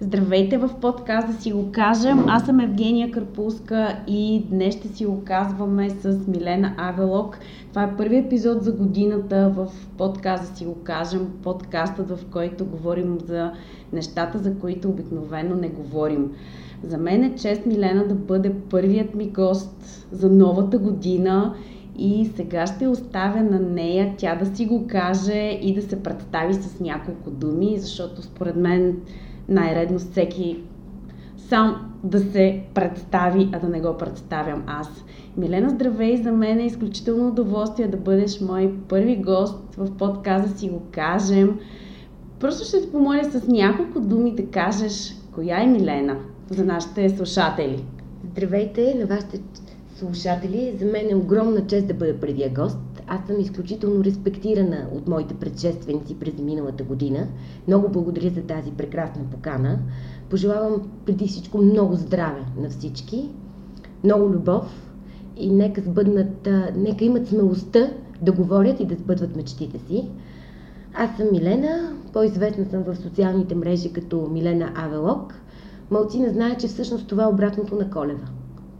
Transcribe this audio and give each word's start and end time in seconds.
Здравейте 0.00 0.58
в 0.58 0.70
подкаст 0.80 1.26
да 1.26 1.42
си 1.42 1.52
го 1.52 1.72
кажем. 1.72 2.24
Аз 2.28 2.46
съм 2.46 2.60
Евгения 2.60 3.10
Карпулска 3.10 3.98
и 4.06 4.44
днес 4.50 4.74
ще 4.74 4.88
си 4.88 5.06
го 5.06 5.22
казваме 5.24 5.90
с 5.90 6.18
Милена 6.26 6.74
Авелок. 6.76 7.38
Това 7.70 7.82
е 7.82 7.96
първи 7.96 8.16
епизод 8.16 8.62
за 8.62 8.72
годината 8.72 9.52
в 9.56 9.68
подкаст 9.98 10.50
да 10.50 10.56
си 10.56 10.64
го 10.64 10.74
кажем. 10.82 11.32
Подкастът, 11.42 12.10
в 12.10 12.18
който 12.32 12.64
говорим 12.64 13.18
за 13.26 13.52
нещата, 13.92 14.38
за 14.38 14.58
които 14.58 14.88
обикновено 14.88 15.56
не 15.56 15.68
говорим. 15.68 16.32
За 16.82 16.98
мен 16.98 17.24
е 17.24 17.36
чест 17.36 17.66
Милена 17.66 18.08
да 18.08 18.14
бъде 18.14 18.54
първият 18.70 19.14
ми 19.14 19.28
гост 19.30 20.06
за 20.12 20.30
новата 20.30 20.78
година 20.78 21.54
и 21.98 22.30
сега 22.36 22.66
ще 22.66 22.88
оставя 22.88 23.42
на 23.42 23.60
нея 23.60 24.14
тя 24.18 24.34
да 24.34 24.56
си 24.56 24.66
го 24.66 24.86
каже 24.86 25.58
и 25.62 25.74
да 25.74 25.82
се 25.82 26.02
представи 26.02 26.54
с 26.54 26.80
няколко 26.80 27.30
думи, 27.30 27.78
защото 27.78 28.22
според 28.22 28.56
мен 28.56 28.96
най-редно 29.48 29.98
всеки 29.98 30.58
сам 31.36 31.90
да 32.04 32.20
се 32.20 32.60
представи, 32.74 33.48
а 33.52 33.58
да 33.58 33.68
не 33.68 33.80
го 33.80 33.96
представям 33.98 34.62
аз. 34.66 35.04
Милена, 35.36 35.70
здравей! 35.70 36.22
За 36.22 36.32
мен 36.32 36.58
е 36.58 36.66
изключително 36.66 37.28
удоволствие 37.28 37.88
да 37.88 37.96
бъдеш 37.96 38.40
мой 38.40 38.74
първи 38.88 39.16
гост 39.16 39.74
в 39.76 39.96
подказа 39.96 40.58
си 40.58 40.68
го 40.68 40.82
кажем. 40.90 41.58
Просто 42.40 42.68
ще 42.68 42.80
те 42.80 42.92
помоля 42.92 43.24
с 43.24 43.48
няколко 43.48 44.00
думи 44.00 44.34
да 44.34 44.46
кажеш 44.46 45.14
коя 45.34 45.62
е 45.62 45.66
Милена 45.66 46.16
за 46.50 46.64
нашите 46.64 47.08
слушатели. 47.08 47.84
Здравейте 48.30 48.94
на 48.98 49.06
вашите 49.06 49.40
слушатели! 49.96 50.76
За 50.80 50.84
мен 50.84 51.10
е 51.10 51.14
огромна 51.14 51.66
чест 51.66 51.86
да 51.86 51.94
бъда 51.94 52.20
първия 52.20 52.50
гост. 52.50 52.93
Аз 53.06 53.26
съм 53.26 53.40
изключително 53.40 54.04
респектирана 54.04 54.88
от 54.92 55.08
моите 55.08 55.34
предшественици 55.34 56.18
през 56.18 56.38
миналата 56.38 56.84
година. 56.84 57.26
Много 57.68 57.88
благодаря 57.88 58.30
за 58.30 58.42
тази 58.42 58.70
прекрасна 58.70 59.24
покана. 59.30 59.78
Пожелавам 60.30 60.90
преди 61.06 61.28
всичко 61.28 61.58
много 61.58 61.94
здраве 61.94 62.44
на 62.56 62.70
всички, 62.70 63.30
много 64.04 64.30
любов 64.30 64.90
и 65.36 65.50
нека 65.50 65.80
сбъднат, 65.80 66.48
нека 66.76 67.04
имат 67.04 67.28
смелостта 67.28 67.90
да 68.22 68.32
говорят 68.32 68.80
и 68.80 68.86
да 68.86 68.94
сбъдват 68.94 69.36
мечтите 69.36 69.78
си. 69.78 70.08
Аз 70.94 71.16
съм 71.16 71.28
Милена, 71.32 71.96
по-известна 72.12 72.64
съм 72.64 72.82
в 72.82 72.96
социалните 72.96 73.54
мрежи 73.54 73.92
като 73.92 74.28
Милена 74.32 74.72
Авелок. 74.74 75.34
Малци 75.90 76.20
не 76.20 76.28
знаят, 76.28 76.60
че 76.60 76.68
всъщност 76.68 77.08
това 77.08 77.24
е 77.24 77.26
обратното 77.26 77.74
на 77.74 77.90
Колева. 77.90 78.28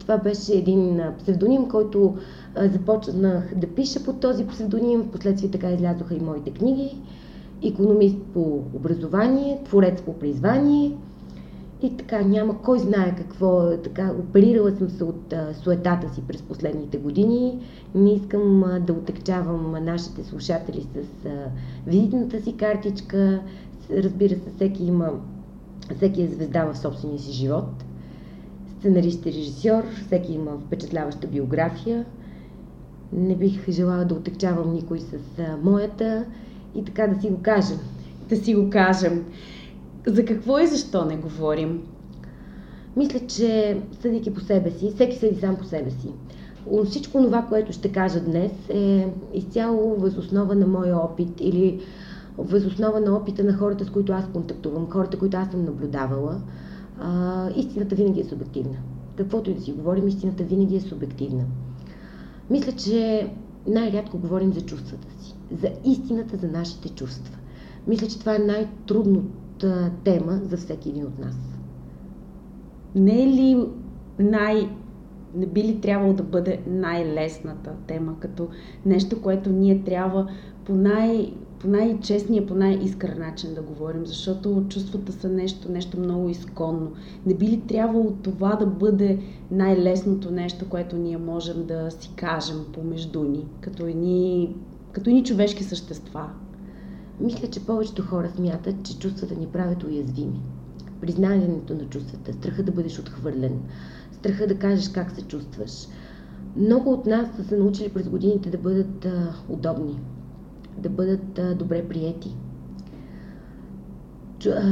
Това 0.05 0.19
беше 0.19 0.53
един 0.53 1.01
псевдоним, 1.19 1.69
който 1.69 2.17
започнах 2.57 3.55
да 3.57 3.67
пиша 3.67 4.05
под 4.05 4.21
този 4.21 4.47
псевдоним. 4.47 5.03
Впоследствие 5.03 5.51
така 5.51 5.71
излязоха 5.71 6.15
и 6.15 6.21
моите 6.21 6.51
книги. 6.51 6.99
Економист 7.63 8.17
по 8.35 8.41
образование, 8.75 9.61
творец 9.65 10.03
по 10.03 10.19
призвание. 10.19 10.93
И 11.83 11.97
така, 11.97 12.23
няма 12.23 12.63
кой 12.63 12.79
знае 12.79 13.17
какво. 13.17 13.77
Така, 13.85 14.13
оперирала 14.21 14.77
съм 14.77 14.91
се 14.91 15.05
от 15.05 15.33
а, 15.33 15.55
суетата 15.55 16.15
си 16.15 16.23
през 16.29 16.43
последните 16.43 16.99
години. 16.99 17.59
Не 17.95 18.13
искам 18.13 18.65
а, 18.65 18.81
да 18.81 18.93
отекчавам 18.93 19.85
нашите 19.85 20.25
слушатели 20.25 20.83
с 20.83 21.27
а, 21.27 21.31
визитната 21.87 22.43
си 22.43 22.57
картичка. 22.57 23.41
Разбира 23.91 24.35
се, 24.35 24.51
всеки 24.57 24.85
има, 24.85 25.11
всеки 25.97 26.23
е 26.23 26.29
звезда 26.29 26.65
в 26.65 26.79
собствения 26.79 27.19
си 27.19 27.33
живот 27.33 27.85
сценарист 28.85 29.27
и 29.27 29.33
режисьор, 29.33 29.83
всеки 30.07 30.33
има 30.33 30.51
впечатляваща 30.67 31.27
биография. 31.27 32.05
Не 33.13 33.37
бих 33.37 33.71
желала 33.71 34.05
да 34.05 34.15
отекчавам 34.15 34.73
никой 34.73 35.01
с 35.01 35.15
а, 35.39 35.57
моята 35.63 36.25
и 36.75 36.85
така 36.85 37.07
да 37.07 37.21
си 37.21 37.29
го 37.29 37.39
кажем. 37.43 37.79
Да 38.29 38.37
си 38.37 38.55
го 38.55 38.71
кажем. 38.71 39.25
За 40.07 40.25
какво 40.25 40.59
и 40.59 40.67
защо 40.67 41.05
не 41.05 41.17
говорим? 41.17 41.83
Мисля, 42.97 43.21
че 43.27 43.81
съдейки 44.01 44.35
по 44.35 44.41
себе 44.41 44.71
си, 44.71 44.93
всеки 44.95 45.17
съди 45.17 45.41
сам 45.41 45.57
по 45.57 45.65
себе 45.65 45.91
си. 45.91 46.09
Всичко 46.85 47.23
това, 47.23 47.43
което 47.43 47.73
ще 47.73 47.93
кажа 47.93 48.21
днес 48.21 48.53
е 48.69 49.09
изцяло 49.35 49.97
възоснова 49.97 50.55
на 50.55 50.67
моя 50.67 50.97
опит 50.97 51.41
или 51.41 51.81
възоснова 52.39 53.01
на 53.01 53.17
опита 53.17 53.45
на 53.45 53.57
хората, 53.57 53.85
с 53.85 53.91
които 53.91 54.13
аз 54.13 54.25
контактувам, 54.33 54.91
хората, 54.91 55.19
които 55.19 55.37
аз 55.37 55.51
съм 55.51 55.65
наблюдавала 55.65 56.41
а, 57.01 57.51
истината 57.57 57.95
винаги 57.95 58.21
е 58.21 58.25
субективна. 58.25 58.77
Каквото 59.17 59.51
и 59.51 59.55
да 59.55 59.61
си 59.61 59.73
говорим, 59.73 60.09
истината 60.09 60.45
винаги 60.45 60.77
е 60.77 60.81
субективна. 60.81 61.45
Мисля, 62.51 62.73
че 62.73 63.31
най-рядко 63.67 64.19
говорим 64.19 64.53
за 64.53 64.61
чувствата 64.61 65.09
си, 65.19 65.35
за 65.61 65.71
истината 65.85 66.37
за 66.37 66.49
нашите 66.49 66.89
чувства. 66.89 67.39
Мисля, 67.87 68.07
че 68.07 68.21
това 68.21 68.35
е 68.35 68.39
най-трудната 68.39 69.91
тема 70.05 70.41
за 70.45 70.57
всеки 70.57 70.89
един 70.89 71.07
от 71.07 71.19
нас. 71.19 71.37
Не 72.95 73.23
е 73.23 73.27
ли 73.27 73.67
най- 74.19 74.71
не 75.35 75.47
би 75.47 75.63
ли 75.63 75.81
трябвало 75.81 76.13
да 76.13 76.23
бъде 76.23 76.61
най-лесната 76.67 77.73
тема, 77.87 78.17
като 78.21 78.49
нещо, 78.87 79.23
което 79.23 79.51
ние 79.51 79.85
трябва 79.85 80.29
по 80.65 80.75
най- 80.75 81.35
по 81.65 81.71
най-честния, 81.71 82.47
по 82.47 82.55
най-искрен 82.55 83.19
начин 83.19 83.55
да 83.55 83.63
говорим, 83.63 84.07
защото 84.07 84.65
чувствата 84.69 85.13
са 85.13 85.29
нещо, 85.29 85.73
нещо 85.73 86.01
много 86.01 86.29
изконно. 86.29 86.93
Не 87.27 87.35
би 87.35 87.47
ли 87.47 87.61
трябвало 87.61 88.13
това 88.23 88.57
да 88.57 88.67
бъде 88.67 89.19
най-лесното 89.51 90.31
нещо, 90.31 90.69
което 90.69 90.97
ние 90.97 91.19
можем 91.19 91.67
да 91.67 91.91
си 91.91 92.11
кажем 92.17 92.65
помежду 92.73 93.23
ни, 93.23 93.47
като 93.61 93.87
едни, 93.87 94.57
като 94.93 95.11
едни 95.11 95.25
човешки 95.25 95.65
същества? 95.65 96.31
Мисля, 97.21 97.49
че 97.49 97.67
повечето 97.67 98.03
хора 98.03 98.31
смятат, 98.37 98.83
че 98.85 98.99
чувствата 98.99 99.35
ни 99.35 99.47
правят 99.47 99.85
уязвими. 99.85 100.43
Признанието 101.01 101.75
на 101.75 101.85
чувствата, 101.85 102.33
страха 102.33 102.63
да 102.63 102.73
бъдеш 102.73 102.99
отхвърлен, 102.99 103.61
страха 104.13 104.47
да 104.47 104.59
кажеш 104.59 104.89
как 104.89 105.11
се 105.11 105.23
чувстваш. 105.23 105.87
Много 106.57 106.93
от 106.93 107.07
нас 107.07 107.29
са 107.37 107.45
се 107.45 107.57
научили 107.57 107.89
през 107.89 108.09
годините 108.09 108.51
да 108.51 108.59
бъдат 108.59 109.05
а, 109.05 109.35
удобни, 109.49 109.99
да 110.79 110.89
бъдат 110.89 111.59
добре 111.59 111.89
приети. 111.89 112.37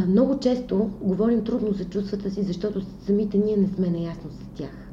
Много 0.08 0.38
често 0.38 0.90
говорим 1.00 1.44
трудно 1.44 1.72
за 1.72 1.84
чувствата 1.84 2.30
си, 2.30 2.42
защото 2.42 2.82
самите 3.06 3.38
ние 3.38 3.56
не 3.56 3.68
сме 3.68 3.90
наясно 3.90 4.30
с 4.30 4.56
тях. 4.56 4.88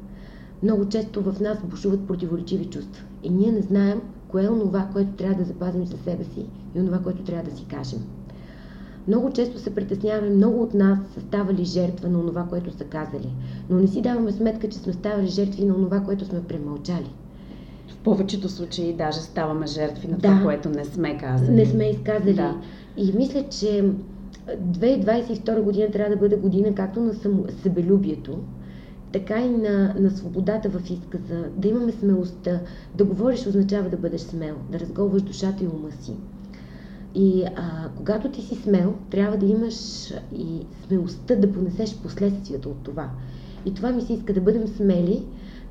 Много 0.62 0.88
често 0.88 1.22
в 1.22 1.40
нас 1.40 1.58
бушуват 1.64 2.06
противоречиви 2.06 2.64
чувства 2.64 3.04
и 3.22 3.30
ние 3.30 3.52
не 3.52 3.62
знаем 3.62 4.00
кое 4.28 4.44
е 4.44 4.48
онова, 4.48 4.88
което 4.92 5.12
трябва 5.12 5.34
да 5.34 5.44
запазим 5.44 5.86
за 5.86 5.96
себе 5.96 6.24
си 6.24 6.46
и 6.74 6.80
онова, 6.80 6.98
което 6.98 7.22
трябва 7.22 7.50
да 7.50 7.56
си 7.56 7.64
кажем. 7.64 7.98
Много 9.08 9.32
често 9.32 9.58
се 9.58 9.74
притесняваме, 9.74 10.30
много 10.30 10.62
от 10.62 10.74
нас 10.74 10.98
са 11.14 11.20
ставали 11.20 11.64
жертва 11.64 12.08
на 12.08 12.18
онова, 12.18 12.46
което 12.48 12.76
са 12.76 12.84
казали, 12.84 13.34
но 13.70 13.76
не 13.76 13.86
си 13.86 14.02
даваме 14.02 14.32
сметка, 14.32 14.68
че 14.68 14.78
сме 14.78 14.92
ставали 14.92 15.26
жертви 15.26 15.64
на 15.64 15.74
онова, 15.74 16.00
което 16.00 16.24
сме 16.24 16.42
премълчали 16.42 17.10
повечето 18.04 18.48
случаи 18.48 18.92
даже 18.92 19.20
ставаме 19.20 19.66
жертви 19.66 20.08
на 20.08 20.16
да, 20.16 20.28
това, 20.28 20.42
което 20.42 20.68
не 20.68 20.84
сме 20.84 21.18
казали. 21.18 21.50
Не 21.50 21.66
сме 21.66 21.84
изказали. 21.84 22.34
Да. 22.34 22.56
И 22.96 23.12
мисля, 23.12 23.44
че 23.50 23.84
2022 24.58 25.60
година 25.60 25.90
трябва 25.90 26.14
да 26.14 26.20
бъде 26.20 26.36
година 26.36 26.74
както 26.74 27.00
на 27.00 27.14
само, 27.14 27.44
себелюбието, 27.62 28.38
така 29.12 29.40
и 29.40 29.48
на, 29.48 29.94
на 29.98 30.10
свободата 30.10 30.68
в 30.68 30.90
изказа, 30.90 31.44
да 31.56 31.68
имаме 31.68 31.92
смелостта. 31.92 32.60
Да 32.94 33.04
говориш 33.04 33.46
означава 33.46 33.88
да 33.88 33.96
бъдеш 33.96 34.20
смел, 34.20 34.54
да 34.72 34.80
разголваш 34.80 35.22
душата 35.22 35.64
и 35.64 35.68
ума 35.68 35.92
си. 36.00 36.12
И 37.14 37.44
а, 37.56 37.88
когато 37.96 38.30
ти 38.30 38.42
си 38.42 38.54
смел, 38.54 38.94
трябва 39.10 39.36
да 39.36 39.46
имаш 39.46 40.10
и 40.36 40.66
смелостта 40.86 41.34
да 41.34 41.52
понесеш 41.52 41.96
последствията 41.96 42.68
от 42.68 42.82
това. 42.82 43.10
И 43.66 43.74
това 43.74 43.90
ми 43.90 44.02
се 44.02 44.12
иска 44.12 44.32
да 44.32 44.40
бъдем 44.40 44.66
смели, 44.68 45.22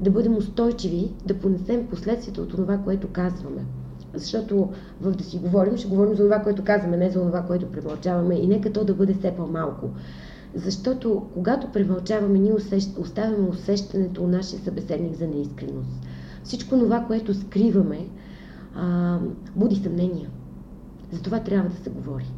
да 0.01 0.11
бъдем 0.11 0.37
устойчиви, 0.37 1.11
да 1.25 1.39
понесем 1.39 1.87
последствията 1.87 2.41
от 2.41 2.49
това, 2.49 2.77
което 2.77 3.07
казваме. 3.07 3.65
Защото 4.13 4.69
в 5.01 5.11
да 5.11 5.23
си 5.23 5.37
говорим, 5.37 5.77
ще 5.77 5.87
говорим 5.87 6.15
за 6.15 6.23
това, 6.23 6.39
което 6.39 6.63
казваме, 6.63 6.97
не 6.97 7.09
за 7.09 7.19
това, 7.19 7.41
което 7.41 7.71
премълчаваме 7.71 8.35
и 8.35 8.47
нека 8.47 8.73
то 8.73 8.83
да 8.83 8.93
бъде 8.93 9.13
все 9.13 9.35
по-малко. 9.35 9.89
Защото 10.55 11.27
когато 11.33 11.71
премълчаваме, 11.71 12.39
ние 12.39 12.53
усещ... 12.53 12.97
оставяме 12.97 13.47
усещането 13.47 14.23
у 14.23 14.27
нашия 14.27 14.59
събеседник 14.59 15.15
за 15.15 15.27
неискреност. 15.27 15.89
Всичко 16.43 16.79
това, 16.79 17.05
което 17.07 17.33
скриваме, 17.33 18.07
а, 18.75 19.19
буди 19.55 19.75
съмнения. 19.75 20.29
Затова 21.11 21.39
трябва 21.39 21.69
да 21.69 21.75
се 21.75 21.89
говори. 21.89 22.31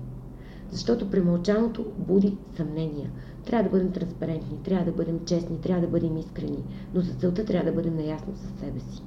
Защото 0.72 1.10
премълчаното 1.10 1.86
буди 1.98 2.38
съмнения. 2.58 3.10
Трябва 3.46 3.64
да 3.64 3.70
бъдем 3.70 3.92
транспарентни, 3.92 4.58
трябва 4.64 4.86
да 4.86 4.92
бъдем 4.92 5.20
честни, 5.26 5.62
трябва 5.62 5.82
да 5.82 5.88
бъдем 5.88 6.18
искрени, 6.18 6.64
но 6.94 7.02
за 7.02 7.14
целта 7.14 7.46
трябва 7.46 7.72
да 7.72 7.76
бъдем 7.76 7.96
наясно 7.96 8.34
със 8.36 8.60
себе 8.60 8.80
си. 8.80 9.02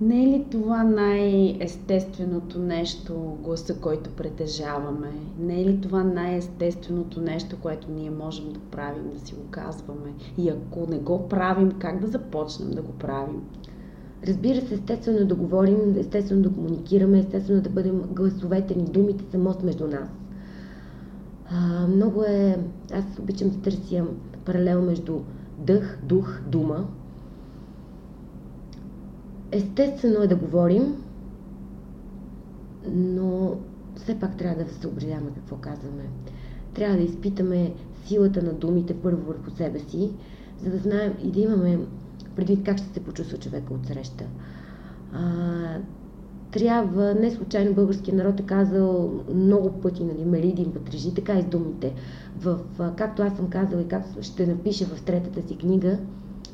Не 0.00 0.24
е 0.24 0.28
ли 0.28 0.44
това 0.50 0.84
най-естественото 0.84 2.58
нещо, 2.58 3.14
гласа, 3.40 3.74
който 3.74 4.10
притежаваме? 4.10 5.10
Не 5.38 5.60
е 5.60 5.64
ли 5.64 5.80
това 5.80 6.04
най-естественото 6.04 7.20
нещо, 7.20 7.56
което 7.62 7.90
ние 7.90 8.10
можем 8.10 8.52
да 8.52 8.60
правим, 8.60 9.10
да 9.10 9.20
си 9.20 9.34
го 9.34 9.42
казваме? 9.50 10.12
И 10.38 10.48
ако 10.48 10.86
не 10.86 10.98
го 10.98 11.28
правим, 11.28 11.72
как 11.72 12.00
да 12.00 12.06
започнем 12.06 12.70
да 12.70 12.82
го 12.82 12.92
правим? 12.92 13.42
Разбира 14.26 14.60
се, 14.60 14.74
естествено 14.74 15.26
да 15.26 15.34
говорим, 15.34 15.76
естествено 15.98 16.42
да 16.42 16.52
комуникираме, 16.52 17.18
естествено 17.18 17.60
да 17.62 17.70
бъдем 17.70 18.02
гласовете 18.02 18.74
ни, 18.74 18.84
думите 18.84 19.24
са 19.30 19.38
мост 19.38 19.62
между 19.62 19.86
нас. 19.86 20.08
Много 21.88 22.22
е... 22.22 22.58
Аз 22.92 23.04
обичам 23.18 23.50
да 23.50 23.58
търся 23.58 24.04
паралел 24.44 24.82
между 24.82 25.20
дъх, 25.58 25.98
дух, 26.02 26.40
дума. 26.46 26.88
Естествено 29.52 30.22
е 30.22 30.26
да 30.26 30.36
говорим, 30.36 30.96
но 32.92 33.56
все 33.96 34.20
пак 34.20 34.36
трябва 34.36 34.64
да 34.64 34.70
съобразяваме 34.70 35.30
какво 35.34 35.56
казваме. 35.56 36.04
Трябва 36.74 36.96
да 36.96 37.02
изпитаме 37.02 37.74
силата 38.04 38.42
на 38.42 38.52
думите 38.52 39.00
първо 39.00 39.26
върху 39.26 39.50
себе 39.50 39.78
си, 39.78 40.12
за 40.62 40.70
да 40.70 40.78
знаем 40.78 41.14
и 41.24 41.30
да 41.30 41.40
имаме 41.40 41.78
предвид 42.36 42.64
как 42.64 42.78
ще 42.78 42.88
се 42.88 43.04
почувства 43.04 43.38
човека 43.38 43.74
от 43.74 43.86
среща. 43.86 44.24
А, 45.12 45.20
трябва, 46.54 47.14
не 47.14 47.30
случайно 47.30 47.74
българския 47.74 48.14
народ 48.14 48.40
е 48.40 48.42
казал 48.42 49.12
много 49.34 49.72
пъти, 49.72 50.04
нали, 50.04 50.24
Мелидин 50.24 50.72
Патрижи, 50.72 51.14
така 51.14 51.38
и 51.38 51.42
с 51.42 51.46
думите. 51.46 51.94
В, 52.40 52.58
както 52.96 53.22
аз 53.22 53.36
съм 53.36 53.50
казала 53.50 53.82
и 53.82 53.88
както 53.88 54.22
ще 54.22 54.46
напиша 54.46 54.84
в 54.84 55.02
третата 55.02 55.48
си 55.48 55.56
книга, 55.56 55.98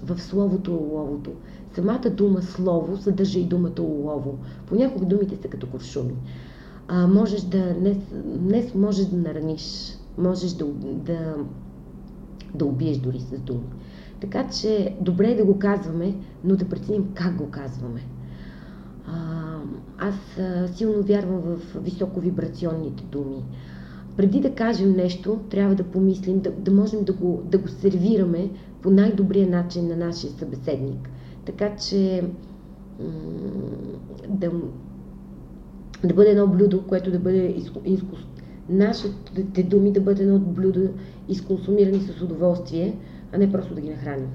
в 0.03 0.21
словото 0.21 0.75
оловото. 0.75 1.31
Самата 1.75 2.11
дума 2.11 2.43
слово 2.43 2.97
съдържа 2.97 3.39
и 3.39 3.45
думата 3.45 3.81
олово. 3.81 4.39
Понякога 4.67 5.07
думите 5.07 5.37
са 5.37 5.49
като 5.49 5.67
куршуми. 5.67 6.15
А, 6.89 7.07
можеш 7.07 7.41
да, 7.41 7.75
днес, 7.75 7.97
днес 8.25 8.75
можеш 8.75 9.07
да 9.07 9.17
нараниш, 9.17 9.95
можеш 10.19 10.53
да, 10.53 10.65
да, 10.83 11.35
да 12.55 12.65
убиеш 12.65 12.99
дори 12.99 13.21
с 13.21 13.41
думи. 13.41 13.69
Така 14.21 14.49
че 14.49 14.97
добре 15.01 15.31
е 15.31 15.37
да 15.37 15.45
го 15.45 15.59
казваме, 15.59 16.15
но 16.45 16.57
да 16.57 16.69
преценим 16.69 17.11
как 17.15 17.37
го 17.37 17.51
казваме. 17.51 18.01
Аз 19.99 20.15
силно 20.77 21.03
вярвам 21.03 21.41
в 21.41 21.77
високовибрационните 21.83 23.05
думи. 23.05 23.45
Преди 24.17 24.41
да 24.41 24.55
кажем 24.55 24.93
нещо, 24.93 25.39
трябва 25.51 25.75
да 25.75 25.85
помислим, 25.85 26.41
да, 26.41 26.51
да 26.51 26.71
можем 26.71 27.05
да 27.05 27.13
го, 27.13 27.43
да 27.45 27.59
го 27.59 27.69
сервираме 27.69 28.51
по 28.83 28.91
най-добрия 28.91 29.49
начин 29.49 29.89
на 29.89 29.97
нашия 29.97 30.33
събеседник. 30.33 31.09
Така 31.45 31.77
че 31.77 32.25
да, 34.29 34.51
да 36.05 36.15
бъде 36.15 36.31
едно 36.31 36.47
блюдо, 36.47 36.83
което 36.87 37.11
да 37.11 37.19
бъде 37.19 37.55
изкус... 37.85 38.19
нашите 38.69 39.63
думи 39.63 39.93
да 39.93 40.01
бъде 40.01 40.23
едно 40.23 40.39
блюдо 40.39 40.89
изконсумирани 41.29 42.01
с 42.01 42.23
удоволствие, 42.23 42.97
а 43.33 43.39
не 43.39 43.53
просто 43.53 43.75
да 43.75 43.81
ги 43.81 43.91
нахраним. 43.91 44.29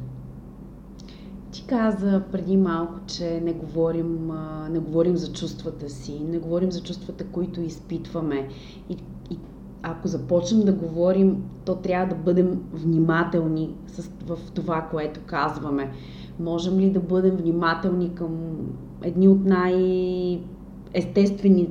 Каза 1.68 2.24
преди 2.32 2.58
малко, 2.58 2.94
че 3.08 3.42
не 3.42 3.54
говорим, 3.54 4.32
не 4.70 4.80
говорим 4.80 5.18
за 5.18 5.34
чувствата 5.34 5.90
си, 5.90 6.22
не 6.30 6.40
говорим 6.40 6.72
за 6.72 6.84
чувствата, 6.84 7.26
които 7.26 7.62
изпитваме. 7.62 8.48
И, 8.90 8.98
и 9.32 9.38
ако 9.84 10.08
започнем 10.08 10.66
да 10.66 10.74
говорим, 10.74 11.44
то 11.66 11.76
трябва 11.76 12.16
да 12.16 12.22
бъдем 12.22 12.62
внимателни 12.74 13.74
с, 13.88 14.10
в 14.28 14.38
това, 14.54 14.88
което 14.92 15.20
казваме. 15.26 15.92
Можем 16.40 16.80
ли 16.80 16.90
да 16.90 17.00
бъдем 17.00 17.36
внимателни 17.36 18.16
към 18.16 18.58
едни 19.04 19.28
от 19.28 19.46
най-естествени 19.46 21.70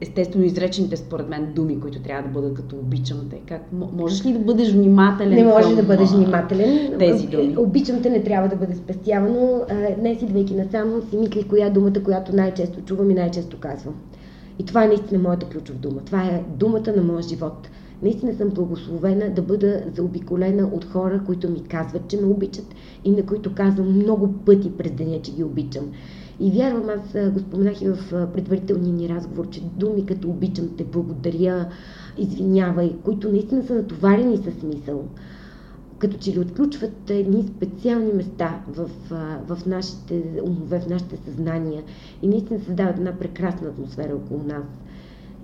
естествено 0.00 0.44
изречените 0.44 0.96
според 0.96 1.28
мен 1.28 1.52
думи, 1.54 1.80
които 1.80 1.98
трябва 1.98 2.22
да 2.22 2.28
бъдат 2.28 2.54
като 2.54 2.76
обичам 2.76 3.18
те. 3.30 3.40
Как, 3.48 3.62
можеш 3.72 4.24
ли 4.24 4.32
да 4.32 4.38
бъдеш 4.38 4.72
внимателен? 4.72 5.34
Не 5.34 5.44
може 5.44 5.76
да 5.76 5.82
бъдеш 5.82 6.10
внимателен. 6.10 6.98
Тези 6.98 7.26
думи. 7.26 7.56
Обичам 7.58 8.02
те 8.02 8.10
не 8.10 8.22
трябва 8.22 8.48
да 8.48 8.56
бъде 8.56 8.74
спестявано. 8.74 9.62
Днес 9.98 10.22
идвайки 10.22 10.54
насам 10.54 11.02
си 11.10 11.16
мислих 11.16 11.46
коя 11.46 11.66
е 11.66 11.70
думата, 11.70 12.02
която 12.04 12.36
най-често 12.36 12.80
чувам 12.80 13.10
и 13.10 13.14
най-често 13.14 13.58
казвам. 13.60 13.94
И 14.58 14.64
това 14.64 14.84
е 14.84 14.88
наистина 14.88 15.22
моята 15.22 15.46
ключова 15.46 15.78
дума. 15.78 16.00
Това 16.04 16.22
е 16.24 16.42
думата 16.56 16.92
на 16.96 17.02
моя 17.02 17.22
живот. 17.22 17.68
Наистина 18.02 18.34
съм 18.34 18.48
благословена 18.48 19.30
да 19.30 19.42
бъда 19.42 19.82
заобиколена 19.96 20.70
от 20.72 20.84
хора, 20.84 21.22
които 21.26 21.50
ми 21.50 21.62
казват, 21.62 22.08
че 22.08 22.20
ме 22.20 22.26
обичат 22.26 22.66
и 23.04 23.10
на 23.10 23.26
които 23.26 23.54
казвам 23.54 23.96
много 23.96 24.32
пъти 24.32 24.72
през 24.76 24.92
деня, 24.92 25.22
че 25.22 25.32
ги 25.32 25.44
обичам. 25.44 25.84
И 26.40 26.50
вярвам, 26.50 26.88
аз 26.88 27.32
го 27.32 27.38
споменах 27.38 27.82
и 27.82 27.88
в 27.88 27.98
предварителния 28.32 28.92
ни 28.92 29.08
разговор, 29.08 29.48
че 29.50 29.62
думи 29.76 30.06
като 30.06 30.28
обичам 30.28 30.68
те, 30.76 30.84
благодаря, 30.84 31.68
извинявай, 32.18 32.96
които 33.04 33.28
наистина 33.28 33.62
са 33.64 33.74
натоварени 33.74 34.36
със 34.36 34.54
смисъл, 34.54 35.04
като 35.98 36.16
че 36.16 36.32
ли 36.32 36.40
отключват 36.40 37.10
едни 37.10 37.42
специални 37.56 38.12
места 38.12 38.60
в, 38.68 38.90
в 39.48 39.66
нашите 39.66 40.42
умове, 40.44 40.80
в 40.80 40.88
нашите 40.88 41.16
съзнания 41.16 41.82
и 42.22 42.28
наистина 42.28 42.60
създават 42.60 42.98
една 42.98 43.12
прекрасна 43.12 43.68
атмосфера 43.68 44.16
около 44.16 44.42
нас. 44.42 44.64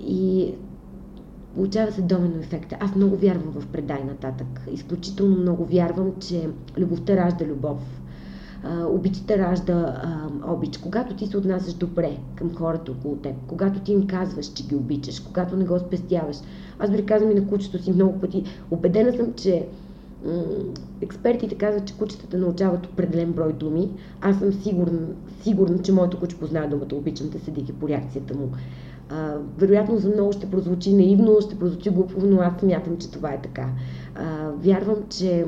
И 0.06 0.52
получава 1.54 1.92
се 1.92 2.02
домено 2.02 2.38
ефекта. 2.40 2.76
Аз 2.80 2.94
много 2.94 3.16
вярвам 3.16 3.52
в 3.52 3.66
предай 3.66 4.04
нататък. 4.04 4.60
Изключително 4.72 5.36
много 5.36 5.64
вярвам, 5.64 6.12
че 6.20 6.48
любовта 6.78 7.16
ражда 7.16 7.44
любов 7.44 7.78
обичата 8.88 9.38
ражда 9.38 9.72
а, 10.02 10.52
обич. 10.52 10.78
Когато 10.78 11.16
ти 11.16 11.26
се 11.26 11.36
отнасяш 11.36 11.74
добре 11.74 12.16
към 12.34 12.54
хората 12.54 12.92
около 12.92 13.16
теб, 13.16 13.34
когато 13.46 13.80
ти 13.80 13.92
им 13.92 14.06
казваш, 14.06 14.46
че 14.46 14.66
ги 14.66 14.74
обичаш, 14.74 15.20
когато 15.20 15.56
не 15.56 15.64
го 15.64 15.78
спестяваш. 15.78 16.36
Аз 16.78 16.90
дори 16.90 17.06
казвам 17.06 17.30
и 17.30 17.34
на 17.34 17.48
кучето 17.48 17.82
си 17.82 17.92
много 17.92 18.20
пъти. 18.20 18.44
Обедена 18.70 19.12
съм, 19.12 19.32
че 19.32 19.66
експертите 21.00 21.54
казват, 21.54 21.86
че 21.86 21.94
кучетата 21.94 22.38
научават 22.38 22.86
определен 22.86 23.32
брой 23.32 23.52
думи. 23.52 23.90
Аз 24.20 24.38
съм 24.38 24.52
сигурна, 24.52 25.06
сигурна 25.42 25.82
че 25.82 25.92
моето 25.92 26.20
куче 26.20 26.38
познава 26.38 26.68
думата 26.68 26.94
обичам 26.94 27.30
те, 27.30 27.38
седики 27.38 27.72
по 27.72 27.88
реакцията 27.88 28.34
му. 28.34 28.50
Вероятно 29.58 29.98
за 29.98 30.08
много 30.08 30.32
ще 30.32 30.50
прозвучи 30.50 30.94
наивно, 30.94 31.40
ще 31.40 31.58
прозвучи 31.58 31.90
глупо, 31.90 32.20
но 32.26 32.40
аз 32.40 32.60
смятам, 32.60 32.96
че 32.98 33.10
това 33.10 33.32
е 33.32 33.42
така. 33.42 33.68
А, 34.14 34.50
вярвам, 34.50 34.96
че 35.10 35.46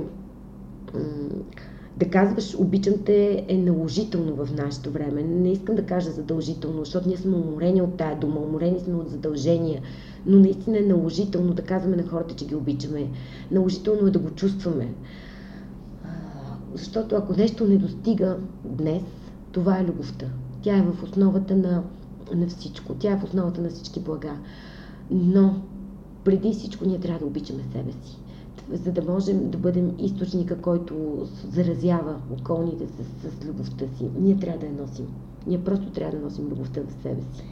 да 1.97 2.11
казваш 2.11 2.55
обичам 2.59 2.95
те 3.05 3.45
е 3.49 3.57
наложително 3.57 4.35
в 4.35 4.49
нашето 4.57 4.91
време. 4.91 5.23
Не 5.23 5.53
искам 5.53 5.75
да 5.75 5.87
кажа 5.87 6.11
задължително, 6.11 6.79
защото 6.79 7.09
ние 7.09 7.17
сме 7.17 7.37
уморени 7.37 7.83
от 7.83 7.97
тая 7.97 8.17
дума, 8.17 8.41
уморени 8.41 8.81
сме 8.81 8.95
от 8.95 9.11
задължения, 9.11 9.83
но 10.27 10.39
наистина 10.39 10.79
е 10.79 10.83
наложително 10.83 11.55
да 11.55 11.63
казваме 11.63 11.97
на 11.97 12.07
хората, 12.07 12.35
че 12.35 12.47
ги 12.47 12.55
обичаме. 12.55 13.09
Наложително 13.51 14.07
е 14.07 14.11
да 14.11 14.19
го 14.19 14.31
чувстваме. 14.31 14.95
Защото 16.75 17.17
ако 17.17 17.37
нещо 17.37 17.67
не 17.67 17.77
достига 17.77 18.37
днес, 18.65 19.03
това 19.53 19.79
е 19.79 19.85
любовта. 19.85 20.27
Тя 20.63 20.79
е 20.79 20.83
в 20.83 21.03
основата 21.03 21.57
на, 21.57 21.83
на 22.35 22.47
всичко. 22.47 22.95
Тя 22.95 23.13
е 23.13 23.19
в 23.19 23.25
основата 23.25 23.61
на 23.61 23.69
всички 23.69 24.01
блага. 24.01 24.37
Но 25.11 25.61
преди 26.25 26.53
всичко 26.53 26.85
ние 26.85 26.99
трябва 26.99 27.19
да 27.19 27.27
обичаме 27.27 27.63
себе 27.73 27.93
си 27.93 28.19
за 28.73 28.93
да 28.93 29.13
можем 29.13 29.51
да 29.51 29.59
бъдем 29.59 29.93
източника, 29.99 30.59
който 30.59 30.95
заразява 31.51 32.17
околните 32.41 32.85
с, 32.87 33.31
с 33.31 33.47
любовта 33.47 33.85
си. 33.99 34.09
Ние 34.21 34.37
трябва 34.37 34.59
да 34.59 34.67
я 34.67 34.73
носим. 34.73 35.07
Ние 35.47 35.65
просто 35.65 35.91
трябва 35.91 36.19
да 36.19 36.25
носим 36.25 36.45
любовта 36.45 36.81
в 36.89 37.03
себе 37.03 37.21
си. 37.21 37.45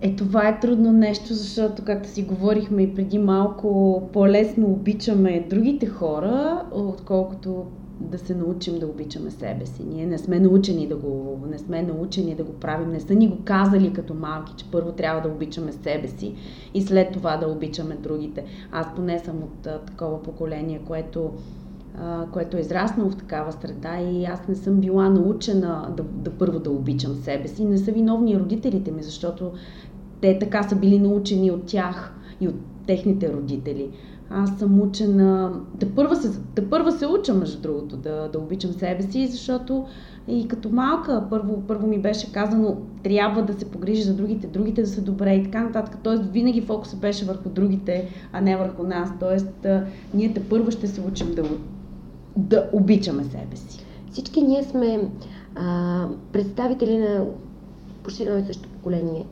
Е, 0.00 0.16
това 0.16 0.48
е 0.48 0.60
трудно 0.60 0.92
нещо, 0.92 1.34
защото, 1.34 1.84
както 1.84 2.08
си 2.08 2.22
говорихме 2.22 2.82
и 2.82 2.94
преди 2.94 3.18
малко, 3.18 4.02
по-лесно 4.12 4.66
обичаме 4.66 5.46
другите 5.50 5.86
хора, 5.86 6.64
отколкото 6.72 7.64
да 8.00 8.18
се 8.18 8.34
научим 8.34 8.78
да 8.78 8.86
обичаме 8.86 9.30
себе 9.30 9.66
си. 9.66 9.82
Ние 9.84 10.06
не 10.06 10.18
сме 10.18 10.40
научени 10.40 10.86
да 10.86 10.96
го, 10.96 11.40
не 11.50 11.58
сме 11.58 11.82
научени 11.82 12.34
да 12.34 12.44
го 12.44 12.52
правим, 12.52 12.90
не 12.90 13.00
са 13.00 13.14
ни 13.14 13.28
го 13.28 13.36
казали 13.44 13.92
като 13.92 14.14
малки, 14.14 14.52
че 14.56 14.70
първо 14.70 14.92
трябва 14.92 15.22
да 15.22 15.28
обичаме 15.28 15.72
себе 15.72 16.08
си 16.08 16.34
и 16.74 16.82
след 16.82 17.12
това 17.12 17.36
да 17.36 17.48
обичаме 17.48 17.96
другите. 17.96 18.44
Аз 18.72 18.86
поне 18.96 19.18
съм 19.18 19.36
от 19.36 19.66
а, 19.66 19.78
такова 19.78 20.22
поколение, 20.22 20.80
което 20.86 21.30
което 22.32 22.56
е 22.56 22.60
израснало 22.60 23.10
в 23.10 23.16
такава 23.16 23.52
среда 23.52 24.00
и 24.00 24.24
аз 24.24 24.48
не 24.48 24.54
съм 24.54 24.74
била 24.74 25.10
научена 25.10 25.94
да, 25.96 26.02
да 26.02 26.30
първо 26.30 26.58
да 26.58 26.70
обичам 26.70 27.14
себе 27.14 27.48
си. 27.48 27.64
Не 27.64 27.78
са 27.78 27.92
виновни 27.92 28.38
родителите 28.38 28.90
ми, 28.90 29.02
защото 29.02 29.52
те 30.20 30.38
така 30.38 30.62
са 30.62 30.76
били 30.76 30.98
научени 30.98 31.50
от 31.50 31.66
тях 31.66 32.14
и 32.40 32.48
от 32.48 32.54
техните 32.86 33.32
родители. 33.32 33.90
Аз 34.30 34.58
съм 34.58 34.80
учена, 34.80 35.52
да 35.74 35.94
първа 35.94 36.16
се, 36.16 36.30
да 36.56 36.70
първа 36.70 36.92
се 36.92 37.06
уча, 37.06 37.34
между 37.34 37.60
другото, 37.60 37.96
да, 37.96 38.28
да 38.28 38.38
обичам 38.38 38.72
себе 38.72 39.02
си, 39.02 39.26
защото 39.26 39.86
и 40.28 40.48
като 40.48 40.68
малка 40.68 41.26
първо, 41.30 41.62
първо 41.68 41.86
ми 41.86 41.98
беше 41.98 42.32
казано, 42.32 42.76
трябва 43.02 43.42
да 43.42 43.52
се 43.52 43.70
погрижи 43.70 44.02
за 44.02 44.14
другите, 44.14 44.46
другите 44.46 44.82
да 44.82 44.88
са 44.88 45.00
добре 45.00 45.34
и 45.34 45.44
така 45.44 45.62
нататък. 45.62 45.98
Тоест 46.02 46.22
винаги 46.24 46.60
фокусът 46.60 47.00
беше 47.00 47.24
върху 47.24 47.48
другите, 47.48 48.08
а 48.32 48.40
не 48.40 48.56
върху 48.56 48.82
нас. 48.82 49.10
Тоест 49.20 49.66
ние 50.14 50.34
те 50.34 50.48
първо 50.48 50.70
ще 50.70 50.86
се 50.86 51.00
учим 51.00 51.34
да, 51.34 51.42
да 52.36 52.70
обичаме 52.72 53.24
себе 53.24 53.56
си. 53.56 53.84
Всички 54.10 54.42
ние 54.42 54.62
сме 54.62 55.08
а, 55.56 56.06
представители 56.32 56.98
на 56.98 57.24
почти 58.02 58.22
едно 58.22 58.38
и 58.38 58.44
също 58.44 58.68
поколение. 58.68 59.24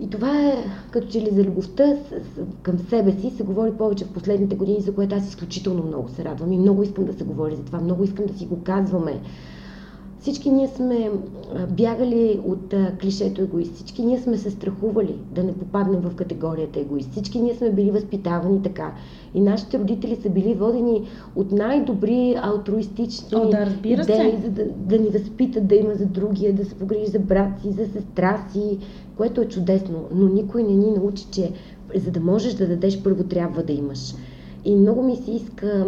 И 0.00 0.10
това 0.10 0.40
е 0.40 0.64
като 0.90 1.06
че 1.06 1.20
ли 1.20 1.30
за 1.32 1.44
любовта 1.44 1.96
към 2.62 2.78
себе 2.78 3.12
си 3.12 3.30
се 3.30 3.42
говори 3.42 3.72
повече 3.72 4.04
в 4.04 4.12
последните 4.12 4.56
години, 4.56 4.80
за 4.80 4.94
което 4.94 5.14
аз 5.14 5.28
изключително 5.28 5.82
много 5.82 6.08
се 6.08 6.24
радвам 6.24 6.52
и 6.52 6.58
много 6.58 6.82
искам 6.82 7.04
да 7.04 7.12
се 7.12 7.24
говори 7.24 7.56
за 7.56 7.62
това, 7.62 7.80
много 7.80 8.04
искам 8.04 8.26
да 8.26 8.38
си 8.38 8.46
го 8.46 8.62
казваме. 8.64 9.20
Всички 10.20 10.50
ние 10.50 10.68
сме 10.68 11.10
бягали 11.70 12.40
от 12.46 12.74
клишето 13.00 13.42
егоист. 13.42 13.74
Всички 13.74 14.04
ние 14.04 14.18
сме 14.18 14.36
се 14.36 14.50
страхували 14.50 15.14
да 15.34 15.44
не 15.44 15.52
попаднем 15.52 16.00
в 16.00 16.14
категорията 16.14 16.80
егоист. 16.80 17.10
Всички 17.10 17.40
ние 17.40 17.54
сме 17.54 17.70
били 17.70 17.90
възпитавани 17.90 18.62
така. 18.62 18.92
И 19.34 19.40
нашите 19.40 19.78
родители 19.78 20.16
са 20.16 20.30
били 20.30 20.54
водени 20.54 21.08
от 21.36 21.52
най-добри 21.52 22.36
алтруистични 22.42 23.28
О, 23.34 23.50
да, 23.50 23.66
идеи, 23.84 24.04
се. 24.04 24.38
за 24.44 24.50
да, 24.50 24.64
да 24.64 24.98
ни 24.98 25.08
възпитат 25.08 25.66
да 25.66 25.74
има 25.74 25.94
за 25.94 26.06
другия, 26.06 26.52
да 26.52 26.64
се 26.64 26.74
погрижи 26.74 27.06
за 27.06 27.18
брат 27.18 27.60
си, 27.62 27.72
за 27.72 27.86
сестра 27.86 28.44
си, 28.52 28.78
което 29.20 29.40
е 29.40 29.48
чудесно. 29.48 30.04
Но 30.14 30.28
никой 30.28 30.62
не 30.62 30.74
ни 30.74 30.90
научи, 30.90 31.26
че 31.30 31.52
за 31.94 32.10
да 32.10 32.20
можеш 32.20 32.54
да 32.54 32.66
дадеш, 32.66 33.02
първо 33.02 33.24
трябва 33.24 33.62
да 33.62 33.72
имаш. 33.72 34.14
И 34.64 34.76
много 34.76 35.02
ми 35.02 35.16
се 35.16 35.30
иска 35.30 35.86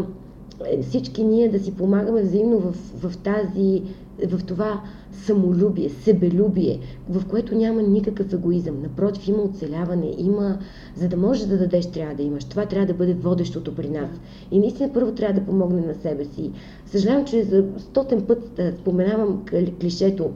е, 0.66 0.82
всички 0.82 1.24
ние 1.24 1.48
да 1.48 1.58
си 1.58 1.74
помагаме 1.74 2.22
взаимно 2.22 2.58
в, 2.58 2.74
в 3.02 3.16
тази 3.16 3.82
в 4.28 4.44
това 4.46 4.80
самолюбие, 5.12 5.88
себелюбие, 5.88 6.78
в 7.08 7.26
което 7.26 7.54
няма 7.54 7.82
никакъв 7.82 8.32
егоизъм. 8.32 8.82
Напротив, 8.82 9.28
има 9.28 9.42
оцеляване, 9.42 10.14
има... 10.18 10.58
За 10.96 11.08
да 11.08 11.16
можеш 11.16 11.46
да 11.46 11.58
дадеш, 11.58 11.90
трябва 11.90 12.14
да 12.14 12.22
имаш. 12.22 12.44
Това 12.44 12.66
трябва 12.66 12.86
да 12.86 12.94
бъде 12.94 13.14
водещото 13.14 13.74
при 13.74 13.88
нас. 13.88 14.10
И 14.50 14.58
наистина 14.58 14.92
първо 14.92 15.12
трябва 15.12 15.40
да 15.40 15.46
помогне 15.46 15.80
на 15.80 15.94
себе 15.94 16.24
си. 16.24 16.50
Съжалявам, 16.86 17.24
че 17.24 17.44
за 17.44 17.64
стотен 17.78 18.20
път 18.22 18.60
споменавам 18.80 19.44
клишето 19.80 20.30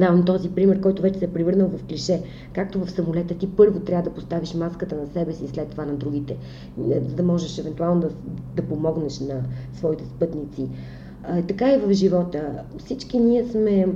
Давам 0.00 0.24
този 0.24 0.50
пример, 0.50 0.80
който 0.80 1.02
вече 1.02 1.18
се 1.18 1.24
е 1.24 1.32
превърнал 1.32 1.68
в 1.68 1.84
клише. 1.84 2.22
Както 2.52 2.84
в 2.84 2.90
самолета 2.90 3.34
ти 3.34 3.50
първо 3.56 3.80
трябва 3.80 4.10
да 4.10 4.14
поставиш 4.14 4.54
маската 4.54 4.96
на 4.96 5.06
себе 5.06 5.32
си 5.32 5.44
и 5.44 5.48
след 5.48 5.68
това 5.68 5.84
на 5.84 5.94
другите, 5.94 6.36
за 6.88 7.14
да 7.14 7.22
можеш 7.22 7.58
евентуално 7.58 8.00
да, 8.00 8.08
да 8.56 8.62
помогнеш 8.62 9.20
на 9.20 9.42
своите 9.74 10.04
спътници. 10.04 10.68
А, 11.24 11.42
така 11.42 11.74
и 11.74 11.78
в 11.78 11.92
живота. 11.92 12.62
Всички 12.78 13.18
ние 13.18 13.44
сме 13.44 13.86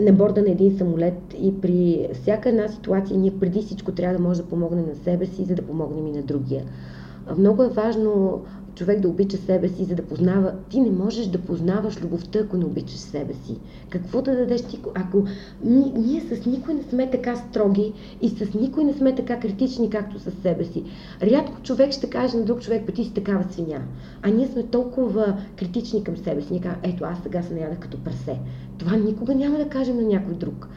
на 0.00 0.12
борда 0.12 0.42
на 0.42 0.50
един 0.50 0.78
самолет 0.78 1.34
и 1.40 1.60
при 1.60 2.08
всяка 2.14 2.48
една 2.48 2.68
ситуация 2.68 3.18
ние 3.18 3.38
преди 3.40 3.62
всичко 3.62 3.92
трябва 3.92 4.18
да 4.18 4.22
може 4.22 4.42
да 4.42 4.48
помогнем 4.48 4.86
на 4.86 4.94
себе 5.04 5.26
си, 5.26 5.44
за 5.44 5.54
да 5.54 5.62
помогнем 5.62 6.06
и 6.06 6.12
на 6.12 6.22
другия. 6.22 6.64
Много 7.38 7.62
е 7.62 7.68
важно 7.68 8.42
човек 8.78 9.00
да 9.00 9.08
обича 9.08 9.36
себе 9.36 9.68
си, 9.68 9.84
за 9.84 9.94
да 9.94 10.02
познава. 10.02 10.52
Ти 10.70 10.80
не 10.80 10.90
можеш 10.90 11.26
да 11.26 11.38
познаваш 11.38 12.02
любовта, 12.02 12.38
ако 12.38 12.56
не 12.56 12.64
обичаш 12.64 12.96
себе 12.96 13.34
си. 13.34 13.56
Какво 13.90 14.22
да 14.22 14.36
дадеш 14.36 14.62
ти, 14.62 14.78
ако 14.94 15.24
ние, 15.64 15.92
ние 15.96 16.20
с 16.20 16.46
никой 16.46 16.74
не 16.74 16.82
сме 16.82 17.10
така 17.10 17.36
строги 17.36 17.92
и 18.22 18.28
с 18.28 18.54
никой 18.54 18.84
не 18.84 18.92
сме 18.92 19.14
така 19.14 19.40
критични, 19.40 19.90
както 19.90 20.18
с 20.18 20.30
себе 20.42 20.64
си. 20.64 20.84
Рядко 21.22 21.62
човек 21.62 21.92
ще 21.92 22.10
каже 22.10 22.36
на 22.36 22.44
друг 22.44 22.60
човек, 22.60 22.94
ти 22.94 23.04
си 23.04 23.14
такава 23.14 23.44
свиня. 23.50 23.80
А 24.22 24.30
ние 24.30 24.46
сме 24.46 24.62
толкова 24.62 25.36
критични 25.56 26.04
към 26.04 26.16
себе 26.16 26.42
си. 26.42 26.48
Ние 26.50 26.60
казваме, 26.60 26.82
ето 26.82 27.04
аз 27.04 27.18
сега 27.22 27.42
се 27.42 27.54
наядах 27.54 27.78
като 27.78 27.98
прасе. 27.98 28.38
Това 28.78 28.96
никога 28.96 29.34
няма 29.34 29.58
да 29.58 29.68
кажем 29.68 29.96
на 29.96 30.08
някой 30.08 30.34
друг. 30.34 30.68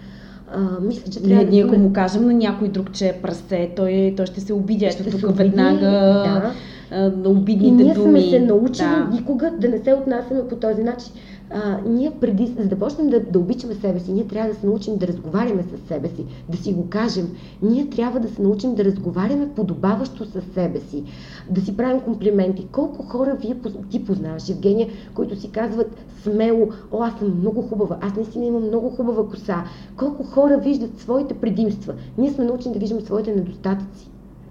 А, 0.54 0.80
мисля, 0.82 1.12
че 1.12 1.24
трябва 1.24 1.36
не, 1.36 1.46
да 1.46 1.52
ние 1.52 1.64
ако 1.64 1.78
му 1.78 1.94
кажем 1.94 2.26
на 2.26 2.34
някой 2.34 2.70
друг, 2.70 2.92
че 2.92 3.08
е 3.08 3.22
прасе, 3.22 3.72
той, 3.76 4.14
той 4.18 4.26
ще 4.26 4.42
се 4.42 4.54
обиди. 4.54 4.86
Ето 4.86 5.18
тук 5.18 5.36
веднага 5.36 5.86
да. 5.86 6.54
На 6.92 7.30
обидните 7.30 7.72
думи. 7.72 7.82
И 7.82 7.86
ние 7.86 7.94
думи. 7.94 8.22
сме 8.22 8.30
се 8.30 8.40
научили 8.40 8.88
да. 8.88 9.10
никога 9.12 9.52
да 9.60 9.70
не 9.70 9.80
се 9.80 9.94
отнасяме 9.94 10.48
по 10.48 10.56
този 10.56 10.84
начин 10.84 11.12
а, 11.54 11.80
ние 11.86 12.12
преди, 12.12 12.48
за 12.60 12.68
да 12.68 12.80
почнем 12.80 13.10
да, 13.10 13.20
да 13.20 13.40
обичаме 13.40 13.76
себе 13.76 14.00
си, 14.00 14.12
ние 14.12 14.28
трябва 14.28 14.54
да 14.54 14.60
се 14.60 14.66
научим 14.66 14.98
да 14.98 15.08
разговаряме 15.08 15.64
с 15.64 15.88
себе 15.88 16.08
си, 16.08 16.26
да 16.50 16.58
си 16.58 16.74
го 16.74 16.90
кажем. 16.90 17.36
Ние 17.62 17.90
трябва 17.90 18.20
да 18.20 18.28
се 18.28 18.42
научим 18.42 18.76
да 18.76 18.86
разговаряме 18.86 19.50
подобаващо 19.56 20.26
с 20.26 20.42
себе 20.54 20.80
си, 20.80 21.04
да 21.50 21.62
си 21.62 21.78
правим 21.78 22.02
комплименти. 22.02 22.68
Колко 22.72 23.04
хора 23.04 23.38
вие 23.42 23.56
ти 23.90 24.06
познаваш, 24.06 24.50
Евгения, 24.50 24.88
които 25.14 25.40
си 25.40 25.52
казват 25.52 25.96
смело, 26.24 26.70
о, 26.92 27.04
аз 27.04 27.20
съм 27.20 27.40
много 27.40 27.62
хубава, 27.62 27.98
аз 28.02 28.16
наистина 28.16 28.46
имам 28.46 28.68
много 28.68 28.90
хубава 28.90 29.28
коса. 29.30 29.64
Колко 29.98 30.24
хора 30.24 30.58
виждат 30.58 31.00
своите 31.00 31.34
предимства. 31.34 31.94
Ние 32.18 32.32
сме 32.32 32.46
научени 32.46 32.74
да 32.74 32.80
виждаме 32.80 33.02
своите 33.02 33.36
недостатъци, 33.36 34.10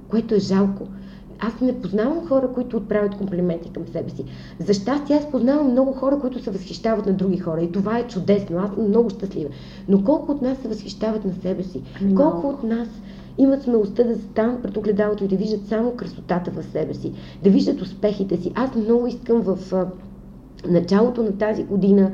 което 0.08 0.34
е 0.34 0.38
жалко 0.38 0.86
аз 1.40 1.60
не 1.60 1.80
познавам 1.80 2.26
хора, 2.26 2.48
които 2.54 2.76
отправят 2.76 3.16
комплименти 3.16 3.70
към 3.72 3.86
себе 3.86 4.10
си. 4.10 4.24
За 4.58 4.74
щастие, 4.74 5.16
аз 5.16 5.30
познавам 5.30 5.70
много 5.70 5.92
хора, 5.92 6.18
които 6.20 6.42
се 6.42 6.50
възхищават 6.50 7.06
на 7.06 7.12
други 7.12 7.38
хора. 7.38 7.62
И 7.62 7.72
това 7.72 7.98
е 7.98 8.08
чудесно. 8.08 8.58
Аз 8.58 8.74
съм 8.74 8.88
много 8.88 9.10
щастлива. 9.10 9.50
Но 9.88 10.04
колко 10.04 10.32
от 10.32 10.42
нас 10.42 10.58
се 10.58 10.68
възхищават 10.68 11.24
на 11.24 11.34
себе 11.42 11.62
си? 11.62 11.82
No. 12.02 12.14
Колко 12.14 12.48
от 12.48 12.62
нас 12.62 12.88
имат 13.38 13.62
смелостта 13.62 14.04
да 14.04 14.14
станат 14.18 14.62
пред 14.62 14.76
огледалото 14.76 15.24
и 15.24 15.28
да 15.28 15.36
виждат 15.36 15.66
само 15.68 15.90
красотата 15.90 16.50
в 16.50 16.64
себе 16.64 16.94
си, 16.94 17.12
да 17.44 17.50
виждат 17.50 17.82
успехите 17.82 18.36
си. 18.36 18.52
Аз 18.54 18.74
много 18.74 19.06
искам 19.06 19.40
в 19.40 19.58
началото 20.68 21.22
на 21.22 21.38
тази 21.38 21.64
година 21.64 22.12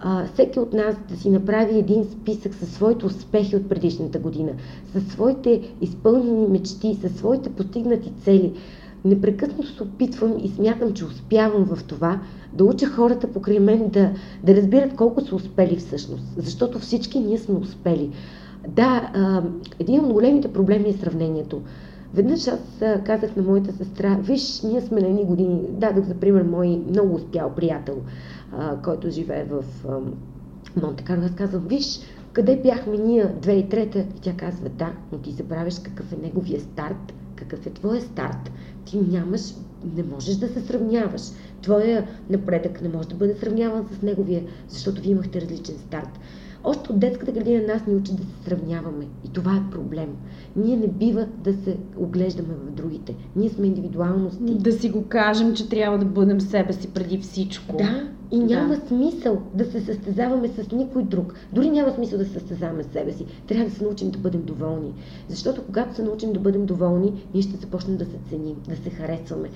а, 0.00 0.26
всеки 0.26 0.58
от 0.58 0.72
нас 0.72 0.94
да 1.08 1.16
си 1.16 1.30
направи 1.30 1.78
един 1.78 2.04
списък 2.04 2.54
със 2.54 2.72
своите 2.72 3.06
успехи 3.06 3.56
от 3.56 3.68
предишната 3.68 4.18
година, 4.18 4.52
със 4.92 5.06
своите 5.08 5.72
изпълнени 5.80 6.46
мечти, 6.46 6.98
със 7.00 7.16
своите 7.16 7.50
постигнати 7.50 8.12
цели. 8.24 8.52
Непрекъснато 9.04 9.66
се 9.66 9.82
опитвам 9.82 10.34
и 10.42 10.48
смятам, 10.48 10.92
че 10.92 11.04
успявам 11.04 11.64
в 11.64 11.84
това 11.84 12.20
да 12.52 12.64
уча 12.64 12.86
хората 12.86 13.32
покрай 13.32 13.58
мен 13.58 13.88
да, 13.88 14.10
да 14.44 14.56
разбират 14.56 14.96
колко 14.96 15.20
са 15.20 15.36
успели 15.36 15.76
всъщност. 15.76 16.24
Защото 16.36 16.78
всички 16.78 17.20
ние 17.20 17.38
сме 17.38 17.54
успели. 17.54 18.10
Да, 18.68 19.10
а, 19.14 19.42
един 19.78 20.00
от 20.00 20.12
големите 20.12 20.52
проблеми 20.52 20.88
е 20.88 20.92
сравнението. 20.92 21.62
Веднъж 22.14 22.48
аз 22.48 22.82
казах 23.04 23.36
на 23.36 23.42
моята 23.42 23.72
сестра, 23.72 24.18
виж, 24.20 24.62
ние 24.62 24.80
сме 24.80 25.00
на 25.00 25.08
едни 25.08 25.24
години, 25.24 25.62
дадох 25.70 26.04
за 26.04 26.14
пример 26.14 26.42
мой 26.42 26.82
много 26.88 27.14
успял 27.14 27.54
приятел 27.54 27.96
а, 28.52 28.76
който 28.82 29.10
живее 29.10 29.44
в 29.44 29.64
Монте 30.82 31.04
Карло. 31.04 31.24
Аз 31.24 31.34
казвам, 31.34 31.66
виж, 31.68 32.00
къде 32.32 32.56
бяхме 32.56 32.96
ние 32.96 33.26
2003 33.26 33.96
И 34.16 34.20
тя 34.20 34.36
казва, 34.36 34.68
да, 34.68 34.92
но 35.12 35.18
ти 35.18 35.32
забравяш 35.32 35.78
какъв 35.82 36.12
е 36.12 36.16
неговия 36.16 36.60
старт, 36.60 37.14
какъв 37.36 37.66
е 37.66 37.70
твоя 37.70 38.00
старт. 38.00 38.50
Ти 38.84 38.98
нямаш, 38.98 39.54
не 39.96 40.02
можеш 40.02 40.36
да 40.36 40.48
се 40.48 40.60
сравняваш. 40.60 41.22
Твоя 41.62 42.06
напредък 42.30 42.82
не 42.82 42.88
може 42.88 43.08
да 43.08 43.14
бъде 43.14 43.34
сравняван 43.34 43.88
с 43.98 44.02
неговия, 44.02 44.42
защото 44.68 45.02
вие 45.02 45.12
имахте 45.12 45.40
различен 45.40 45.74
старт. 45.78 46.18
Още 46.64 46.92
от 46.92 46.98
детската 46.98 47.32
градина 47.32 47.62
нас 47.66 47.86
ни 47.86 47.94
учат 47.94 48.16
да 48.16 48.22
се 48.22 48.44
сравняваме. 48.44 49.06
И 49.24 49.28
това 49.28 49.56
е 49.56 49.70
проблем. 49.70 50.08
Ние 50.56 50.76
не 50.76 50.88
бива 50.88 51.26
да 51.44 51.52
се 51.52 51.76
оглеждаме 51.96 52.54
в 52.54 52.70
другите. 52.70 53.14
Ние 53.36 53.48
сме 53.48 53.66
индивидуалности. 53.66 54.54
Да 54.54 54.72
си 54.72 54.90
го 54.90 55.04
кажем, 55.08 55.54
че 55.54 55.68
трябва 55.68 55.98
да 55.98 56.04
бъдем 56.04 56.40
себе 56.40 56.72
си 56.72 56.88
преди 56.88 57.18
всичко. 57.18 57.76
Да, 57.76 58.08
и 58.30 58.38
няма 58.38 58.74
да. 58.74 58.86
смисъл 58.86 59.42
да 59.54 59.64
се 59.64 59.80
състезаваме 59.80 60.48
с 60.48 60.72
никой 60.72 61.02
друг. 61.02 61.34
Дори 61.52 61.70
няма 61.70 61.92
смисъл 61.92 62.18
да 62.18 62.24
се 62.24 62.32
състезаваме 62.32 62.82
с 62.82 62.92
себе 62.92 63.12
си. 63.12 63.26
Трябва 63.46 63.64
да 63.64 63.74
се 63.76 63.84
научим 63.84 64.10
да 64.10 64.18
бъдем 64.18 64.42
доволни. 64.42 64.92
Защото 65.28 65.62
когато 65.66 65.94
се 65.94 66.02
научим 66.02 66.32
да 66.32 66.40
бъдем 66.40 66.66
доволни, 66.66 67.26
ние 67.34 67.42
ще 67.42 67.56
започнем 67.56 67.96
да 67.96 68.04
се 68.04 68.16
ценим, 68.30 68.56
да 68.68 68.76
се 68.76 68.90
харесваме. 68.90 69.48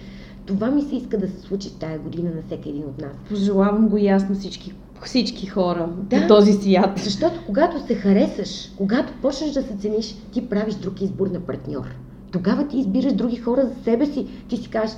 Това 0.47 0.71
ми 0.71 0.83
се 0.83 0.97
иска 0.97 1.19
да 1.19 1.29
се 1.29 1.41
случи 1.41 1.79
тая 1.79 1.99
година 1.99 2.31
на 2.37 2.43
всеки 2.47 2.69
един 2.69 2.85
от 2.85 3.01
нас. 3.01 3.13
Пожелавам 3.29 3.89
го 3.89 3.97
ясно 3.99 4.35
всички 4.35 4.75
всички 5.05 5.47
хора 5.47 5.89
да, 5.97 6.21
по 6.21 6.29
този 6.29 6.53
свят. 6.53 6.91
Защото 7.05 7.41
когато 7.47 7.87
се 7.87 7.95
харесаш, 7.95 8.73
когато 8.77 9.13
почнеш 9.23 9.53
да 9.53 9.63
се 9.63 9.77
цениш, 9.77 10.15
ти 10.33 10.49
правиш 10.49 10.75
друг 10.75 11.01
избор 11.01 11.27
на 11.27 11.41
партньор. 11.41 11.95
Тогава 12.33 12.69
ти 12.69 12.79
избираш 12.79 13.13
други 13.13 13.37
хора 13.37 13.67
за 13.67 13.85
себе 13.85 14.07
си. 14.07 14.27
Ти 14.49 14.57
си 14.57 14.71
кажеш, 14.71 14.97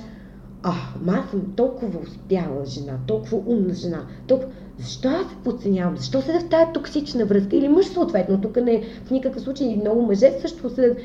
а, 0.63 0.73
аз 1.07 1.29
съм 1.29 1.41
толкова 1.55 1.99
успяла 1.99 2.65
жена, 2.65 2.97
толкова 3.07 3.37
умна 3.45 3.73
жена, 3.73 4.05
толкова... 4.27 4.51
Защо 4.79 5.07
аз 5.09 5.29
се 5.29 5.35
подценявам? 5.43 5.97
Защо 5.97 6.21
седа 6.21 6.39
в 6.39 6.49
тази 6.49 6.71
токсична 6.73 7.25
връзка? 7.25 7.55
Или 7.55 7.67
мъж 7.67 7.85
съответно, 7.85 8.41
тук 8.41 8.55
не 8.55 8.83
в 9.05 9.11
никакъв 9.11 9.41
случай 9.41 9.75
много 9.75 10.01
мъже 10.01 10.31
също 10.41 10.69
седат. 10.69 10.97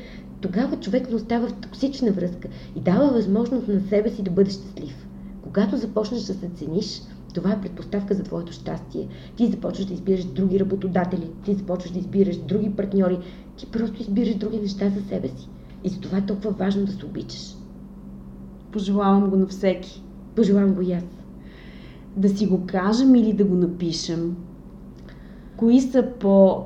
Тогава 0.43 0.79
човек 0.79 1.09
не 1.09 1.15
остава 1.15 1.47
в 1.47 1.53
токсична 1.53 2.11
връзка 2.11 2.47
и 2.75 2.79
дава 2.79 3.07
възможност 3.07 3.67
на 3.67 3.81
себе 3.81 4.09
си 4.09 4.23
да 4.23 4.31
бъде 4.31 4.51
щастлив. 4.51 5.07
Когато 5.41 5.77
започнеш 5.77 6.21
да 6.21 6.33
се 6.33 6.49
цениш, 6.55 7.01
това 7.33 7.51
е 7.51 7.61
предпоставка 7.61 8.13
за 8.13 8.23
твоето 8.23 8.53
щастие. 8.53 9.07
Ти 9.35 9.47
започваш 9.47 9.85
да 9.85 9.93
избираш 9.93 10.25
други 10.25 10.59
работодатели, 10.59 11.29
ти 11.45 11.53
започваш 11.53 11.91
да 11.91 11.99
избираш 11.99 12.37
други 12.37 12.75
партньори, 12.75 13.19
ти 13.57 13.65
просто 13.71 14.01
избираш 14.01 14.35
други 14.35 14.59
неща 14.59 14.89
за 14.89 15.09
себе 15.09 15.27
си. 15.27 15.49
И 15.83 15.89
за 15.89 15.99
това 15.99 16.17
е 16.17 16.25
толкова 16.25 16.51
важно 16.51 16.85
да 16.85 16.91
се 16.91 17.05
обичаш. 17.05 17.55
Пожелавам 18.71 19.29
го 19.29 19.35
на 19.35 19.47
всеки. 19.47 20.03
Пожелавам 20.35 20.73
го 20.73 20.81
и 20.81 20.93
аз. 20.93 21.03
Да 22.17 22.29
си 22.29 22.47
го 22.47 22.65
кажем 22.65 23.15
или 23.15 23.33
да 23.33 23.45
го 23.45 23.55
напишем. 23.55 24.35
Кои 25.57 25.81
са 25.81 26.07
по... 26.19 26.63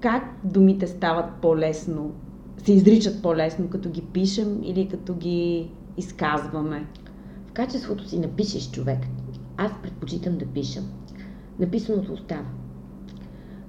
Как 0.00 0.22
думите 0.44 0.86
стават 0.86 1.26
по-лесно? 1.42 2.12
Се 2.66 2.72
изричат 2.72 3.22
по-лесно, 3.22 3.68
като 3.68 3.88
ги 3.88 4.02
пишем 4.02 4.60
или 4.62 4.88
като 4.88 5.14
ги 5.14 5.70
изказваме? 5.96 6.86
В 7.46 7.52
качеството 7.52 8.08
си 8.08 8.18
напишеш 8.18 8.70
човек. 8.70 8.98
Аз 9.56 9.72
предпочитам 9.82 10.38
да 10.38 10.46
пиша. 10.46 10.80
Написаното 11.58 12.12
остава. 12.12 12.46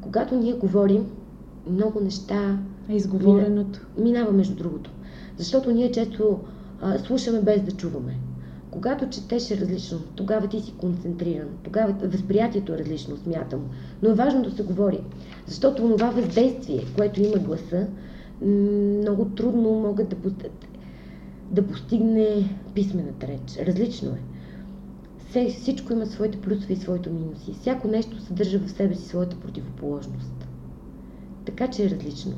Когато 0.02 0.36
ние 0.36 0.54
говорим, 0.54 1.06
много 1.70 2.00
неща... 2.00 2.60
А 2.90 2.94
изговореното? 2.94 3.80
Мина, 3.98 4.10
минава 4.10 4.32
между 4.32 4.56
другото. 4.56 4.92
Защото 5.38 5.72
ние 5.72 5.92
често 5.92 6.40
а, 6.82 7.00
слушаме 7.00 7.42
без 7.42 7.62
да 7.62 7.72
чуваме. 7.72 8.18
Когато 8.72 9.10
четеш 9.10 9.52
е 9.52 9.58
различно, 9.58 10.00
тогава 10.16 10.48
ти 10.48 10.62
си 10.62 10.74
концентриран, 10.78 11.48
тогава 11.64 11.96
възприятието 12.04 12.74
е 12.74 12.78
различно, 12.78 13.18
смятам. 13.18 13.62
Но 14.02 14.10
е 14.10 14.14
важно 14.14 14.44
да 14.44 14.52
се 14.52 14.64
говори, 14.64 15.00
защото 15.48 15.90
това 15.98 16.10
въздействие, 16.10 16.86
което 16.96 17.22
има 17.22 17.38
гласа, 17.38 17.88
много 18.42 19.26
трудно 19.26 19.80
могат 19.80 20.10
да, 20.10 20.50
да 21.52 21.68
постигне 21.68 22.58
писмената 22.76 23.28
реч. 23.28 23.58
Различно 23.68 24.10
е. 24.10 24.22
Всичко 25.50 25.94
има 25.94 26.06
своите 26.06 26.42
плюсове 26.42 26.74
и 26.74 26.78
своите 26.78 27.10
минуси. 27.10 27.54
Всяко 27.54 27.88
нещо 27.88 28.22
съдържа 28.22 28.60
в 28.60 28.72
себе 28.72 28.96
си 28.96 29.08
своята 29.08 29.40
противоположност. 29.40 30.48
Така 31.46 31.68
че 31.68 31.86
е 31.86 31.90
различно. 31.90 32.34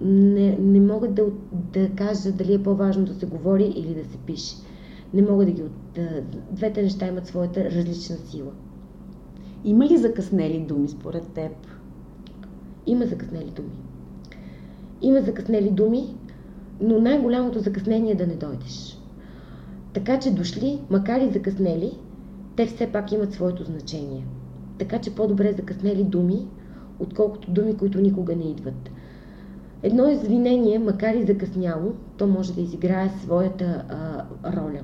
Не, 0.00 0.56
не 0.56 0.80
мога 0.80 1.08
да, 1.08 1.26
да 1.52 1.90
кажа 1.90 2.32
дали 2.32 2.54
е 2.54 2.62
по-важно 2.62 3.04
да 3.04 3.14
се 3.14 3.26
говори 3.26 3.72
или 3.76 3.94
да 3.94 4.04
се 4.04 4.18
пише. 4.18 4.56
Не 5.14 5.22
мога 5.22 5.44
да 5.44 5.50
ги... 5.50 5.62
Да, 5.94 6.22
двете 6.50 6.82
неща 6.82 7.06
имат 7.06 7.26
своята 7.26 7.64
различна 7.64 8.16
сила. 8.16 8.52
Има 9.64 9.86
ли 9.86 9.96
закъснели 9.96 10.58
думи 10.58 10.88
според 10.88 11.28
теб? 11.28 11.52
Има 12.86 13.06
закъснели 13.06 13.50
думи. 13.50 13.91
Има 15.02 15.20
закъснели 15.20 15.70
думи, 15.70 16.16
но 16.80 17.00
най-голямото 17.00 17.60
закъснение 17.60 18.12
е 18.12 18.16
да 18.16 18.26
не 18.26 18.34
дойдеш. 18.34 18.98
Така 19.92 20.18
че 20.18 20.34
дошли, 20.34 20.80
макар 20.90 21.20
и 21.20 21.32
закъснели, 21.32 21.98
те 22.56 22.66
все 22.66 22.92
пак 22.92 23.12
имат 23.12 23.32
своето 23.32 23.64
значение. 23.64 24.26
Така 24.78 24.98
че 24.98 25.14
по-добре 25.14 25.52
закъснели 25.52 26.04
думи, 26.04 26.46
отколкото 26.98 27.50
думи, 27.50 27.76
които 27.76 28.00
никога 28.00 28.36
не 28.36 28.50
идват. 28.50 28.90
Едно 29.82 30.08
извинение, 30.08 30.78
макар 30.78 31.14
и 31.14 31.26
закъсняло, 31.26 31.92
то 32.16 32.26
може 32.26 32.54
да 32.54 32.60
изиграе 32.60 33.10
своята 33.22 33.84
а, 33.88 34.24
роля. 34.56 34.80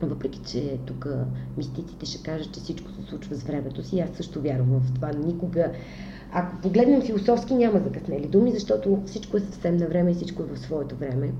Въпреки, 0.00 0.40
че 0.46 0.78
тук 0.86 1.08
мистиците 1.56 2.06
ще 2.06 2.22
кажат, 2.22 2.52
че 2.52 2.60
всичко 2.60 2.90
се 2.90 3.02
случва 3.02 3.34
с 3.34 3.42
времето 3.42 3.82
си, 3.82 4.00
аз 4.00 4.10
също 4.10 4.40
вярвам 4.40 4.80
в 4.80 4.94
това. 4.94 5.10
Никога 5.12 5.72
ако 6.32 6.56
погледнем 6.56 7.02
философски, 7.02 7.54
няма 7.54 7.78
закъснели 7.78 8.26
думи, 8.26 8.52
защото 8.52 9.02
всичко 9.06 9.36
е 9.36 9.40
съвсем 9.40 9.76
на 9.76 9.86
време 9.86 10.10
и 10.10 10.14
всичко 10.14 10.42
е 10.42 10.54
в 10.54 10.58
своето 10.58 10.96
време. 10.96 11.32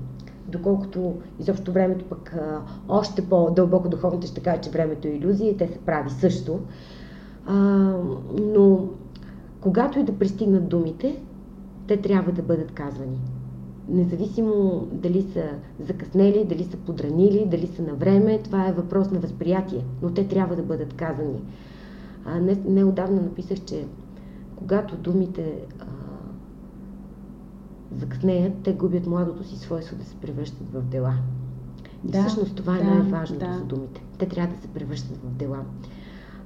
Доколкото 0.47 1.13
изобщо 1.39 1.71
времето 1.71 2.05
пък 2.05 2.35
още 2.89 3.21
по-дълбоко 3.21 3.89
духовните 3.89 4.27
ще 4.27 4.41
кажат, 4.41 4.63
че 4.63 4.69
времето 4.69 5.07
е 5.07 5.11
иллюзия 5.11 5.51
и 5.51 5.57
те 5.57 5.67
се 5.67 5.77
прави 5.77 6.09
също. 6.09 6.59
А, 7.45 7.55
но 8.41 8.87
когато 9.61 9.99
и 9.99 10.03
да 10.03 10.19
пристигнат 10.19 10.69
думите, 10.69 11.21
те 11.87 11.97
трябва 11.97 12.31
да 12.31 12.41
бъдат 12.41 12.71
казвани. 12.71 13.19
Независимо 13.89 14.87
дали 14.91 15.21
са 15.21 15.43
закъснели, 15.79 16.45
дали 16.45 16.63
са 16.63 16.77
подранили, 16.77 17.45
дали 17.51 17.67
са 17.67 17.81
на 17.81 17.93
време, 17.93 18.39
това 18.43 18.67
е 18.67 18.73
въпрос 18.73 19.11
на 19.11 19.19
възприятие, 19.19 19.85
но 20.01 20.13
те 20.13 20.27
трябва 20.27 20.55
да 20.55 20.63
бъдат 20.63 20.93
казани. 20.93 21.41
А, 22.25 22.39
не, 22.39 22.57
неодавна 22.65 23.21
написах, 23.21 23.59
че 23.59 23.85
когато 24.63 24.97
думите 24.97 25.65
а, 25.79 25.85
закъснеят, 27.95 28.53
те 28.63 28.73
губят 28.73 29.07
младото 29.07 29.43
си 29.43 29.57
свойство 29.57 29.95
да 29.95 30.05
се 30.05 30.15
превръщат 30.15 30.73
в 30.73 30.81
дела. 30.81 31.13
И 32.07 32.11
да, 32.11 32.21
всъщност 32.21 32.55
това 32.55 32.77
е 32.79 32.83
най-важното 32.83 33.45
да. 33.45 33.53
за 33.53 33.63
думите. 33.63 34.03
Те 34.17 34.27
трябва 34.27 34.55
да 34.55 34.61
се 34.61 34.67
превръщат 34.67 35.17
в 35.17 35.29
дела. 35.29 35.59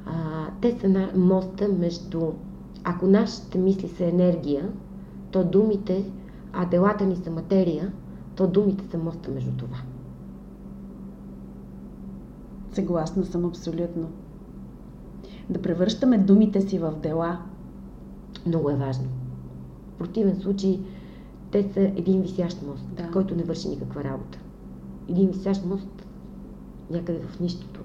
А, 0.06 0.48
те 0.62 0.78
са 0.80 0.90
на 0.90 1.12
моста 1.16 1.68
между... 1.68 2.32
Ако 2.84 3.08
нашите 3.08 3.58
мисли 3.58 3.88
са 3.88 4.06
енергия, 4.06 4.70
то 5.32 5.44
думите, 5.44 6.12
а 6.54 6.66
делата 6.66 7.06
ни 7.06 7.16
са 7.16 7.32
материя, 7.32 7.92
то 8.36 8.48
думите 8.48 8.84
са 8.92 8.98
моста 8.98 9.32
между 9.32 9.52
това. 9.52 9.78
Съгласна 12.72 13.26
съм 13.26 13.46
абсолютно. 13.46 14.10
Да 15.50 15.62
превръщаме 15.62 16.18
думите 16.18 16.62
си 16.62 16.80
в 16.80 16.94
дела, 17.04 17.40
много 18.48 18.70
е 18.70 18.76
важно. 18.76 19.06
В 19.94 19.98
противен 19.98 20.36
случай 20.36 20.80
те 21.52 21.64
са 21.74 21.82
един 21.82 22.22
висящ 22.22 22.64
мост, 22.68 22.86
да. 22.98 23.12
който 23.12 23.36
не 23.36 23.44
върши 23.44 23.70
никаква 23.70 24.04
работа. 24.04 24.40
Един 25.10 25.30
висящ 25.30 25.66
мост 25.66 26.06
някъде 26.92 27.20
в 27.20 27.40
нищото. 27.40 27.82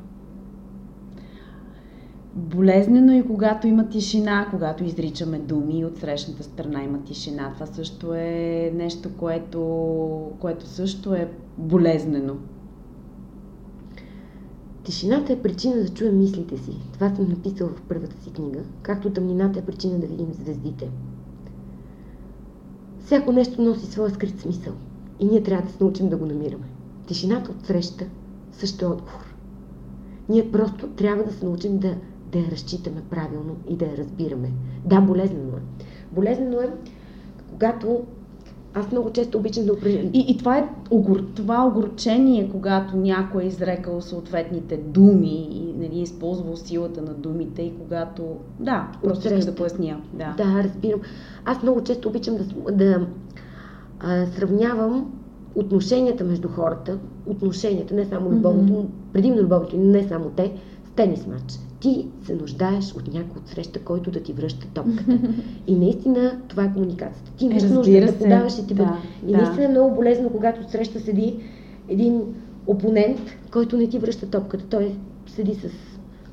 Болезнено 2.35 3.13
и 3.13 3.27
когато 3.27 3.67
има 3.67 3.89
тишина, 3.89 4.49
когато 4.51 4.85
изричаме 4.85 5.39
думи 5.39 5.85
от 5.85 5.99
срещната 5.99 6.43
страна 6.43 6.83
има 6.83 7.03
тишина. 7.05 7.53
Това 7.55 7.67
също 7.67 8.15
е 8.15 8.73
нещо, 8.75 9.17
което, 9.17 10.31
което 10.39 10.67
също 10.67 11.15
е 11.15 11.33
болезнено. 11.59 12.35
Тишината 14.85 15.33
е 15.33 15.43
причина 15.43 15.77
да 15.77 15.89
чуем 15.89 16.19
мислите 16.19 16.59
си. 16.59 16.77
Това 16.93 17.15
съм 17.15 17.29
написал 17.29 17.69
в 17.69 17.83
първата 17.89 18.23
си 18.23 18.31
книга, 18.31 18.61
както 18.83 19.11
тъмнината 19.11 19.59
е 19.59 19.65
причина 19.65 19.99
да 19.99 20.07
видим 20.07 20.33
звездите. 20.33 20.91
Всяко 23.05 23.33
нещо 23.33 23.63
носи 23.63 23.87
своя 23.87 24.11
скрит 24.11 24.41
смисъл 24.41 24.73
и 25.21 25.25
ние 25.25 25.43
трябва 25.43 25.67
да 25.67 25.73
се 25.73 25.85
научим 25.85 26.09
да 26.09 26.17
го 26.17 26.27
намираме. 26.27 26.67
Тишината 27.07 27.51
от 27.51 27.67
среща 27.67 28.05
също 28.53 28.85
е 28.85 28.89
отговор. 28.89 29.35
Ние 30.29 30.53
просто 30.53 30.89
трябва 30.89 31.25
да 31.25 31.33
се 31.33 31.45
научим 31.45 31.79
да, 31.79 31.95
да 32.33 32.39
я 32.39 32.51
разчитаме 32.51 33.03
правилно 33.11 33.57
и 33.69 33.77
да 33.77 33.85
я 33.85 33.97
разбираме. 33.97 34.53
Да, 34.85 35.01
болезнено 35.01 35.57
е. 35.57 35.85
Болезнено 36.13 36.61
е, 36.61 36.71
когато 37.51 38.05
аз 38.75 38.93
много 38.93 39.11
често 39.11 39.39
обичам 39.39 39.67
да 39.67 39.73
упражнявам. 39.73 40.11
И, 40.13 40.25
и 40.29 40.39
това 40.39 40.59
е 40.59 40.69
огор, 40.91 41.25
това 41.35 41.67
огорчение, 41.67 42.51
когато 42.53 42.97
някой 42.97 43.43
е 43.43 43.47
изрекал 43.47 44.01
съответните 44.01 44.77
думи 44.77 45.49
и 45.51 45.75
нали, 45.77 45.99
е 45.99 46.03
използвал 46.03 46.57
силата 46.57 47.03
на 47.03 47.15
думите 47.15 47.63
и 47.63 47.73
когато... 47.79 48.23
Да, 48.61 48.89
просто 49.05 49.27
искам 49.27 49.41
да 49.41 49.55
поясня. 49.55 50.01
Да. 50.13 50.35
да, 50.37 50.63
разбирам. 50.65 51.01
Аз 51.45 51.63
много 51.63 51.85
често 51.85 52.09
обичам 52.09 52.37
да, 52.37 52.73
да 52.73 53.07
а, 54.01 54.27
сравнявам 54.27 55.13
отношенията 55.55 56.25
между 56.25 56.49
хората, 56.49 56.99
отношенията, 57.27 57.95
не 57.95 58.05
само 58.05 58.31
любовното, 58.31 58.73
mm-hmm. 58.73 59.13
предимно 59.13 59.43
любовното, 59.43 59.77
не 59.77 60.09
само 60.09 60.31
те, 60.37 60.53
с 60.85 60.91
тенис 60.91 61.27
матч 61.27 61.59
ти 61.83 62.07
се 62.25 62.35
нуждаеш 62.35 62.93
от 62.93 63.15
някой 63.15 63.41
от 63.41 63.49
среща, 63.49 63.81
който 63.81 64.11
да 64.11 64.21
ти 64.21 64.33
връща 64.33 64.67
топката. 64.75 65.19
И 65.67 65.75
наистина 65.75 66.41
това 66.49 66.65
е 66.65 66.73
комуникацията. 66.73 67.33
Ти 67.37 67.45
имаш 67.45 67.63
нужда 67.63 68.07
да 68.07 68.19
подаваш 68.19 68.59
и 68.59 68.67
ти 68.67 68.75
да, 68.75 68.99
И 69.27 69.33
да. 69.33 69.39
наистина 69.39 69.65
е 69.65 69.69
много 69.69 69.95
болезнено, 69.95 70.31
когато 70.31 70.71
среща 70.71 71.01
седи 71.01 71.37
един 71.89 72.23
опонент, 72.67 73.21
който 73.53 73.77
не 73.77 73.87
ти 73.87 73.99
връща 73.99 74.31
топката. 74.31 74.65
Той 74.65 74.95
седи 75.27 75.55
с... 75.55 75.69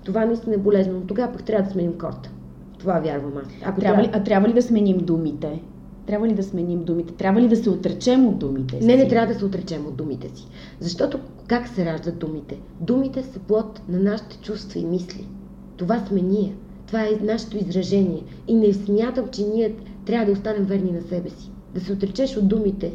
Това 0.04 0.26
наистина 0.26 0.56
е 0.56 0.58
болезнено. 0.58 1.02
Тогава 1.02 1.32
пък 1.32 1.44
трябва 1.44 1.66
да 1.66 1.72
сменим 1.72 1.98
корта. 1.98 2.32
Това 2.80 3.00
вярвам 3.00 3.34
аз. 3.38 3.48
Ако 3.64 3.80
трябва, 3.80 3.80
трябва... 3.80 4.04
Ли, 4.04 4.10
а 4.14 4.24
трябва 4.24 4.50
ли 4.50 4.54
да 4.54 4.62
сменим 4.62 4.98
думите? 4.98 5.62
Трябва 6.06 6.28
ли 6.28 6.34
да 6.34 6.44
сменим 6.44 6.84
думите? 6.84 7.14
Трябва 7.14 7.42
ли 7.42 7.48
да 7.48 7.56
се 7.56 7.70
отречем 7.70 8.28
от 8.28 8.40
думите 8.40 8.80
си? 8.80 8.86
Не, 8.86 8.96
не 8.96 9.08
трябва 9.08 9.34
да 9.34 9.40
се 9.40 9.46
отречем 9.46 9.86
от 9.86 9.96
думите 9.96 10.30
си. 10.36 10.48
Защото 10.80 11.20
как 11.48 11.68
се 11.68 11.86
раждат 11.86 12.20
думите? 12.20 12.60
Думите 12.80 13.24
са 13.24 13.40
плод 13.40 13.82
на 13.90 14.00
нашите 14.00 14.38
чувства 14.38 14.80
и 14.80 14.86
мисли. 14.86 15.28
Това 15.80 16.00
сме 16.00 16.22
ние. 16.22 16.56
Това 16.88 17.04
е 17.04 17.20
нашето 17.22 17.58
изражение. 17.58 18.24
И 18.48 18.56
не 18.56 18.74
смятам, 18.74 19.28
че 19.28 19.44
ние 19.44 19.76
трябва 20.06 20.26
да 20.26 20.32
останем 20.32 20.66
верни 20.66 20.92
на 20.92 21.02
себе 21.02 21.30
си. 21.30 21.52
Да 21.74 21.82
се 21.82 21.94
отречеш 21.94 22.38
от 22.38 22.48
думите 22.48 22.94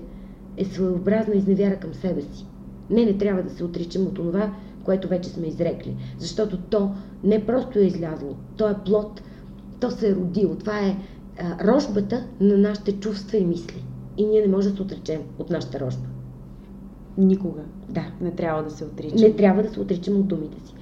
е 0.56 0.64
своеобразна 0.64 1.34
изневяра 1.34 1.76
към 1.76 1.94
себе 1.94 2.22
си. 2.22 2.46
Не, 2.90 3.04
не 3.04 3.18
трябва 3.18 3.42
да 3.42 3.50
се 3.50 3.64
отричам 3.64 4.02
от 4.02 4.14
това, 4.14 4.52
което 4.84 5.08
вече 5.08 5.28
сме 5.28 5.46
изрекли. 5.46 5.96
Защото 6.18 6.58
то 6.58 6.90
не 7.24 7.46
просто 7.46 7.78
е 7.78 7.82
излязло, 7.82 8.34
то 8.56 8.68
е 8.68 8.76
плод, 8.86 9.22
то 9.80 9.90
се 9.90 10.08
е 10.08 10.14
родило. 10.14 10.54
Това 10.54 10.78
е 10.80 10.96
а, 11.38 11.66
рожбата 11.66 12.26
на 12.40 12.58
нашите 12.58 12.92
чувства 12.92 13.38
и 13.38 13.44
мисли. 13.44 13.84
И 14.16 14.26
ние 14.26 14.40
не 14.40 14.48
можем 14.56 14.70
да 14.70 14.76
се 14.76 14.82
отречем 14.82 15.20
от 15.38 15.50
нашата 15.50 15.80
рожба. 15.80 16.06
Никога. 17.18 17.60
Да. 17.88 18.04
Не 18.20 18.30
трябва 18.30 18.62
да 18.62 18.70
се 18.70 18.84
отричам. 18.84 19.20
Не 19.20 19.36
трябва 19.36 19.62
да 19.62 19.70
се 19.70 19.80
отричам 19.80 20.16
от 20.16 20.26
думите 20.26 20.66
си. 20.66 20.74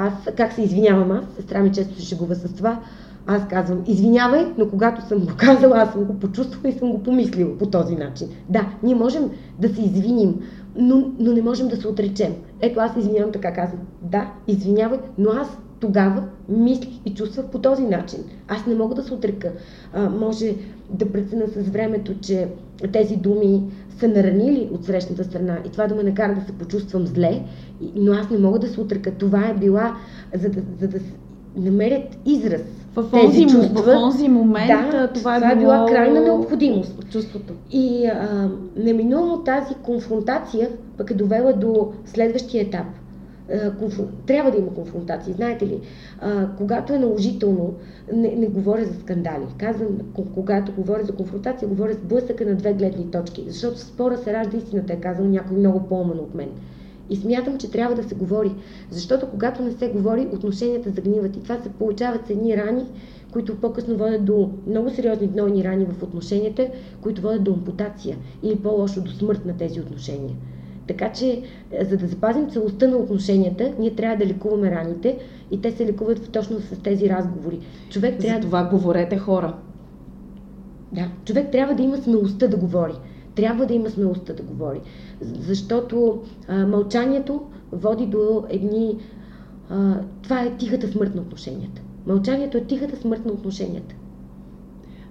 Аз 0.00 0.12
как 0.36 0.52
се 0.52 0.62
извинявам 0.62 1.10
аз, 1.10 1.24
сестра 1.36 1.62
ми 1.62 1.72
често 1.72 1.94
се 1.94 2.06
шегува 2.06 2.34
с 2.34 2.52
това, 2.52 2.80
аз 3.26 3.48
казвам, 3.48 3.84
извинявай, 3.86 4.46
но 4.58 4.68
когато 4.68 5.08
съм 5.08 5.18
го 5.18 5.32
казала, 5.36 5.78
аз 5.78 5.92
съм 5.92 6.04
го 6.04 6.14
почувствала 6.14 6.68
и 6.68 6.78
съм 6.78 6.90
го 6.90 7.02
помислила 7.02 7.58
по 7.58 7.66
този 7.66 7.96
начин. 7.96 8.28
Да, 8.48 8.68
ние 8.82 8.94
можем 8.94 9.30
да 9.58 9.68
се 9.68 9.80
извиним, 9.80 10.40
но, 10.76 11.10
но 11.18 11.32
не 11.32 11.42
можем 11.42 11.68
да 11.68 11.76
се 11.76 11.88
отречем. 11.88 12.34
Ето 12.60 12.80
аз 12.80 12.96
извинявам 12.96 13.32
така 13.32 13.52
казвам. 13.52 13.80
Да, 14.02 14.32
извинявай, 14.46 14.98
но 15.18 15.30
аз 15.30 15.58
тогава 15.80 16.24
мислих 16.48 16.94
и 17.04 17.14
чувствах 17.14 17.46
по 17.46 17.58
този 17.58 17.82
начин. 17.82 18.18
Аз 18.48 18.66
не 18.66 18.74
мога 18.74 18.94
да 18.94 19.02
се 19.02 19.14
отрека. 19.14 19.52
А, 19.92 20.10
може 20.10 20.54
да 20.90 21.12
преценя 21.12 21.46
с 21.46 21.68
времето, 21.68 22.14
че 22.20 22.48
тези 22.92 23.16
думи 23.16 23.62
са 23.98 24.08
наранили 24.08 24.68
от 24.72 24.84
срещната 24.84 25.24
страна 25.24 25.58
и 25.66 25.68
това 25.68 25.86
да 25.86 25.94
ме 25.94 26.02
накара 26.02 26.34
да 26.34 26.40
се 26.40 26.52
почувствам 26.52 27.06
зле, 27.06 27.42
но 27.94 28.12
аз 28.12 28.30
не 28.30 28.38
мога 28.38 28.58
да 28.58 28.68
се 28.68 28.80
отрека. 28.80 29.10
Това 29.10 29.48
е 29.48 29.54
била, 29.54 29.96
за 30.34 30.48
да, 30.48 30.60
за 30.80 30.88
да 30.88 30.98
намерят 31.56 32.18
израз 32.26 32.62
в 32.94 33.10
тези 33.10 33.46
чувства. 33.46 33.82
В 33.82 33.84
този 33.84 34.28
момент 34.28 34.90
да, 34.90 35.08
това 35.08 35.36
е, 35.36 35.38
това 35.38 35.52
е 35.52 35.56
била 35.56 35.86
крайна 35.88 36.20
необходимост. 36.20 37.10
Чувството. 37.10 37.52
И 37.70 38.06
а, 38.06 38.50
неминуемо 38.76 39.38
тази 39.38 39.74
конфронтация 39.74 40.70
пък 40.98 41.10
е 41.10 41.14
довела 41.14 41.52
до 41.52 41.92
следващия 42.04 42.62
етап. 42.62 42.86
Конфрон... 43.78 44.08
трябва 44.26 44.50
да 44.50 44.58
има 44.58 44.74
конфронтации. 44.74 45.32
Знаете 45.32 45.66
ли, 45.66 45.80
когато 46.56 46.92
е 46.92 46.98
наложително, 46.98 47.74
не, 48.12 48.36
не 48.36 48.46
говоря 48.46 48.84
за 48.84 49.00
скандали. 49.00 49.44
Казвам, 49.58 49.98
когато 50.34 50.72
говоря 50.72 51.04
за 51.04 51.12
конфронтация, 51.12 51.68
говоря 51.68 51.94
с 51.94 51.98
блъсъка 51.98 52.46
на 52.46 52.54
две 52.54 52.72
гледни 52.72 53.10
точки. 53.10 53.44
Защото 53.48 53.78
спора 53.78 54.16
се 54.16 54.32
ражда 54.32 54.56
истината, 54.56 54.92
е 54.92 55.00
казал 55.00 55.26
някой 55.26 55.56
много 55.56 55.88
по-умен 55.88 56.18
от 56.18 56.34
мен. 56.34 56.48
И 57.10 57.16
смятам, 57.16 57.58
че 57.58 57.70
трябва 57.70 57.94
да 57.94 58.02
се 58.02 58.14
говори. 58.14 58.54
Защото 58.90 59.30
когато 59.30 59.62
не 59.62 59.72
се 59.72 59.88
говори, 59.88 60.28
отношенията 60.32 60.90
загниват. 60.90 61.36
И 61.36 61.42
това 61.42 61.58
се 61.58 61.68
получават 61.68 62.26
с 62.26 62.30
едни 62.30 62.56
рани, 62.56 62.84
които 63.32 63.60
по-късно 63.60 63.96
водят 63.96 64.24
до 64.24 64.50
много 64.66 64.90
сериозни 64.90 65.26
гнойни 65.26 65.64
рани 65.64 65.84
в 65.84 66.02
отношенията, 66.02 66.68
които 67.00 67.22
водят 67.22 67.44
до 67.44 67.52
ампутация 67.52 68.16
или 68.42 68.56
по-лошо 68.56 69.00
до 69.00 69.10
смърт 69.10 69.44
на 69.46 69.56
тези 69.56 69.80
отношения. 69.80 70.34
Така 70.88 71.12
че, 71.12 71.42
е, 71.72 71.84
за 71.84 71.96
да 71.96 72.06
запазим 72.06 72.50
целостта 72.50 72.88
на 72.88 72.96
отношенията, 72.96 73.72
ние 73.78 73.94
трябва 73.94 74.16
да 74.16 74.26
лекуваме 74.26 74.70
раните 74.70 75.18
и 75.50 75.60
те 75.60 75.72
се 75.72 75.86
лекуват 75.86 76.30
точно 76.32 76.60
с 76.60 76.82
тези 76.82 77.08
разговори. 77.08 77.58
Човек 77.90 78.18
трябва... 78.18 78.42
За 78.42 78.46
това 78.46 78.64
говорете 78.64 79.18
хора. 79.18 79.54
Да, 80.92 81.08
човек 81.24 81.50
трябва 81.52 81.74
да 81.74 81.82
има 81.82 81.96
смелостта 81.96 82.46
да 82.48 82.56
говори. 82.56 82.94
Трябва 83.34 83.66
да 83.66 83.74
има 83.74 83.90
смелостта 83.90 84.32
да 84.32 84.42
говори. 84.42 84.80
Защото 85.20 86.22
а, 86.48 86.66
мълчанието 86.66 87.42
води 87.72 88.06
до 88.06 88.44
едни... 88.48 88.98
А, 89.70 89.94
това 90.22 90.42
е 90.42 90.56
тихата 90.56 90.88
смърт 90.88 91.14
на 91.14 91.20
отношенията. 91.22 91.82
Мълчанието 92.06 92.58
е 92.58 92.64
тихата 92.64 92.96
смърт 92.96 93.24
на 93.26 93.32
отношенията. 93.32 93.94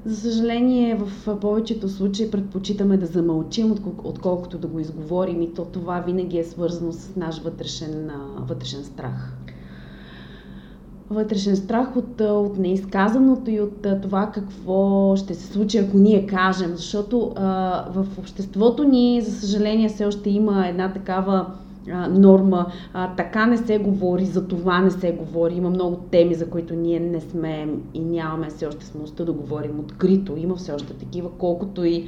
За 0.05 0.15
съжаление, 0.15 0.95
в 0.95 1.39
повечето 1.39 1.89
случаи 1.89 2.31
предпочитаме 2.31 2.97
да 2.97 3.05
замълчим, 3.05 3.75
отколкото 4.03 4.57
да 4.57 4.67
го 4.67 4.79
изговорим 4.79 5.41
и 5.41 5.53
то 5.53 5.65
това 5.65 5.99
винаги 5.99 6.38
е 6.38 6.43
свързано 6.43 6.91
с 6.91 7.15
наш 7.15 7.41
вътрешен, 7.41 8.12
вътрешен 8.39 8.83
страх. 8.83 9.33
Вътрешен 11.10 11.55
страх 11.55 11.95
от, 11.95 12.21
от 12.21 12.57
неизказаното 12.57 13.51
и 13.51 13.62
от 13.62 13.88
това 14.01 14.31
какво 14.33 15.15
ще 15.15 15.33
се 15.33 15.47
случи, 15.47 15.77
ако 15.77 15.97
ние 15.97 16.27
кажем. 16.27 16.75
Защото 16.75 17.33
а, 17.36 17.86
в 17.91 18.05
обществото 18.19 18.83
ни, 18.83 19.21
за 19.21 19.31
съжаление, 19.31 19.89
все 19.89 20.05
още 20.05 20.29
има 20.29 20.67
една 20.67 20.93
такава 20.93 21.45
норма. 22.10 22.65
А, 22.93 23.15
така 23.15 23.45
не 23.45 23.58
се 23.58 23.78
говори, 23.78 24.26
за 24.26 24.47
това 24.47 24.82
не 24.82 24.91
се 24.91 25.12
говори. 25.12 25.56
Има 25.56 25.69
много 25.69 25.95
теми, 26.12 26.36
за 26.36 26.50
които 26.50 26.76
ние 26.76 27.00
не 27.00 27.21
сме 27.21 27.67
и 27.93 28.00
нямаме 28.00 28.47
все 28.50 28.65
още 28.65 28.86
смелостта 28.86 29.26
да 29.26 29.34
говорим 29.34 29.80
открито. 29.80 30.38
Има 30.38 30.56
все 30.56 30.71
още 30.71 30.93
такива, 30.93 31.30
колкото 31.38 31.84
и 31.84 32.08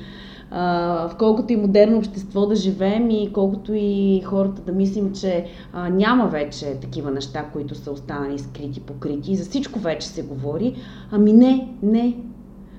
в 0.52 1.12
колкото 1.20 1.54
и 1.54 1.56
модерно 1.56 1.98
общество 1.98 2.46
да 2.46 2.56
живеем 2.56 3.10
и 3.10 3.34
колкото 3.34 3.74
и 3.74 4.22
хората 4.26 4.62
да 4.62 4.72
мислим, 4.72 5.14
че 5.14 5.46
а, 5.74 5.90
няма 5.90 6.28
вече 6.28 6.78
такива 6.82 7.12
неща, 7.12 7.46
които 7.54 7.76
са 7.76 7.92
останали 7.92 8.40
скрити, 8.40 8.80
покрити. 8.80 9.36
За 9.36 9.44
всичко 9.44 9.80
вече 9.80 10.08
се 10.08 10.24
говори. 10.24 10.76
Ами 11.12 11.34
не, 11.34 11.70
не, 11.84 12.18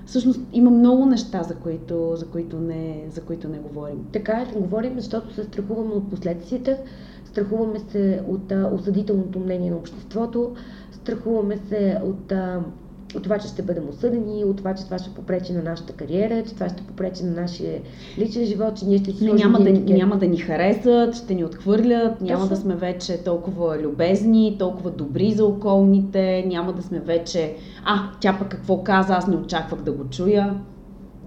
всъщност 0.06 0.40
има 0.52 0.70
много 0.70 1.06
неща, 1.06 1.42
за 1.42 1.54
които, 1.54 2.16
за 2.16 2.26
които, 2.26 2.60
не, 2.60 3.04
за 3.10 3.20
които 3.20 3.48
не 3.48 3.58
говорим. 3.58 4.06
Така 4.12 4.32
е, 4.32 4.54
не 4.54 4.60
говорим, 4.60 4.94
защото 4.96 5.34
се 5.34 5.44
страхуваме 5.44 5.94
от 5.94 6.10
последствията, 6.10 6.76
страхуваме 7.24 7.78
се 7.78 8.22
от 8.28 8.52
а, 8.52 8.70
осъдителното 8.74 9.40
мнение 9.40 9.70
на 9.70 9.76
обществото, 9.76 10.54
страхуваме 10.92 11.56
се 11.68 12.00
от 12.04 12.32
а, 12.32 12.60
от 13.14 13.22
това, 13.22 13.38
че 13.38 13.48
ще 13.48 13.62
бъдем 13.62 13.88
осъдени, 13.88 14.44
от 14.44 14.56
това, 14.56 14.74
че 14.74 14.84
това 14.84 14.98
ще 14.98 15.10
попречи 15.10 15.52
на 15.52 15.62
нашата 15.62 15.92
кариера, 15.92 16.42
че 16.48 16.54
това 16.54 16.68
ще 16.68 16.82
попречи 16.82 17.24
на 17.24 17.40
нашия 17.40 17.80
личен 18.18 18.44
живот, 18.44 18.76
че 18.76 18.84
ние 18.84 18.98
ще 18.98 19.12
си 19.12 19.32
няма 19.32 19.58
да, 19.58 19.72
няма 19.72 20.16
да 20.18 20.26
ни 20.26 20.36
харесат, 20.36 21.16
ще 21.16 21.34
ни 21.34 21.44
отхвърлят, 21.44 22.20
няма 22.20 22.40
Точно. 22.40 22.56
да 22.56 22.56
сме 22.56 22.74
вече 22.74 23.24
толкова 23.24 23.78
любезни, 23.78 24.56
толкова 24.58 24.90
добри 24.90 25.32
за 25.32 25.44
околните, 25.44 26.44
няма 26.46 26.72
да 26.72 26.82
сме 26.82 27.00
вече... 27.00 27.54
А, 27.84 28.00
тя 28.20 28.36
пък 28.38 28.48
какво 28.48 28.82
каза, 28.82 29.14
аз 29.14 29.26
не 29.26 29.36
очаквах 29.36 29.80
да 29.82 29.92
го 29.92 30.04
чуя. 30.10 30.54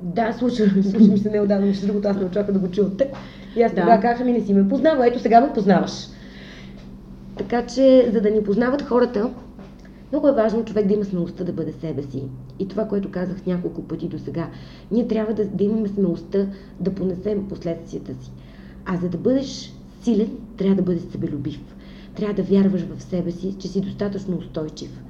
Да, 0.01 0.33
случва 0.33 0.65
ми 0.99 1.17
се 1.17 1.29
неодавно, 1.29 1.65
между 1.65 1.87
другото, 1.87 2.07
аз 2.07 2.17
не 2.17 2.25
очаквах 2.25 2.53
да 2.53 2.67
го 2.67 2.71
чуя 2.71 2.87
от 2.87 2.97
теб. 2.97 3.07
И 3.55 3.61
аз 3.61 3.73
да. 3.73 3.81
тогава 3.81 4.01
казах, 4.01 4.25
ми 4.25 4.31
не 4.31 4.41
си 4.41 4.53
ме 4.53 4.69
познава, 4.69 5.07
ето 5.07 5.19
сега 5.19 5.41
ме 5.41 5.53
познаваш. 5.53 5.91
Така 7.37 7.65
че, 7.65 8.09
за 8.13 8.21
да 8.21 8.29
ни 8.29 8.43
познават 8.43 8.81
хората, 8.81 9.29
много 10.13 10.27
е 10.27 10.31
важно 10.33 10.65
човек 10.65 10.87
да 10.87 10.93
има 10.93 11.05
смелостта 11.05 11.43
да 11.43 11.53
бъде 11.53 11.71
себе 11.71 12.03
си. 12.03 12.23
И 12.59 12.67
това, 12.67 12.87
което 12.87 13.11
казах 13.11 13.45
няколко 13.45 13.81
пъти 13.81 14.07
до 14.07 14.19
сега, 14.19 14.49
ние 14.91 15.07
трябва 15.07 15.33
да, 15.33 15.45
да 15.45 15.63
имаме 15.63 15.87
смелостта 15.87 16.47
да 16.79 16.95
понесем 16.95 17.47
последствията 17.49 18.11
си. 18.23 18.31
А 18.85 18.97
за 18.97 19.09
да 19.09 19.17
бъдеш 19.17 19.73
силен, 20.01 20.29
трябва 20.57 20.75
да 20.75 20.81
бъдеш 20.81 21.01
себелюбив. 21.01 21.59
Трябва 22.15 22.33
да 22.33 22.43
вярваш 22.43 22.81
в 22.81 23.03
себе 23.03 23.31
си, 23.31 23.55
че 23.59 23.67
си 23.67 23.81
достатъчно 23.81 24.37
устойчив. 24.37 25.01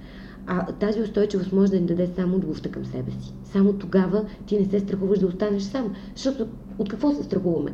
А 0.47 0.65
тази 0.65 1.01
устойчивост 1.01 1.51
може 1.51 1.71
да 1.71 1.79
ни 1.79 1.85
даде 1.85 2.09
само 2.15 2.37
любовта 2.37 2.69
към 2.69 2.85
себе 2.85 3.11
си. 3.11 3.33
Само 3.45 3.73
тогава 3.73 4.25
ти 4.45 4.59
не 4.59 4.65
се 4.65 4.79
страхуваш 4.79 5.19
да 5.19 5.27
останеш 5.27 5.63
сам. 5.63 5.95
Защото 6.15 6.47
от 6.77 6.89
какво 6.89 7.11
се 7.11 7.23
страхуваме? 7.23 7.73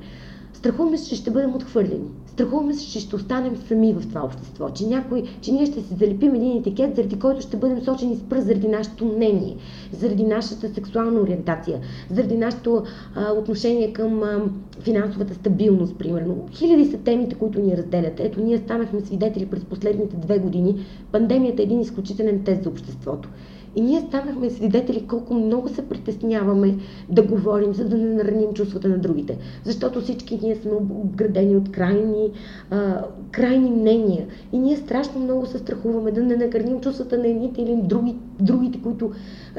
Страхуваме 0.59 0.97
се, 0.97 1.09
че 1.09 1.15
ще 1.15 1.31
бъдем 1.31 1.55
отхвърлени. 1.55 2.07
Страхуваме 2.27 2.73
се, 2.73 2.91
че 2.91 2.99
ще 2.99 3.15
останем 3.15 3.57
сами 3.67 3.93
в 3.93 4.07
това 4.09 4.21
общество, 4.23 4.69
че, 4.69 4.87
някой, 4.87 5.23
че 5.41 5.51
ние 5.51 5.65
ще 5.65 5.81
се 5.81 5.95
залепим 5.95 6.35
един 6.35 6.57
етикет, 6.57 6.95
заради 6.95 7.19
който 7.19 7.41
ще 7.41 7.57
бъдем 7.57 7.81
сочени 7.81 8.15
с 8.15 8.23
пръст 8.23 8.47
заради 8.47 8.67
нашето 8.67 9.05
мнение, 9.05 9.57
заради 9.93 10.23
нашата 10.23 10.69
сексуална 10.69 11.21
ориентация, 11.21 11.79
заради 12.11 12.37
нашето 12.37 12.83
а, 13.15 13.31
отношение 13.33 13.93
към 13.93 14.23
а, 14.23 14.41
финансовата 14.79 15.33
стабилност, 15.33 15.95
примерно. 15.97 16.47
Хиляди 16.51 16.85
са 16.85 16.97
темите, 16.97 17.35
които 17.35 17.61
ни 17.61 17.77
разделят. 17.77 18.19
Ето, 18.19 18.41
ние 18.41 18.57
станахме 18.57 19.01
свидетели 19.01 19.45
през 19.45 19.63
последните 19.65 20.15
две 20.17 20.39
години. 20.39 20.85
Пандемията 21.11 21.61
е 21.61 21.65
един 21.65 21.81
изключителен 21.81 22.43
тест 22.43 22.63
за 22.63 22.69
обществото. 22.69 23.29
И 23.75 23.81
ние 23.81 24.01
станахме 24.01 24.49
свидетели 24.49 25.07
колко 25.07 25.33
много 25.33 25.69
се 25.69 25.89
притесняваме 25.89 26.77
да 27.09 27.23
говорим, 27.23 27.73
за 27.73 27.85
да 27.85 27.97
не 27.97 28.13
нараним 28.13 28.53
чувствата 28.53 28.89
на 28.89 28.97
другите. 28.97 29.37
Защото 29.63 30.01
всички 30.01 30.39
ние 30.43 30.55
сме 30.55 30.71
обградени 30.71 31.55
от 31.55 31.71
крайни, 31.71 32.31
а, 32.71 33.05
крайни 33.31 33.71
мнения. 33.71 34.27
И 34.53 34.59
ние 34.59 34.77
страшно 34.77 35.21
много 35.21 35.45
се 35.45 35.57
страхуваме 35.57 36.11
да 36.11 36.23
не 36.23 36.35
накърним 36.35 36.81
чувствата 36.81 37.17
на 37.17 37.27
едните 37.27 37.61
или 37.61 37.75
други, 37.83 38.15
другите, 38.39 38.81
които 38.81 39.11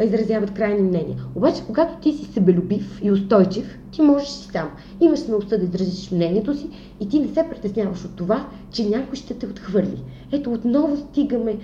изразяват 0.05 0.55
крайни 0.55 0.83
мнения. 0.83 1.17
Обаче, 1.35 1.63
когато 1.67 2.01
ти 2.01 2.13
си 2.13 2.25
себелюбив 2.25 3.01
и 3.03 3.13
устойчив, 3.13 3.79
ти 3.93 4.03
можеш 4.03 4.29
си 4.29 4.49
сам. 4.53 4.71
Имаш 5.01 5.19
смелостта 5.19 5.57
да 5.57 5.65
изразиш 5.65 6.11
мнението 6.11 6.55
си 6.55 6.69
и 7.01 7.09
ти 7.09 7.21
не 7.21 7.29
се 7.29 7.47
притесняваш 7.51 8.05
от 8.05 8.17
това, 8.17 8.47
че 8.71 8.89
някой 8.89 9.17
ще 9.17 9.35
те 9.35 9.47
отхвърли. 9.47 10.03
Ето 10.33 10.53
отново 10.53 10.97
стигаме 10.97 11.57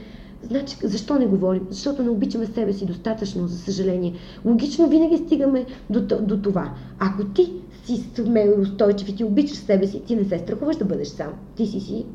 Значи, 0.49 0.77
защо 0.83 1.19
не 1.19 1.27
говорим? 1.27 1.67
Защото 1.71 2.03
не 2.03 2.11
обичаме 2.11 2.47
себе 2.47 2.73
си 2.73 2.87
достатъчно, 2.87 3.47
за 3.47 3.59
съжаление. 3.59 4.15
Логично 4.45 4.89
винаги 4.89 5.19
стигаме 5.19 5.67
до, 5.91 6.01
до 6.21 6.43
това. 6.43 6.75
Ако 6.99 7.25
ти 7.25 7.53
си 7.85 8.05
смел 8.15 8.55
и 8.59 8.61
устойчив 8.61 9.09
и 9.09 9.17
ти 9.17 9.25
обичаш 9.25 9.57
себе 9.57 9.87
си, 9.87 10.03
ти 10.07 10.17
не 10.17 10.25
се 10.25 10.39
страхуваш 10.39 10.77
да 10.77 10.85
бъдеш 10.85 11.09
сам. 11.09 11.33
Ти 11.57 11.67
си 11.67 11.81
си 11.81 12.07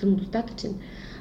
самодостатъчен. 0.00 0.74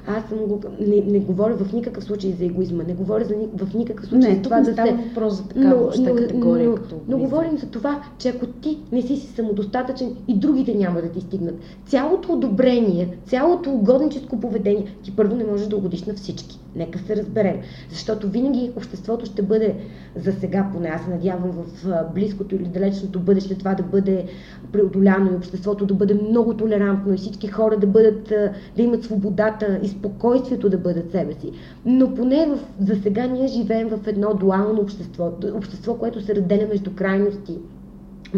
Аз 0.07 0.29
съм 0.29 0.37
го, 0.37 0.61
не, 0.79 1.01
не 1.01 1.19
говоря 1.19 1.55
в 1.55 1.73
никакъв 1.73 2.03
случай 2.03 2.31
за 2.31 2.45
егоизма, 2.45 2.83
не 2.83 2.93
говоря 2.93 3.25
за, 3.25 3.35
в 3.35 3.73
никакъв 3.73 4.05
случай 4.05 4.29
не, 4.29 4.35
за 4.35 4.41
това 4.41 4.61
да 4.61 4.75
се... 4.75 4.97
въпрос 5.07 5.33
за 5.33 5.47
такава 5.47 5.91
но, 5.97 6.05
но, 6.05 6.15
категория. 6.15 6.69
Но, 6.69 6.75
като 6.75 6.95
но 7.07 7.17
говорим 7.17 7.57
за 7.57 7.67
това, 7.67 8.03
че 8.17 8.29
ако 8.29 8.45
ти 8.45 8.79
не 8.91 9.01
си 9.01 9.15
си 9.17 9.27
самодостатъчен 9.27 10.15
и 10.27 10.37
другите 10.37 10.75
няма 10.75 11.01
да 11.01 11.09
ти 11.09 11.21
стигнат. 11.21 11.55
Цялото 11.85 12.33
одобрение, 12.33 13.17
цялото 13.25 13.71
угодническо 13.71 14.39
поведение, 14.39 14.95
ти 15.03 15.15
първо 15.15 15.35
не 15.35 15.43
можеш 15.43 15.67
да 15.67 15.77
угодиш 15.77 16.03
на 16.03 16.13
всички. 16.13 16.59
Нека 16.75 16.99
се 16.99 17.15
разберем. 17.15 17.61
Защото 17.89 18.29
винаги 18.29 18.71
обществото 18.75 19.25
ще 19.25 19.41
бъде, 19.41 19.75
за 20.15 20.31
сега 20.31 20.69
поне 20.73 20.87
аз 20.87 21.03
се 21.03 21.09
надявам 21.09 21.51
в 21.51 21.85
близкото 22.13 22.55
или 22.55 22.63
далечното 22.63 23.19
бъдеще 23.19 23.55
това 23.55 23.73
да 23.73 23.83
бъде 23.83 24.25
преодоляно 24.71 25.31
и 25.31 25.35
обществото 25.35 25.85
да 25.85 25.93
бъде 25.93 26.13
много 26.13 26.53
толерантно 26.53 27.13
и 27.13 27.17
всички 27.17 27.47
хора 27.47 27.77
да 27.77 27.87
бъдат, 27.87 28.33
да 28.75 28.81
имат 28.81 29.03
свободата 29.03 29.79
и 29.83 29.87
спокойствието 29.87 30.69
да 30.69 30.77
бъдат 30.77 31.11
себе 31.11 31.33
си. 31.33 31.51
Но 31.85 32.15
поне 32.15 32.45
в, 32.45 32.59
за 32.85 32.95
сега 32.95 33.27
ние 33.27 33.47
живеем 33.47 33.89
в 33.89 34.07
едно 34.07 34.33
дуално 34.33 34.81
общество, 34.81 35.31
общество, 35.55 35.95
което 35.95 36.21
се 36.21 36.35
разделя 36.35 36.67
между 36.67 36.91
крайности. 36.95 37.57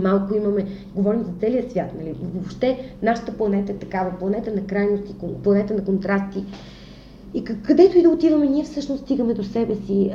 Малко 0.04 0.36
имаме, 0.36 0.66
говорим 0.96 1.24
за 1.24 1.32
целия 1.40 1.70
свят, 1.70 1.92
нали? 2.00 2.16
Въобще 2.34 2.96
нашата 3.02 3.38
планета 3.38 3.72
е 3.72 3.76
такава, 3.76 4.12
планета 4.20 4.56
на 4.56 4.62
крайности, 4.62 5.16
планета 5.44 5.74
на 5.74 5.84
контрасти. 5.84 6.44
И 7.36 7.44
където 7.44 7.98
и 7.98 8.02
да 8.02 8.10
отиваме, 8.10 8.46
ние 8.46 8.64
всъщност 8.64 9.04
стигаме 9.04 9.34
до 9.34 9.44
себе 9.44 9.76
си. 9.76 10.12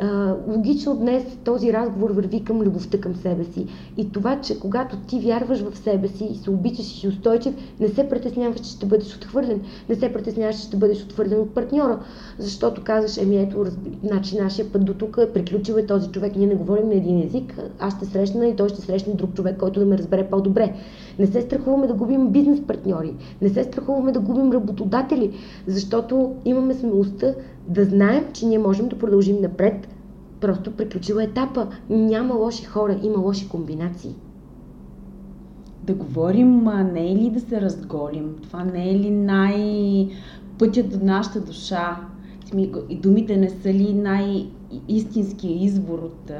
Логично 0.48 0.96
днес 0.96 1.24
този 1.44 1.72
разговор 1.72 2.10
върви 2.10 2.44
към 2.44 2.60
любовта 2.60 3.00
към 3.00 3.16
себе 3.16 3.44
си. 3.44 3.66
И 3.96 4.12
това, 4.12 4.40
че 4.40 4.60
когато 4.60 4.96
ти 4.96 5.20
вярваш 5.20 5.60
в 5.60 5.78
себе 5.78 6.08
си 6.08 6.24
и 6.24 6.36
се 6.36 6.50
обичаш 6.50 6.86
и 6.86 7.00
си 7.00 7.08
устойчив, 7.08 7.54
не 7.80 7.88
се 7.88 8.08
притесняваш, 8.08 8.60
че 8.60 8.70
ще 8.70 8.86
бъдеш 8.86 9.16
отхвърлен. 9.16 9.60
Не 9.88 9.94
се 9.94 10.12
притесняваш, 10.12 10.56
че 10.56 10.62
ще 10.62 10.76
бъдеш 10.76 11.04
отхвърлен 11.04 11.40
от 11.40 11.54
партньора. 11.54 12.00
Защото 12.38 12.82
казваш, 12.84 13.16
еми 13.16 13.36
ето, 13.36 13.66
значи 14.04 14.36
нашия 14.36 14.72
път 14.72 14.84
до 14.84 14.94
тук 14.94 15.18
е 15.20 15.32
приключил 15.32 15.74
е 15.74 15.86
този 15.86 16.08
човек. 16.08 16.36
Ние 16.36 16.46
не 16.46 16.54
говорим 16.54 16.88
на 16.88 16.94
един 16.94 17.22
език. 17.22 17.58
Аз 17.78 17.96
ще 17.96 18.04
срещна 18.04 18.46
и 18.46 18.56
той 18.56 18.68
ще 18.68 18.80
срещне 18.80 19.14
друг 19.14 19.34
човек, 19.34 19.56
който 19.56 19.80
да 19.80 19.86
ме 19.86 19.98
разбере 19.98 20.28
по-добре. 20.30 20.74
Не 21.18 21.26
се 21.26 21.40
страхуваме 21.40 21.86
да 21.86 21.94
губим 21.94 22.28
бизнес 22.28 22.60
партньори. 22.66 23.14
Не 23.42 23.48
се 23.48 23.64
страхуваме 23.64 24.12
да 24.12 24.20
губим 24.20 24.52
работодатели, 24.52 25.32
защото 25.66 26.34
имаме 26.44 26.74
смелостта 27.10 27.34
да 27.68 27.84
знаем, 27.84 28.24
че 28.32 28.46
ние 28.46 28.58
можем 28.58 28.88
да 28.88 28.98
продължим 28.98 29.40
напред. 29.40 29.88
Просто 30.40 30.76
приключила 30.76 31.24
етапа. 31.24 31.68
Няма 31.90 32.34
лоши 32.34 32.64
хора, 32.64 33.00
има 33.02 33.18
лоши 33.18 33.48
комбинации. 33.48 34.14
Да 35.82 35.94
говорим, 35.94 36.64
не 36.92 37.12
е 37.12 37.16
ли 37.16 37.30
да 37.30 37.40
се 37.40 37.60
разголим? 37.60 38.36
Това 38.42 38.64
не 38.64 38.90
е 38.90 38.98
ли 38.98 39.10
най-пътят 39.10 40.90
до 40.90 41.04
нашата 41.04 41.40
душа? 41.40 42.00
И 42.88 42.96
думите 42.96 43.36
не 43.36 43.50
са 43.50 43.74
ли 43.74 43.92
най-истинския 43.94 45.64
извор, 45.64 45.98
от, 45.98 46.30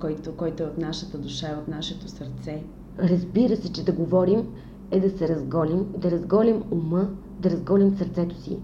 който, 0.00 0.32
който 0.32 0.62
е 0.62 0.66
от 0.66 0.78
нашата 0.78 1.18
душа 1.18 1.48
и 1.48 1.58
от 1.58 1.68
нашето 1.68 2.08
сърце? 2.08 2.62
Разбира 2.98 3.56
се, 3.56 3.72
че 3.72 3.84
да 3.84 3.92
говорим 3.92 4.42
е 4.90 5.00
да 5.00 5.10
се 5.10 5.28
разголим, 5.28 5.86
да 5.98 6.10
разголим 6.10 6.62
ума, 6.70 7.08
да 7.40 7.50
разголим 7.50 7.96
сърцето 7.98 8.36
си, 8.36 8.58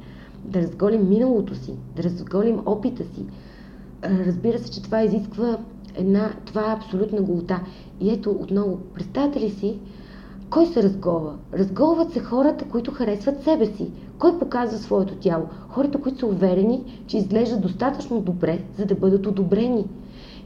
да 0.44 0.62
разголим 0.62 1.08
миналото 1.08 1.54
си, 1.54 1.72
да 1.96 2.02
разголим 2.02 2.60
опита 2.66 3.04
си. 3.04 3.26
Разбира 4.04 4.58
се, 4.58 4.70
че 4.70 4.82
това 4.82 5.02
изисква 5.02 5.58
една, 5.94 6.32
това 6.44 6.72
е 6.72 6.74
абсолютна 6.76 7.22
голота. 7.22 7.60
И 8.00 8.10
ето 8.10 8.30
отново, 8.30 8.78
представете 8.94 9.40
ли 9.40 9.50
си, 9.50 9.78
кой 10.50 10.66
се 10.66 10.82
разголва? 10.82 11.34
Разголват 11.54 12.12
се 12.12 12.20
хората, 12.20 12.64
които 12.64 12.90
харесват 12.90 13.42
себе 13.42 13.66
си. 13.66 13.90
Кой 14.18 14.38
показва 14.38 14.78
своето 14.78 15.14
тяло? 15.14 15.46
Хората, 15.68 16.00
които 16.00 16.18
са 16.18 16.26
уверени, 16.26 17.02
че 17.06 17.16
изглеждат 17.16 17.62
достатъчно 17.62 18.20
добре, 18.20 18.64
за 18.78 18.86
да 18.86 18.94
бъдат 18.94 19.26
одобрени. 19.26 19.84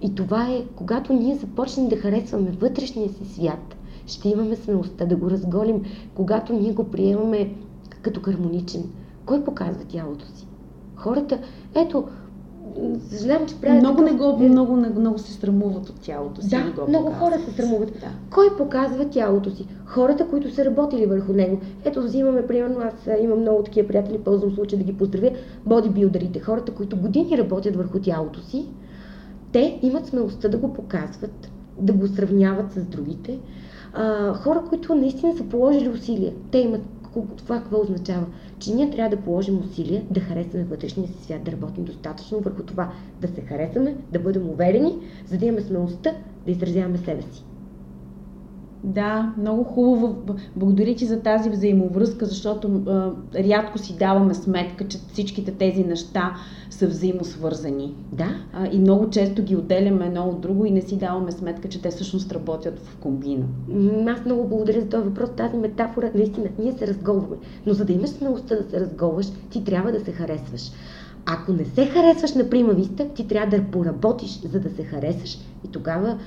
И 0.02 0.14
това 0.14 0.48
е, 0.48 0.64
когато 0.76 1.12
ние 1.12 1.36
започнем 1.36 1.88
да 1.88 1.96
харесваме 1.96 2.50
вътрешния 2.50 3.08
си 3.08 3.24
свят, 3.24 3.76
ще 4.06 4.28
имаме 4.28 4.56
смелостта 4.56 5.06
да 5.06 5.16
го 5.16 5.30
разголим, 5.30 5.82
когато 6.14 6.52
ние 6.52 6.72
го 6.72 6.84
приемаме 6.84 7.54
като 8.02 8.20
хармоничен. 8.20 8.82
Кой 9.30 9.44
показва 9.44 9.84
тялото 9.84 10.26
си? 10.26 10.46
Хората, 10.96 11.38
ето, 11.74 12.04
съжалявам, 13.08 13.48
че 13.48 13.60
правят... 13.60 13.80
Много, 13.80 14.02
не 14.02 14.12
го, 14.12 14.38
много, 14.38 14.76
много, 14.76 15.00
много 15.00 15.18
се 15.18 15.32
срамуват 15.32 15.88
от 15.88 16.00
тялото 16.00 16.42
си. 16.42 16.48
Да, 16.48 16.58
не 16.58 16.70
го 16.70 16.88
много 16.88 17.06
показват. 17.06 17.32
хора 17.32 17.50
се 17.50 17.56
срамуват. 17.56 17.92
Да. 18.00 18.06
Кой 18.30 18.56
показва 18.56 19.08
тялото 19.08 19.50
си? 19.50 19.66
Хората, 19.84 20.28
които 20.28 20.54
са 20.54 20.64
работили 20.64 21.06
върху 21.06 21.32
него. 21.32 21.60
Ето, 21.84 22.02
взимаме, 22.02 22.46
примерно, 22.46 22.80
аз 22.80 23.22
имам 23.22 23.40
много 23.40 23.62
такива 23.62 23.88
приятели, 23.88 24.18
ползвам 24.18 24.54
случай 24.54 24.78
да 24.78 24.84
ги 24.84 24.96
поздравя, 24.96 25.30
бодибилдерите, 25.66 26.40
хората, 26.40 26.72
които 26.72 26.96
години 26.96 27.38
работят 27.38 27.76
върху 27.76 28.00
тялото 28.00 28.40
си, 28.40 28.66
те 29.52 29.78
имат 29.82 30.06
смелостта 30.06 30.48
да 30.48 30.58
го 30.58 30.72
показват, 30.72 31.50
да 31.78 31.92
го 31.92 32.06
сравняват 32.06 32.72
с 32.72 32.84
другите. 32.84 33.38
А, 33.92 34.34
хора, 34.34 34.62
които 34.68 34.94
наистина 34.94 35.36
са 35.36 35.44
положили 35.44 35.88
усилия. 35.88 36.32
Те 36.50 36.58
имат 36.58 36.82
това 37.36 37.58
какво 37.60 37.80
означава? 37.80 38.26
Че 38.58 38.74
ние 38.74 38.90
трябва 38.90 39.16
да 39.16 39.22
положим 39.22 39.58
усилия 39.58 40.02
да 40.10 40.20
харесаме 40.20 40.64
вътрешния 40.64 41.08
си 41.08 41.24
свят, 41.24 41.44
да 41.44 41.52
работим 41.52 41.84
достатъчно 41.84 42.40
върху 42.40 42.62
това, 42.62 42.92
да 43.20 43.28
се 43.28 43.40
харесаме, 43.40 43.96
да 44.12 44.18
бъдем 44.18 44.48
уверени, 44.48 44.98
за 45.26 45.38
да 45.38 45.46
имаме 45.46 45.62
смелостта 45.62 46.14
да 46.46 46.50
изразяваме 46.50 46.98
себе 46.98 47.22
си. 47.22 47.44
Да, 48.84 49.34
много 49.38 49.64
хубаво. 49.64 50.16
Благодаря 50.56 50.94
ти 50.94 51.06
за 51.06 51.20
тази 51.20 51.50
взаимовръзка, 51.50 52.26
защото 52.26 52.82
а, 52.86 53.12
рядко 53.34 53.78
си 53.78 53.96
даваме 53.98 54.34
сметка, 54.34 54.88
че 54.88 54.98
всичките 55.12 55.52
тези 55.52 55.84
неща 55.84 56.34
са 56.70 56.86
взаимосвързани. 56.86 57.94
Да. 58.12 58.28
А, 58.52 58.68
и 58.72 58.78
много 58.78 59.10
често 59.10 59.42
ги 59.42 59.56
отделяме 59.56 60.06
едно 60.06 60.22
от 60.22 60.40
друго 60.40 60.64
и 60.64 60.70
не 60.70 60.82
си 60.82 60.96
даваме 60.96 61.32
сметка, 61.32 61.68
че 61.68 61.82
те 61.82 61.90
всъщност 61.90 62.32
работят 62.32 62.78
в 62.78 62.96
комбина. 62.96 63.44
Аз 64.08 64.24
много 64.24 64.48
благодаря 64.48 64.80
за 64.80 64.88
този 64.88 65.04
въпрос. 65.04 65.30
Тази 65.36 65.56
метафора, 65.56 66.10
наистина, 66.14 66.48
ние 66.58 66.72
се 66.72 66.86
разголваме. 66.86 67.36
Но 67.66 67.72
за 67.72 67.84
да 67.84 67.92
имаш 67.92 68.10
смелостта 68.10 68.56
да 68.56 68.70
се 68.70 68.80
разголваш, 68.80 69.26
ти 69.50 69.64
трябва 69.64 69.92
да 69.92 70.00
се 70.00 70.12
харесваш. 70.12 70.70
Ако 71.26 71.52
не 71.52 71.64
се 71.64 71.86
харесваш 71.86 72.34
на 72.34 72.50
прима 72.50 72.72
виста, 72.72 73.08
ти 73.14 73.28
трябва 73.28 73.58
да 73.58 73.64
поработиш, 73.70 74.40
за 74.40 74.60
да 74.60 74.70
се 74.70 74.84
харесаш. 74.84 75.38
И 75.64 75.68
тогава 75.68 76.18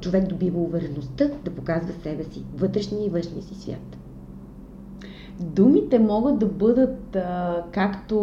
човек 0.00 0.28
добива 0.28 0.60
увереността 0.60 1.30
да 1.44 1.50
показва 1.50 1.92
себе 2.02 2.24
си, 2.24 2.44
вътрешния 2.56 3.06
и 3.06 3.10
външния 3.10 3.42
си 3.42 3.54
свят. 3.54 3.96
Думите 5.40 5.98
могат 5.98 6.38
да 6.38 6.46
бъдат 6.46 7.16
а, 7.16 7.62
както, 7.72 8.16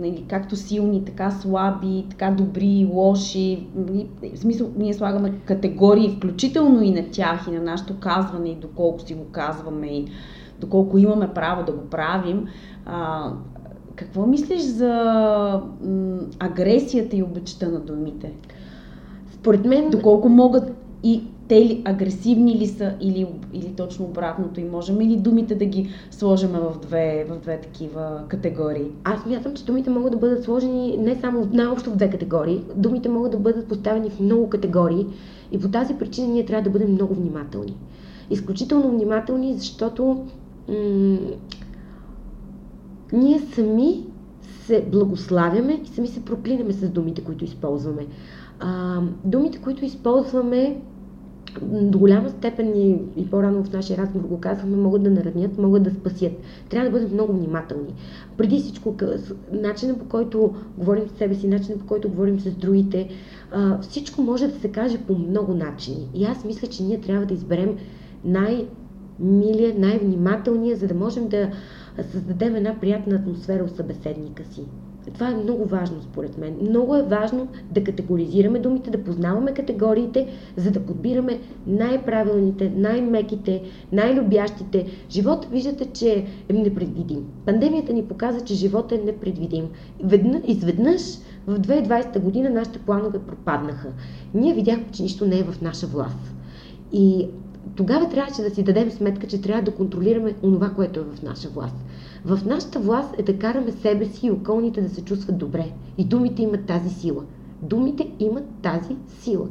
нали, 0.00 0.24
както 0.28 0.56
силни, 0.56 1.04
така 1.04 1.30
слаби, 1.30 2.06
така 2.10 2.30
добри, 2.30 2.90
лоши. 2.92 3.66
В 4.34 4.38
смисъл, 4.38 4.70
ние 4.78 4.94
слагаме 4.94 5.40
категории, 5.44 6.16
включително 6.16 6.82
и 6.82 6.90
на 6.90 7.10
тях, 7.10 7.46
и 7.48 7.50
на 7.50 7.60
нашето 7.60 8.00
казване, 8.00 8.48
и 8.48 8.54
доколко 8.56 9.00
си 9.00 9.14
го 9.14 9.24
казваме, 9.32 9.86
и 9.86 10.06
доколко 10.60 10.98
имаме 10.98 11.34
право 11.34 11.64
да 11.64 11.72
го 11.72 11.86
правим. 11.90 12.46
А, 12.86 13.30
какво 13.96 14.26
мислиш 14.26 14.62
за 14.62 14.92
м, 15.84 16.18
агресията 16.38 17.16
и 17.16 17.22
обичта 17.22 17.68
на 17.68 17.80
думите? 17.80 18.32
Според 19.46 19.64
мен... 19.64 19.90
Доколко 19.90 20.28
могат 20.28 20.72
и 21.04 21.22
те 21.48 21.60
ли 21.60 21.82
агресивни 21.84 22.58
ли 22.58 22.66
са 22.66 22.94
или, 23.00 23.26
или 23.52 23.72
точно 23.76 24.04
обратното 24.04 24.60
и 24.60 24.64
можем 24.64 25.00
ли 25.00 25.16
думите 25.16 25.54
да 25.54 25.64
ги 25.64 25.88
сложим 26.10 26.50
в 26.50 26.74
две, 26.82 27.26
в 27.30 27.38
две 27.38 27.60
такива 27.60 28.22
категории? 28.28 28.84
Аз 29.04 29.26
мятам, 29.26 29.54
че 29.54 29.64
думите 29.64 29.90
могат 29.90 30.12
да 30.12 30.18
бъдат 30.18 30.44
сложени 30.44 30.96
не 30.98 31.16
само 31.20 31.48
най-общо 31.52 31.90
в 31.90 31.96
две 31.96 32.10
категории, 32.10 32.60
думите 32.76 33.08
могат 33.08 33.32
да 33.32 33.38
бъдат 33.38 33.68
поставени 33.68 34.10
в 34.10 34.20
много 34.20 34.48
категории 34.48 35.06
и 35.52 35.60
по 35.60 35.68
тази 35.68 35.94
причина 35.94 36.28
ние 36.28 36.46
трябва 36.46 36.62
да 36.62 36.70
бъдем 36.70 36.92
много 36.92 37.14
внимателни. 37.14 37.76
Изключително 38.30 38.90
внимателни, 38.90 39.54
защото 39.54 40.24
м- 40.68 41.18
ние 43.12 43.40
сами 43.54 44.04
се 44.66 44.84
благославяме 44.92 45.80
и 45.84 45.86
сами 45.86 46.08
се 46.08 46.24
проклинаме 46.24 46.72
с 46.72 46.88
думите, 46.88 47.24
които 47.24 47.44
използваме. 47.44 48.06
А, 48.60 49.00
думите, 49.24 49.58
които 49.58 49.84
използваме, 49.84 50.80
до 51.62 51.98
голяма 51.98 52.30
степен 52.30 52.76
и, 52.76 53.02
и 53.16 53.30
по-рано 53.30 53.64
в 53.64 53.72
нашия 53.72 53.98
разговор 53.98 54.28
го 54.28 54.40
казваме, 54.40 54.76
могат 54.76 55.02
да 55.02 55.10
наранят, 55.10 55.58
могат 55.58 55.82
да 55.82 55.90
спасят. 55.90 56.32
Трябва 56.68 56.90
да 56.90 56.92
бъдем 56.92 57.14
много 57.14 57.32
внимателни. 57.32 57.94
Преди 58.36 58.60
всичко, 58.60 58.94
начина 59.52 59.98
по 59.98 60.04
който 60.04 60.54
говорим 60.78 61.08
с 61.08 61.18
себе 61.18 61.34
си, 61.34 61.48
начина 61.48 61.78
по 61.78 61.86
който 61.86 62.08
говорим 62.08 62.40
с 62.40 62.50
другите, 62.50 63.08
а, 63.52 63.80
всичко 63.80 64.22
може 64.22 64.48
да 64.48 64.58
се 64.60 64.68
каже 64.68 64.98
по 64.98 65.14
много 65.14 65.54
начини. 65.54 66.08
И 66.14 66.24
аз 66.24 66.44
мисля, 66.44 66.68
че 66.68 66.82
ние 66.82 67.00
трябва 67.00 67.26
да 67.26 67.34
изберем 67.34 67.76
най-милия, 68.24 69.74
най-внимателния, 69.78 70.76
за 70.76 70.86
да 70.86 70.94
можем 70.94 71.28
да 71.28 71.50
създадем 72.12 72.56
една 72.56 72.80
приятна 72.80 73.16
атмосфера 73.16 73.64
у 73.64 73.68
събеседника 73.68 74.44
си. 74.44 74.64
Това 75.14 75.28
е 75.30 75.34
много 75.34 75.64
важно, 75.64 76.02
според 76.02 76.38
мен. 76.38 76.56
Много 76.60 76.96
е 76.96 77.02
важно 77.02 77.48
да 77.70 77.84
категоризираме 77.84 78.58
думите, 78.58 78.90
да 78.90 79.04
познаваме 79.04 79.54
категориите, 79.54 80.28
за 80.56 80.70
да 80.70 80.80
подбираме 80.80 81.40
най-правилните, 81.66 82.72
най-меките, 82.76 83.62
най-любящите. 83.92 84.86
Живот, 85.10 85.46
виждате, 85.50 85.84
че 85.84 86.24
е 86.48 86.52
непредвидим. 86.52 87.24
Пандемията 87.46 87.92
ни 87.92 88.04
показа, 88.04 88.40
че 88.40 88.54
живот 88.54 88.92
е 88.92 88.98
непредвидим. 88.98 89.68
Ведна, 90.04 90.42
изведнъж 90.46 91.00
в 91.46 91.60
2020 91.60 92.20
година 92.20 92.50
нашите 92.50 92.78
планове 92.78 93.18
пропаднаха. 93.18 93.88
Ние 94.34 94.54
видяхме, 94.54 94.86
че 94.92 95.02
нищо 95.02 95.26
не 95.26 95.38
е 95.38 95.44
в 95.44 95.60
наша 95.62 95.86
власт. 95.86 96.34
И 96.92 97.28
тогава 97.76 98.08
трябваше 98.08 98.42
да 98.42 98.50
си 98.50 98.62
дадем 98.62 98.90
сметка, 98.90 99.26
че 99.26 99.40
трябва 99.40 99.62
да 99.62 99.74
контролираме 99.74 100.34
онова, 100.42 100.70
което 100.70 101.00
е 101.00 101.04
в 101.04 101.22
наша 101.22 101.48
власт. 101.48 101.76
В 102.26 102.40
нашата 102.46 102.78
власт 102.78 103.14
е 103.18 103.22
да 103.22 103.38
караме 103.38 103.72
себе 103.72 104.04
си 104.06 104.26
и 104.26 104.30
околните 104.30 104.82
да 104.82 104.88
се 104.88 105.04
чувстват 105.04 105.38
добре. 105.38 105.72
И 105.98 106.04
думите 106.04 106.42
имат 106.42 106.66
тази 106.66 106.90
сила. 106.90 107.22
Думите 107.62 108.10
имат 108.18 108.44
тази 108.62 108.96
сила. 109.20 109.46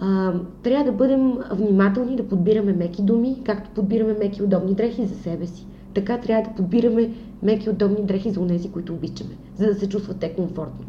А, 0.00 0.32
трябва 0.62 0.84
да 0.84 0.92
бъдем 0.92 1.32
внимателни 1.50 2.16
да 2.16 2.28
подбираме 2.28 2.72
меки 2.72 3.02
думи, 3.02 3.36
както 3.44 3.70
подбираме 3.70 4.16
меки 4.18 4.42
удобни 4.42 4.74
дрехи 4.74 5.06
за 5.06 5.14
себе 5.14 5.46
си. 5.46 5.66
Така 5.94 6.18
трябва 6.18 6.50
да 6.50 6.56
подбираме 6.56 7.10
меки 7.42 7.70
удобни 7.70 8.06
дрехи 8.06 8.30
за 8.30 8.40
унези, 8.40 8.70
които 8.70 8.92
обичаме, 8.92 9.36
за 9.56 9.66
да 9.66 9.74
се 9.74 9.88
чувстват 9.88 10.18
те 10.18 10.32
комфортно. 10.32 10.86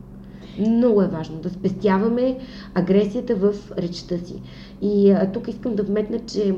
Много 0.59 1.01
е 1.01 1.07
важно 1.07 1.37
да 1.37 1.49
спестяваме 1.49 2.37
агресията 2.73 3.35
в 3.35 3.53
речта 3.77 4.17
си. 4.17 4.41
И 4.81 5.11
а, 5.11 5.31
тук 5.31 5.47
искам 5.47 5.75
да 5.75 5.83
вметна, 5.83 6.19
че 6.19 6.55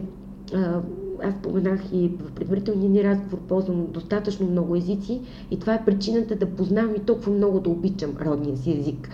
а, 0.54 0.82
аз 1.24 1.36
споменах 1.36 1.82
и 1.94 2.12
в 2.20 2.32
предварителния 2.32 2.90
ни 2.90 3.04
разговор, 3.04 3.38
ползвам 3.48 3.88
достатъчно 3.92 4.48
много 4.48 4.76
езици 4.76 5.22
и 5.52 5.60
това 5.60 5.74
е 5.74 5.86
причината 5.86 6.36
да 6.36 6.46
познавам 6.46 6.96
и 6.96 7.00
толкова 7.00 7.32
много 7.32 7.60
да 7.60 7.70
обичам 7.70 8.18
родния 8.26 8.58
си 8.58 8.72
език. 8.80 9.10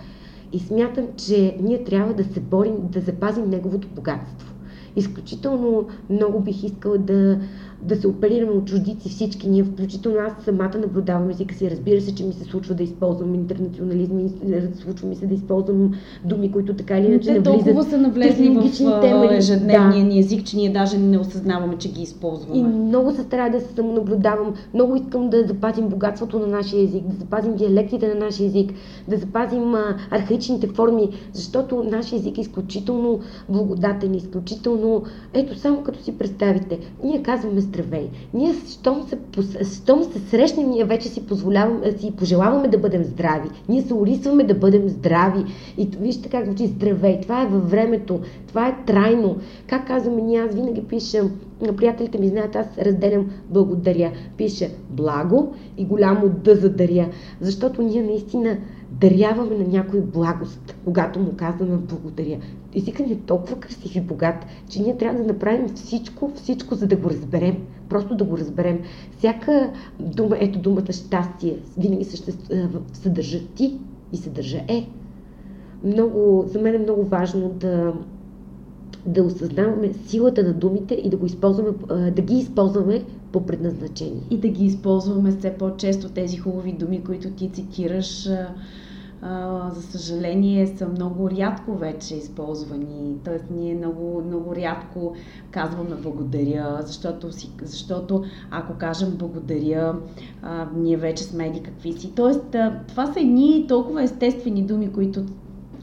И 0.52 0.58
смятам, 0.58 1.06
че 1.16 1.56
ние 1.60 1.84
трябва 1.84 2.14
да 2.14 2.24
се 2.24 2.40
борим 2.40 2.74
да 2.80 3.00
запазим 3.00 3.50
неговото 3.50 3.88
богатство. 3.88 4.54
Изключително 4.96 5.88
много 6.10 6.40
бих 6.40 6.62
искала 6.62 6.98
да 6.98 7.38
да 7.82 7.96
се 7.96 8.08
оперираме 8.08 8.52
от 8.52 8.64
чуждици 8.64 9.08
всички 9.08 9.48
ние, 9.48 9.64
включително 9.64 10.18
аз 10.18 10.44
самата 10.44 10.78
наблюдавам 10.80 11.30
езика 11.30 11.54
си. 11.54 11.70
Разбира 11.70 12.00
се, 12.00 12.14
че 12.14 12.24
ми 12.24 12.32
се 12.32 12.44
случва 12.44 12.74
да 12.74 12.82
използвам 12.82 13.34
интернационализми, 13.34 14.30
случва 14.82 15.08
ми 15.08 15.14
се 15.16 15.26
да 15.26 15.34
използвам 15.34 15.92
думи, 16.24 16.52
които 16.52 16.76
така 16.76 16.98
или 16.98 17.06
иначе 17.06 17.32
не 17.32 17.40
влизат. 17.40 17.64
толкова 17.64 17.84
са 17.84 17.98
навлезли 17.98 18.48
в 18.48 19.00
теми, 19.00 19.36
ежедневния 19.36 20.04
да. 20.04 20.10
ни 20.10 20.18
език, 20.18 20.44
че 20.44 20.56
ние 20.56 20.70
даже 20.70 20.98
не 20.98 21.18
осъзнаваме, 21.18 21.78
че 21.78 21.92
ги 21.92 22.02
използваме. 22.02 22.58
И 22.58 22.62
много 22.62 23.12
се 23.12 23.22
старая 23.22 23.52
да 23.52 23.60
се 23.60 23.74
самонаблюдавам. 23.74 24.54
Много 24.74 24.96
искам 24.96 25.30
да 25.30 25.46
запазим 25.46 25.88
богатството 25.88 26.38
на 26.38 26.46
нашия 26.46 26.84
език, 26.84 27.04
да 27.04 27.16
запазим 27.16 27.56
диалектите 27.56 28.08
на 28.08 28.14
нашия 28.14 28.46
език, 28.46 28.72
да 29.08 29.16
запазим 29.16 29.74
а, 29.74 29.96
архаичните 30.10 30.66
форми, 30.66 31.08
защото 31.32 31.82
нашия 31.82 32.16
език 32.16 32.38
е 32.38 32.40
изключително 32.40 33.20
благодатен, 33.48 34.14
изключително... 34.14 35.02
Ето, 35.34 35.58
само 35.58 35.82
като 35.82 36.02
си 36.02 36.18
представите, 36.18 36.78
ние 37.04 37.22
казваме 37.22 37.60
здравей. 37.72 38.10
Ние, 38.34 38.54
щом 38.68 39.02
се, 39.08 39.18
щом 39.74 40.04
се 40.04 40.18
срещнем, 40.18 40.70
ние 40.70 40.84
вече 40.84 41.08
си, 41.08 41.26
позволяваме, 41.26 41.92
си 41.92 42.12
пожелаваме 42.16 42.68
да 42.68 42.78
бъдем 42.78 43.04
здрави. 43.04 43.48
Ние 43.68 43.82
се 43.82 43.94
улисваме 43.94 44.44
да 44.44 44.54
бъдем 44.54 44.88
здрави. 44.88 45.44
И 45.78 45.88
вижте 46.00 46.28
как 46.28 46.44
звучи 46.44 46.66
здравей. 46.66 47.20
Това 47.20 47.42
е 47.42 47.46
във 47.46 47.70
времето. 47.70 48.20
Това 48.48 48.68
е 48.68 48.76
трайно. 48.86 49.36
Как 49.66 49.86
казваме 49.86 50.22
ние, 50.22 50.40
аз 50.40 50.54
винаги 50.54 50.82
пиша, 50.82 51.30
приятелите 51.76 52.18
ми 52.18 52.28
знаят, 52.28 52.56
аз 52.56 52.66
разделям 52.78 53.30
благодаря. 53.50 54.12
Пише 54.36 54.70
благо 54.90 55.54
и 55.78 55.84
голямо 55.84 56.28
да 56.28 56.56
задаря. 56.56 57.08
Защото 57.40 57.82
ние 57.82 58.02
наистина 58.02 58.56
даряваме 59.00 59.56
на 59.56 59.68
някой 59.68 60.00
благост, 60.00 60.74
когато 60.84 61.18
му 61.18 61.32
казваме 61.36 61.76
благодаря. 61.76 62.38
Езикът 62.74 63.10
е 63.10 63.16
толкова 63.26 63.60
красив 63.60 63.96
и 63.96 64.00
богат, 64.00 64.46
че 64.68 64.82
ние 64.82 64.96
трябва 64.96 65.18
да 65.18 65.26
направим 65.26 65.68
всичко, 65.74 66.32
всичко, 66.34 66.74
за 66.74 66.86
да 66.86 66.96
го 66.96 67.10
разберем. 67.10 67.56
Просто 67.88 68.14
да 68.14 68.24
го 68.24 68.38
разберем. 68.38 68.80
Всяка 69.18 69.72
дума, 70.00 70.36
ето 70.40 70.58
думата 70.58 70.92
щастие, 70.92 71.56
винаги 71.78 72.04
съдържа 72.92 73.40
ти 73.54 73.78
и 74.12 74.16
съдържа 74.16 74.60
е. 74.68 74.88
Много, 75.84 76.44
за 76.46 76.60
мен 76.60 76.74
е 76.74 76.78
много 76.78 77.04
важно 77.04 77.48
да, 77.48 77.92
да 79.06 79.22
осъзнаваме 79.22 79.92
силата 79.92 80.42
на 80.42 80.52
думите 80.52 80.94
и 80.94 81.10
да, 81.10 81.16
го 81.16 81.26
използваме, 81.26 81.70
да 82.10 82.22
ги 82.22 82.34
използваме 82.34 83.04
по 83.32 83.46
предназначение. 83.46 84.22
И 84.30 84.38
да 84.38 84.48
ги 84.48 84.64
използваме 84.64 85.30
все 85.30 85.54
по-често 85.54 86.08
тези 86.08 86.36
хубави 86.36 86.72
думи, 86.72 87.04
които 87.04 87.30
ти 87.30 87.50
цитираш 87.50 88.28
за 89.74 89.82
съжаление, 89.82 90.66
са 90.66 90.88
много 90.88 91.30
рядко 91.30 91.74
вече 91.74 92.14
използвани. 92.14 93.16
Тоест, 93.24 93.44
ние 93.50 93.74
много, 93.74 94.22
много 94.26 94.56
рядко 94.56 95.14
казваме 95.50 95.96
благодаря, 96.02 96.78
защото, 96.82 97.32
си, 97.32 97.50
защото 97.62 98.24
ако 98.50 98.74
кажем 98.78 99.10
благодаря, 99.18 99.96
а, 100.42 100.68
ние 100.76 100.96
вече 100.96 101.24
сме 101.24 101.46
еди 101.46 101.62
какви 101.62 101.92
си. 101.92 102.12
Тоест, 102.14 102.54
а, 102.54 102.80
това 102.88 103.06
са 103.06 103.20
едни 103.20 103.66
толкова 103.68 104.02
естествени 104.02 104.62
думи, 104.62 104.92
които 104.92 105.24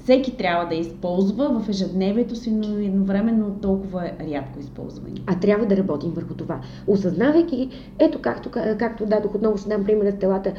всеки 0.03 0.37
трябва 0.37 0.65
да 0.65 0.75
използва 0.75 1.59
в 1.59 1.69
ежедневието 1.69 2.35
си, 2.35 2.51
но 2.51 2.77
едновременно 2.77 3.57
толкова 3.61 4.11
рядко 4.31 4.59
използвани. 4.59 5.23
А 5.27 5.39
трябва 5.39 5.65
да 5.65 5.77
работим 5.77 6.11
върху 6.11 6.33
това. 6.33 6.61
Осъзнавайки, 6.87 7.69
ето 7.99 8.19
както, 8.21 8.49
както 8.79 9.05
дадох 9.05 9.35
отново, 9.35 9.57
ще 9.57 9.69
дам 9.69 9.83
пример 9.83 10.05
на 10.05 10.19
телата, 10.19 10.53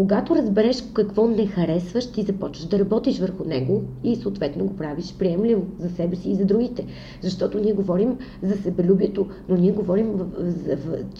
когато 0.00 0.36
разбереш 0.36 0.84
какво 0.92 1.28
не 1.28 1.46
харесваш, 1.46 2.12
ти 2.12 2.22
започваш 2.22 2.66
да 2.66 2.78
работиш 2.78 3.18
върху 3.18 3.44
него 3.44 3.82
и 4.04 4.16
съответно 4.16 4.66
го 4.66 4.76
правиш 4.76 5.14
приемливо 5.18 5.66
за 5.78 5.90
себе 5.90 6.16
си 6.16 6.30
и 6.30 6.34
за 6.34 6.44
другите. 6.44 6.86
Защото 7.22 7.58
ние 7.58 7.72
говорим 7.72 8.18
за 8.42 8.56
себелюбието, 8.56 9.26
но 9.48 9.56
ние 9.56 9.72
говорим, 9.72 10.20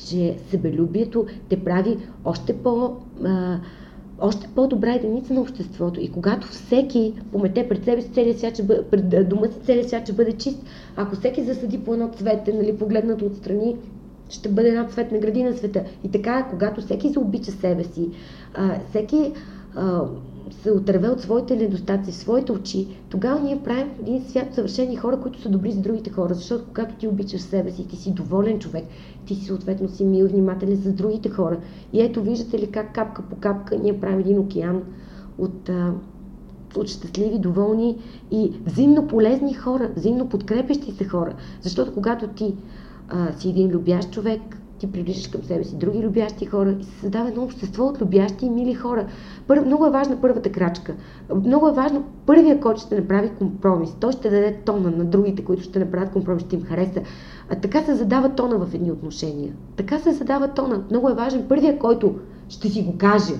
че 0.08 0.36
себелюбието 0.50 1.26
те 1.48 1.64
прави 1.64 1.96
още 2.24 2.52
по... 2.52 2.96
Още 4.22 4.48
по-добра 4.54 4.94
единица 4.94 5.34
на 5.34 5.40
обществото. 5.40 6.00
И 6.00 6.10
когато 6.10 6.46
всеки 6.46 7.14
помете 7.32 7.68
пред 7.68 7.84
себе 7.84 8.02
си 8.02 8.12
целият 8.12 8.38
свят, 8.38 8.60
пред 8.90 9.28
дома 9.28 9.46
си 9.46 9.58
целият 9.64 9.88
свят 9.88 10.02
ще 10.02 10.12
бъде 10.12 10.32
чист, 10.32 10.64
ако 10.96 11.16
всеки 11.16 11.44
засади 11.44 11.78
по 11.78 11.94
едно 11.94 12.10
цвете, 12.16 12.52
нали, 12.52 12.76
погледнато 12.76 13.26
отстрани, 13.26 13.76
ще 14.30 14.48
бъде 14.48 14.68
една 14.68 14.86
цветна 14.86 15.18
градина 15.18 15.52
света. 15.52 15.84
И 16.04 16.10
така, 16.10 16.46
когато 16.50 16.80
всеки 16.80 17.08
заобича 17.08 17.52
себе 17.52 17.84
си, 17.84 18.08
всеки 18.88 19.32
се 20.62 20.70
отърве 20.70 21.08
от 21.08 21.20
своите 21.20 21.56
недостатъци, 21.56 22.12
своите 22.12 22.52
очи, 22.52 22.88
тогава 23.08 23.40
ние 23.40 23.62
правим 23.62 23.90
един 24.00 24.24
свят 24.24 24.54
съвършени 24.54 24.96
хора, 24.96 25.20
които 25.20 25.40
са 25.40 25.48
добри 25.48 25.72
за 25.72 25.80
другите 25.80 26.10
хора. 26.10 26.34
Защото 26.34 26.64
когато 26.68 26.94
ти 26.94 27.08
обичаш 27.08 27.40
себе 27.40 27.70
си, 27.70 27.88
ти 27.88 27.96
си 27.96 28.12
доволен 28.12 28.58
човек, 28.58 28.84
ти 29.26 29.34
си 29.34 29.44
съответно 29.44 29.88
си 29.88 30.04
мил, 30.04 30.28
внимателен 30.28 30.76
за 30.76 30.92
другите 30.92 31.30
хора. 31.30 31.58
И 31.92 32.02
ето 32.02 32.22
виждате 32.22 32.58
ли 32.58 32.70
как 32.70 32.94
капка 32.94 33.22
по 33.22 33.36
капка 33.36 33.78
ние 33.78 34.00
правим 34.00 34.18
един 34.18 34.38
океан 34.38 34.82
от, 35.38 35.70
от 36.76 36.88
щастливи, 36.88 37.38
доволни 37.38 37.96
и 38.30 38.52
взаимно 38.66 39.06
полезни 39.06 39.54
хора, 39.54 39.90
взаимно 39.96 40.28
подкрепящи 40.28 40.92
се 40.92 41.04
хора. 41.04 41.34
Защото 41.60 41.94
когато 41.94 42.28
ти 42.28 42.54
а, 43.10 43.32
си 43.32 43.48
един 43.48 43.70
любящ 43.70 44.12
човек, 44.12 44.60
ти 44.80 44.92
привличаш 44.92 45.28
към 45.28 45.42
себе 45.42 45.64
си 45.64 45.76
други 45.76 45.98
любящи 45.98 46.46
хора 46.46 46.76
и 46.80 46.84
се 46.84 47.00
създава 47.00 47.28
едно 47.28 47.42
общество 47.42 47.84
от 47.84 48.00
любящи 48.00 48.46
и 48.46 48.50
мили 48.50 48.74
хора. 48.74 49.06
Пър, 49.46 49.60
много 49.60 49.86
е 49.86 49.90
важна 49.90 50.20
първата 50.20 50.52
крачка. 50.52 50.94
Много 51.34 51.68
е 51.68 51.72
важно 51.72 52.04
първия, 52.26 52.60
който 52.60 52.80
ще 52.80 53.00
направи 53.00 53.30
компромис. 53.38 53.96
Той 54.00 54.12
ще 54.12 54.30
даде 54.30 54.60
тона 54.64 54.90
на 54.90 55.04
другите, 55.04 55.44
които 55.44 55.62
ще 55.62 55.78
направят 55.78 56.12
компромис, 56.12 56.42
ще 56.42 56.56
им 56.56 56.62
хареса. 56.62 57.00
А 57.50 57.54
така 57.54 57.82
се 57.82 57.94
задава 57.94 58.28
тона 58.28 58.58
в 58.58 58.74
едни 58.74 58.90
отношения. 58.90 59.52
Така 59.76 59.98
се 59.98 60.12
задава 60.12 60.48
тона. 60.48 60.84
Много 60.90 61.08
е 61.08 61.14
важен 61.14 61.48
първия, 61.48 61.78
който 61.78 62.14
ще 62.48 62.68
си 62.68 62.82
го 62.82 62.98
каже. 62.98 63.34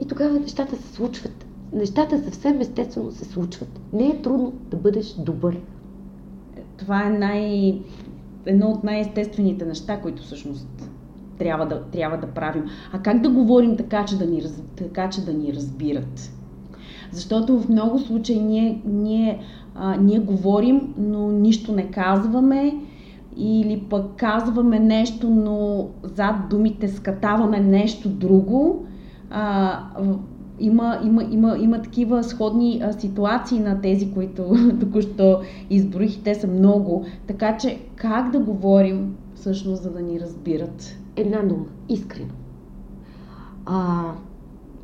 И 0.00 0.08
тогава 0.08 0.40
нещата 0.40 0.76
се 0.76 0.92
случват. 0.94 1.46
Нещата 1.72 2.18
съвсем 2.24 2.60
естествено 2.60 3.12
се 3.12 3.24
случват. 3.24 3.80
Не 3.92 4.08
е 4.08 4.22
трудно 4.22 4.52
да 4.70 4.76
бъдеш 4.76 5.14
добър. 5.14 5.56
Това 6.76 7.06
е 7.06 7.10
най 7.10 7.74
едно 8.46 8.66
от 8.66 8.84
най-естествените 8.84 9.64
неща, 9.64 10.00
които 10.00 10.22
всъщност 10.22 10.90
трябва 11.38 11.66
да, 11.66 11.82
трябва 11.82 12.16
да 12.16 12.26
правим. 12.26 12.64
А 12.92 12.98
как 12.98 13.20
да 13.20 13.30
говорим 13.30 13.76
така, 13.76 14.04
че 14.04 14.18
да 14.18 14.26
ни, 14.26 14.42
така, 14.76 15.10
че 15.10 15.24
да 15.24 15.32
ни 15.32 15.52
разбират? 15.54 16.32
Защото 17.12 17.60
в 17.60 17.68
много 17.68 17.98
случаи 17.98 18.40
ние, 18.40 18.82
ние, 18.84 19.40
а, 19.74 19.96
ние 19.96 20.18
говорим, 20.18 20.94
но 20.98 21.28
нищо 21.28 21.72
не 21.72 21.90
казваме 21.90 22.74
или 23.36 23.84
пък 23.90 24.06
казваме 24.16 24.78
нещо, 24.78 25.30
но 25.30 25.88
зад 26.02 26.36
думите 26.50 26.88
скатаваме 26.88 27.60
нещо 27.60 28.08
друго. 28.08 28.86
А, 29.30 29.80
има, 30.62 31.00
има, 31.04 31.24
има, 31.30 31.58
има 31.58 31.82
такива 31.82 32.24
сходни 32.24 32.80
а, 32.84 32.92
ситуации 32.92 33.58
на 33.58 33.80
тези, 33.80 34.12
които 34.12 34.42
току-що 34.80 35.40
изброих 35.70 36.16
и 36.16 36.22
те 36.22 36.34
са 36.34 36.46
много. 36.46 37.04
Така 37.26 37.56
че 37.56 37.78
как 37.96 38.30
да 38.30 38.38
говорим 38.38 39.16
всъщност, 39.34 39.82
за 39.82 39.90
да 39.90 40.00
ни 40.00 40.20
разбират? 40.20 40.96
Една 41.16 41.42
дума. 41.42 41.64
Искрено. 41.88 42.30
А, 43.66 44.02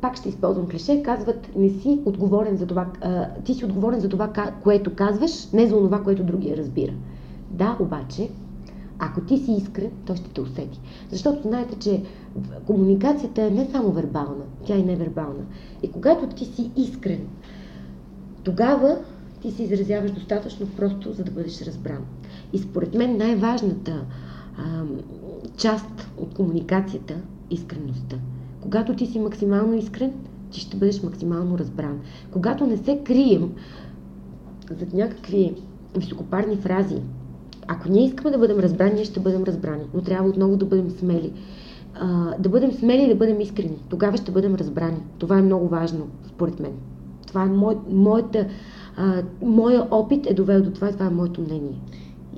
пак 0.01 0.17
ще 0.17 0.29
използвам 0.29 0.67
клише, 0.67 1.03
казват 1.03 1.55
не 1.55 1.69
си 1.69 1.99
отговорен 2.05 2.57
за 2.57 2.65
това, 2.67 2.87
а, 3.01 3.27
ти 3.45 3.53
си 3.53 3.65
отговорен 3.65 3.99
за 3.99 4.09
това, 4.09 4.31
което 4.63 4.95
казваш, 4.95 5.51
не 5.51 5.67
за 5.67 5.75
това, 5.75 6.03
което 6.03 6.23
другия 6.23 6.57
разбира. 6.57 6.93
Да, 7.51 7.77
обаче, 7.79 8.29
ако 8.99 9.21
ти 9.21 9.37
си 9.37 9.51
искрен, 9.51 9.91
той 10.05 10.15
ще 10.15 10.29
те 10.29 10.41
усети. 10.41 10.79
Защото 11.11 11.47
знаете, 11.47 11.75
че 11.79 12.03
комуникацията 12.67 13.41
е 13.41 13.49
не 13.49 13.69
само 13.71 13.91
вербална, 13.91 14.43
тя 14.65 14.75
е 14.75 14.83
невербална. 14.83 15.43
И 15.83 15.91
когато 15.91 16.27
ти 16.27 16.45
си 16.45 16.71
искрен, 16.77 17.27
тогава 18.43 18.97
ти 19.41 19.51
се 19.51 19.63
изразяваш 19.63 20.11
достатъчно 20.11 20.67
просто, 20.67 21.13
за 21.13 21.23
да 21.23 21.31
бъдеш 21.31 21.61
разбран. 21.61 22.05
И 22.53 22.57
според 22.57 22.93
мен 22.95 23.17
най-важната 23.17 24.05
а, 24.57 24.83
част 25.57 26.09
от 26.17 26.33
комуникацията 26.33 27.13
е 27.13 27.53
искреността. 27.53 28.15
Когато 28.61 28.95
ти 28.95 29.05
си 29.05 29.19
максимално 29.19 29.73
искрен, 29.73 30.13
ти 30.51 30.59
ще 30.59 30.77
бъдеш 30.77 31.03
максимално 31.03 31.57
разбран. 31.57 31.99
Когато 32.31 32.65
не 32.65 32.77
се 32.77 32.99
крием 33.03 33.51
зад 34.79 34.93
някакви 34.93 35.55
високопарни 35.97 36.55
фрази, 36.55 37.01
ако 37.67 37.89
ние 37.89 38.05
искаме 38.05 38.31
да 38.31 38.37
бъдем 38.37 38.59
разбрани, 38.59 38.93
ние 38.93 39.05
ще 39.05 39.19
бъдем 39.19 39.43
разбрани, 39.43 39.83
но 39.93 40.01
трябва 40.01 40.29
отново 40.29 40.57
да 40.57 40.65
бъдем 40.65 40.89
смели. 40.89 41.33
А, 41.99 42.35
да 42.39 42.49
бъдем 42.49 42.71
смели 42.71 43.03
и 43.03 43.07
да 43.07 43.15
бъдем 43.15 43.39
искрени. 43.41 43.77
Тогава 43.89 44.17
ще 44.17 44.31
бъдем 44.31 44.55
разбрани. 44.55 44.97
Това 45.17 45.37
е 45.37 45.41
много 45.41 45.67
важно, 45.67 46.07
според 46.27 46.59
мен. 46.59 46.71
Това 47.27 47.43
е 47.43 47.45
мой, 47.45 47.77
моята, 47.89 48.47
а, 48.97 49.23
моя 49.41 49.87
опит 49.91 50.27
е 50.29 50.33
довел 50.33 50.63
до 50.63 50.71
това 50.71 50.89
и 50.89 50.93
това 50.93 51.05
е 51.05 51.09
моето 51.09 51.41
мнение. 51.41 51.79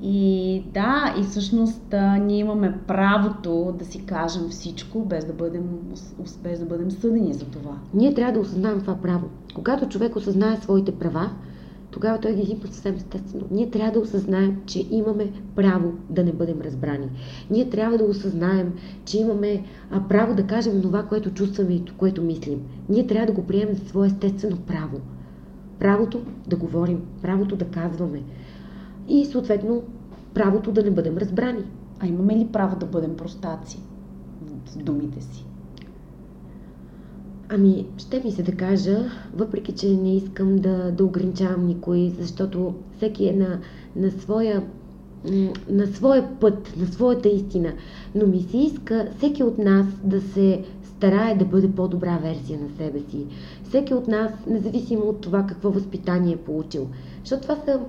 И 0.02 0.62
да, 0.74 1.14
и 1.20 1.22
всъщност 1.22 1.94
а, 1.94 2.16
ние 2.16 2.38
имаме 2.38 2.78
правото 2.86 3.74
да 3.78 3.84
си 3.84 4.06
кажем 4.06 4.48
всичко, 4.50 5.04
без 5.04 5.24
да, 5.24 5.32
бъдем, 5.32 5.62
без 6.42 6.58
да 6.58 6.66
бъдем 6.66 6.90
съдени 6.90 7.34
за 7.34 7.44
това. 7.44 7.72
Ние 7.94 8.14
трябва 8.14 8.32
да 8.32 8.40
осъзнаем 8.40 8.80
това 8.80 8.96
право. 9.02 9.28
Когато 9.54 9.88
човек 9.88 10.16
осъзнае 10.16 10.56
своите 10.56 10.92
права, 10.92 11.30
тогава 11.92 12.20
той 12.20 12.34
ги 12.34 12.42
изипва 12.42 12.68
съвсем 12.68 12.94
естествено. 12.94 13.46
Ние 13.50 13.70
трябва 13.70 13.92
да 13.92 14.00
осъзнаем, 14.00 14.56
че 14.66 14.86
имаме 14.90 15.32
право 15.56 15.92
да 16.10 16.24
не 16.24 16.32
бъдем 16.32 16.60
разбрани. 16.60 17.08
Ние 17.50 17.68
трябва 17.68 17.98
да 17.98 18.04
осъзнаем, 18.04 18.72
че 19.04 19.18
имаме 19.18 19.64
право 20.08 20.34
да 20.34 20.46
кажем 20.46 20.82
това, 20.82 21.02
което 21.02 21.30
чувстваме 21.30 21.72
и 21.72 21.84
което 21.88 22.22
мислим. 22.22 22.60
Ние 22.88 23.06
трябва 23.06 23.26
да 23.26 23.32
го 23.32 23.46
приемем 23.46 23.74
за 23.74 23.88
свое 23.88 24.06
естествено 24.06 24.56
право. 24.58 25.00
Правото 25.78 26.20
да 26.46 26.56
говорим, 26.56 27.00
правото 27.22 27.56
да 27.56 27.64
казваме 27.64 28.22
и 29.08 29.24
съответно 29.24 29.82
правото 30.34 30.72
да 30.72 30.82
не 30.82 30.90
бъдем 30.90 31.18
разбрани. 31.18 31.62
А 32.00 32.06
имаме 32.06 32.36
ли 32.36 32.48
право 32.52 32.76
да 32.76 32.86
бъдем 32.86 33.16
простаци 33.16 33.78
с 34.66 34.76
думите 34.76 35.20
си? 35.20 35.46
Ами, 37.54 37.86
ще 37.98 38.22
ми 38.24 38.32
се 38.32 38.42
да 38.42 38.52
кажа, 38.52 39.10
въпреки 39.34 39.72
че 39.72 39.88
не 39.88 40.16
искам 40.16 40.56
да, 40.56 40.92
да 40.92 41.04
ограничавам 41.04 41.66
никой, 41.66 42.12
защото 42.18 42.74
всеки 42.96 43.28
е 43.28 43.32
на, 43.32 43.58
на, 43.96 44.10
своя, 44.10 44.62
на 45.70 45.86
своя 45.86 46.40
път, 46.40 46.72
на 46.76 46.86
своята 46.86 47.28
истина. 47.28 47.72
Но 48.14 48.26
ми 48.26 48.42
се 48.42 48.56
иска 48.56 49.08
всеки 49.16 49.42
от 49.42 49.58
нас 49.58 49.86
да 50.04 50.20
се 50.20 50.64
старае 50.84 51.34
да 51.34 51.44
бъде 51.44 51.70
по-добра 51.72 52.18
версия 52.18 52.60
на 52.60 52.68
себе 52.76 53.00
си. 53.10 53.26
Всеки 53.68 53.94
от 53.94 54.08
нас, 54.08 54.32
независимо 54.46 55.02
от 55.02 55.20
това 55.20 55.46
какво 55.46 55.70
възпитание 55.70 56.34
е 56.34 56.44
получил. 56.44 56.88
Защото 57.20 57.42
това 57.42 57.56
са 57.56 57.80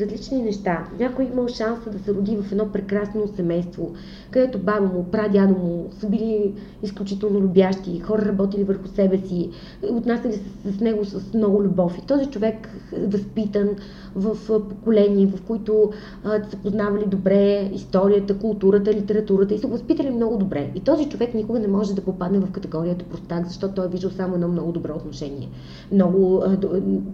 различни 0.00 0.42
неща. 0.42 0.88
Някой 1.00 1.24
имал 1.24 1.48
шанса 1.48 1.90
да 1.90 1.98
се 1.98 2.14
роди 2.14 2.36
в 2.36 2.52
едно 2.52 2.72
прекрасно 2.72 3.28
семейство, 3.36 3.92
където 4.30 4.58
баба 4.58 4.86
му, 4.86 5.04
прадядо 5.04 5.54
му 5.54 5.88
са 6.00 6.08
били 6.08 6.54
изключително 6.82 7.40
любящи, 7.40 8.00
хора 8.00 8.22
работили 8.22 8.64
върху 8.64 8.88
себе 8.88 9.18
си, 9.18 9.50
отнасяли 9.90 10.32
се 10.32 10.72
с 10.72 10.80
него 10.80 11.04
с 11.04 11.34
много 11.34 11.62
любов. 11.62 11.98
И 11.98 12.06
този 12.06 12.26
човек 12.26 12.68
е 12.92 13.06
възпитан 13.06 13.68
в 14.14 14.36
поколения, 14.68 15.28
в 15.28 15.42
които 15.42 15.90
а, 16.24 16.50
са 16.50 16.56
познавали 16.56 17.04
добре 17.06 17.70
историята, 17.72 18.38
културата, 18.38 18.92
литературата 18.92 19.54
и 19.54 19.58
са 19.58 19.66
възпитали 19.66 20.10
много 20.10 20.36
добре. 20.36 20.70
И 20.74 20.80
този 20.80 21.08
човек 21.08 21.34
никога 21.34 21.60
не 21.60 21.68
може 21.68 21.94
да 21.94 22.02
попадне 22.02 22.38
в 22.38 22.50
категорията 22.50 23.04
простак, 23.04 23.46
защото 23.46 23.74
той 23.74 23.86
е 23.86 23.88
виждал 23.88 24.10
само 24.10 24.34
едно 24.34 24.48
много 24.48 24.72
добро 24.72 24.94
отношение. 24.96 25.48
Много, 25.92 26.42
а, 26.46 26.56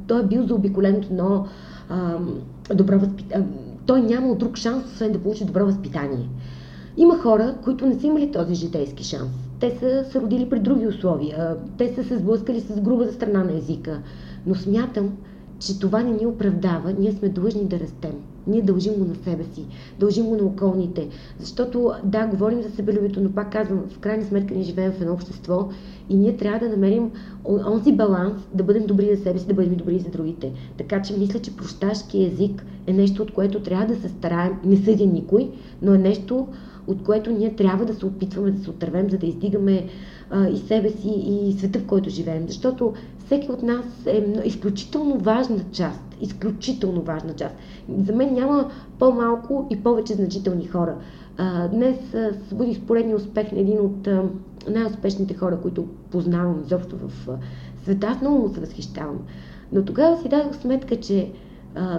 той 0.07 0.21
е 0.21 0.27
бил 0.27 0.47
заобиколен 0.47 0.95
едно 0.95 1.47
а, 1.89 2.19
добро 2.75 2.99
възпитание. 2.99 3.47
Той 3.87 4.01
нямал 4.01 4.35
друг 4.35 4.57
шанс, 4.57 4.85
освен 4.85 5.13
да 5.13 5.19
получи 5.19 5.45
добро 5.45 5.65
възпитание. 5.65 6.29
Има 6.97 7.19
хора, 7.19 7.55
които 7.65 7.87
не 7.87 7.95
са 7.95 8.07
имали 8.07 8.33
този 8.33 8.55
житейски 8.55 9.05
шанс. 9.05 9.31
Те 9.61 9.71
са 9.81 10.05
се 10.11 10.21
родили 10.21 10.49
при 10.49 10.61
други 10.61 10.87
условия. 10.87 11.57
Те 11.79 11.95
са 11.95 12.05
се 12.05 12.17
сблъскали 12.19 12.61
с 12.61 12.81
грубата 12.81 13.13
страна 13.13 13.45
на 13.45 13.57
езика. 13.57 13.99
Но 14.47 14.55
смятам, 14.55 15.13
че 15.59 15.79
това 15.79 16.03
не 16.03 16.11
ни 16.11 16.27
оправдава. 16.27 16.95
Ние 16.99 17.13
сме 17.13 17.29
длъжни 17.29 17.65
да 17.65 17.81
растем. 17.81 18.15
Ние 18.47 18.63
дължим 18.63 18.95
го 18.95 19.05
на 19.05 19.15
себе 19.15 19.45
си, 19.55 19.65
дължим 20.01 20.27
го 20.27 20.37
на 20.37 20.45
околните. 20.45 21.09
Защото, 21.39 21.93
да, 22.05 22.27
говорим 22.27 22.63
за 22.63 22.71
себелюбието, 22.71 23.21
но 23.21 23.31
пак 23.31 23.53
казвам, 23.53 23.85
в 23.89 23.99
крайна 23.99 24.25
сметка 24.25 24.55
ние 24.55 24.63
живеем 24.63 24.93
в 24.93 25.01
едно 25.01 25.13
общество 25.13 25.69
и 26.09 26.17
ние 26.17 26.37
трябва 26.37 26.59
да 26.59 26.69
намерим 26.69 27.11
онзи 27.67 27.93
баланс, 27.93 28.43
да 28.55 28.65
бъдем 28.65 28.87
добри 28.87 29.17
за 29.17 29.23
себе 29.23 29.39
си, 29.39 29.47
да 29.47 29.55
бъдем 29.55 29.75
добри 29.75 29.99
за 29.99 30.11
другите. 30.11 30.53
Така 30.79 31.03
че 31.03 31.19
мисля, 31.19 31.41
че 31.41 31.57
прощашки 31.57 32.25
език 32.25 32.65
е 32.87 32.93
нещо, 32.93 33.23
от 33.23 33.33
което 33.33 33.63
трябва 33.63 33.87
да 33.87 34.01
се 34.01 34.09
стараем. 34.09 34.53
Не 34.65 34.77
съдя 34.77 35.07
никой, 35.07 35.51
но 35.83 35.95
е 35.95 35.99
нещо, 35.99 36.49
от 36.87 37.03
което 37.03 37.31
ние 37.31 37.57
трябва 37.57 37.85
да 37.85 37.95
се 37.95 38.07
опитваме 38.07 38.51
да 38.51 38.65
се 38.65 38.71
отървем, 38.71 39.11
за 39.11 39.19
да 39.19 39.27
издигаме 39.27 39.87
а, 40.31 40.49
и 40.49 40.57
себе 40.57 40.91
си, 40.91 41.09
и 41.09 41.53
света, 41.59 41.79
в 41.79 41.87
който 41.87 42.11
живеем. 42.11 42.45
Защото 42.49 42.93
всеки 43.29 43.53
от 43.53 43.63
нас 43.63 43.85
е 44.07 44.25
изключително 44.45 45.19
важна 45.19 45.65
част. 45.73 46.01
Изключително 46.21 47.03
важна 47.03 47.35
част. 47.35 47.55
За 47.99 48.13
мен 48.13 48.35
няма 48.35 48.71
по-малко 48.99 49.67
и 49.71 49.83
повече 49.83 50.15
значителни 50.15 50.67
хора. 50.67 50.97
Днес 51.73 51.97
се 52.11 52.55
бъде 52.55 52.75
споредния 52.75 53.17
успех 53.17 53.53
на 53.53 53.59
един 53.59 53.81
от 53.81 54.09
най-успешните 54.71 55.35
хора, 55.35 55.61
които 55.61 55.87
познавам 56.11 56.63
изобщо 56.67 56.97
в 56.97 57.39
света. 57.83 58.07
Аз 58.07 58.21
много 58.21 58.39
му 58.39 58.55
се 58.55 58.61
възхищавам. 58.61 59.19
Но 59.73 59.85
тогава 59.85 60.23
си 60.23 60.29
дадох 60.29 60.57
сметка, 60.57 61.01
че, 61.01 61.33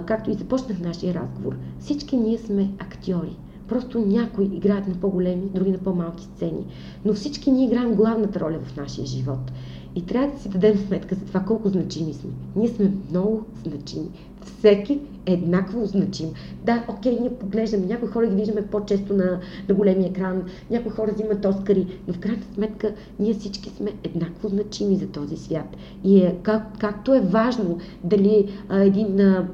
както 0.06 0.30
и 0.30 0.34
започнах 0.34 0.80
нашия 0.80 1.14
разговор, 1.14 1.56
всички 1.78 2.16
ние 2.16 2.38
сме 2.38 2.70
актьори. 2.78 3.36
Просто 3.68 3.98
някои 3.98 4.44
играят 4.44 4.88
на 4.88 4.94
по-големи, 4.94 5.50
други 5.54 5.70
на 5.70 5.78
по-малки 5.78 6.24
сцени. 6.24 6.66
Но 7.04 7.12
всички 7.12 7.50
ние 7.50 7.66
играем 7.66 7.94
главната 7.94 8.40
роля 8.40 8.58
в 8.64 8.76
нашия 8.76 9.06
живот. 9.06 9.52
И 9.94 10.06
трябва 10.06 10.32
да 10.32 10.38
си 10.38 10.48
дадем 10.48 10.78
сметка 10.78 11.14
за 11.14 11.20
това 11.24 11.40
колко 11.40 11.68
значими 11.68 12.14
сме. 12.14 12.30
Ние 12.56 12.68
сме 12.68 12.92
много 13.10 13.44
значими. 13.64 14.08
Всеки 14.44 15.00
е 15.26 15.32
еднакво 15.32 15.86
значим. 15.86 16.28
Да, 16.64 16.84
окей, 16.88 17.18
ние 17.20 17.30
поглеждаме, 17.30 17.86
някои 17.86 18.08
хора 18.08 18.26
ги 18.26 18.34
виждаме 18.34 18.66
по-често 18.66 19.14
на, 19.14 19.40
на 19.68 19.74
големия 19.74 20.08
екран, 20.08 20.42
някои 20.70 20.90
хора 20.90 21.12
взимат 21.12 21.44
Оскари, 21.44 21.86
но 22.08 22.14
в 22.14 22.18
крайна 22.18 22.42
сметка 22.54 22.94
ние 23.18 23.34
всички 23.34 23.70
сме 23.70 23.92
еднакво 24.04 24.48
значими 24.48 24.96
за 24.96 25.06
този 25.06 25.36
свят. 25.36 25.76
И 26.04 26.18
е, 26.18 26.36
как, 26.42 26.78
както 26.78 27.14
е 27.14 27.20
важно 27.20 27.78
дали 28.04 28.48
а, 28.68 28.80
един 28.80 29.20
а, 29.20 29.48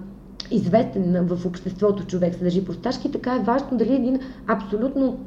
известен 0.51 1.27
в 1.27 1.47
обществото 1.47 2.07
човек 2.07 2.35
се 2.35 2.45
държи 2.45 2.65
просташки, 2.65 3.13
така 3.13 3.37
е 3.37 3.45
важно 3.45 3.79
дали 3.79 3.95
един 3.95 4.21
абсолютно 4.47 5.19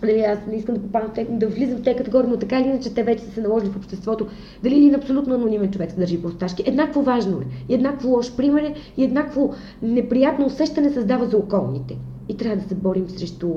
Дали 0.00 0.20
аз 0.20 0.38
не 0.46 0.56
искам 0.56 0.74
да 0.74 0.80
попадам 0.80 1.10
в 1.14 1.38
да 1.38 1.48
влизам 1.48 1.78
в 1.78 1.82
тези 1.82 1.96
категории, 1.96 2.30
но 2.30 2.36
така 2.36 2.60
или 2.60 2.68
иначе 2.68 2.94
те 2.94 3.02
вече 3.02 3.24
са 3.24 3.30
се 3.30 3.40
наложили 3.40 3.70
в 3.70 3.76
обществото. 3.76 4.26
Дали 4.62 4.76
един 4.76 4.94
абсолютно 4.94 5.34
анонимен 5.34 5.70
човек 5.70 5.90
се 5.90 5.96
държи 5.96 6.22
просташки. 6.22 6.62
Еднакво 6.66 7.02
важно 7.02 7.40
е. 7.40 7.74
Еднакво 7.74 8.08
лош 8.08 8.36
пример 8.36 8.62
е, 8.62 8.74
и 8.96 9.04
еднакво 9.04 9.54
неприятно 9.82 10.46
усещане 10.46 10.90
създава 10.90 11.26
за 11.26 11.36
околните. 11.36 11.98
И 12.28 12.36
трябва 12.36 12.62
да 12.62 12.68
се 12.68 12.74
борим 12.74 13.08
срещу, 13.08 13.48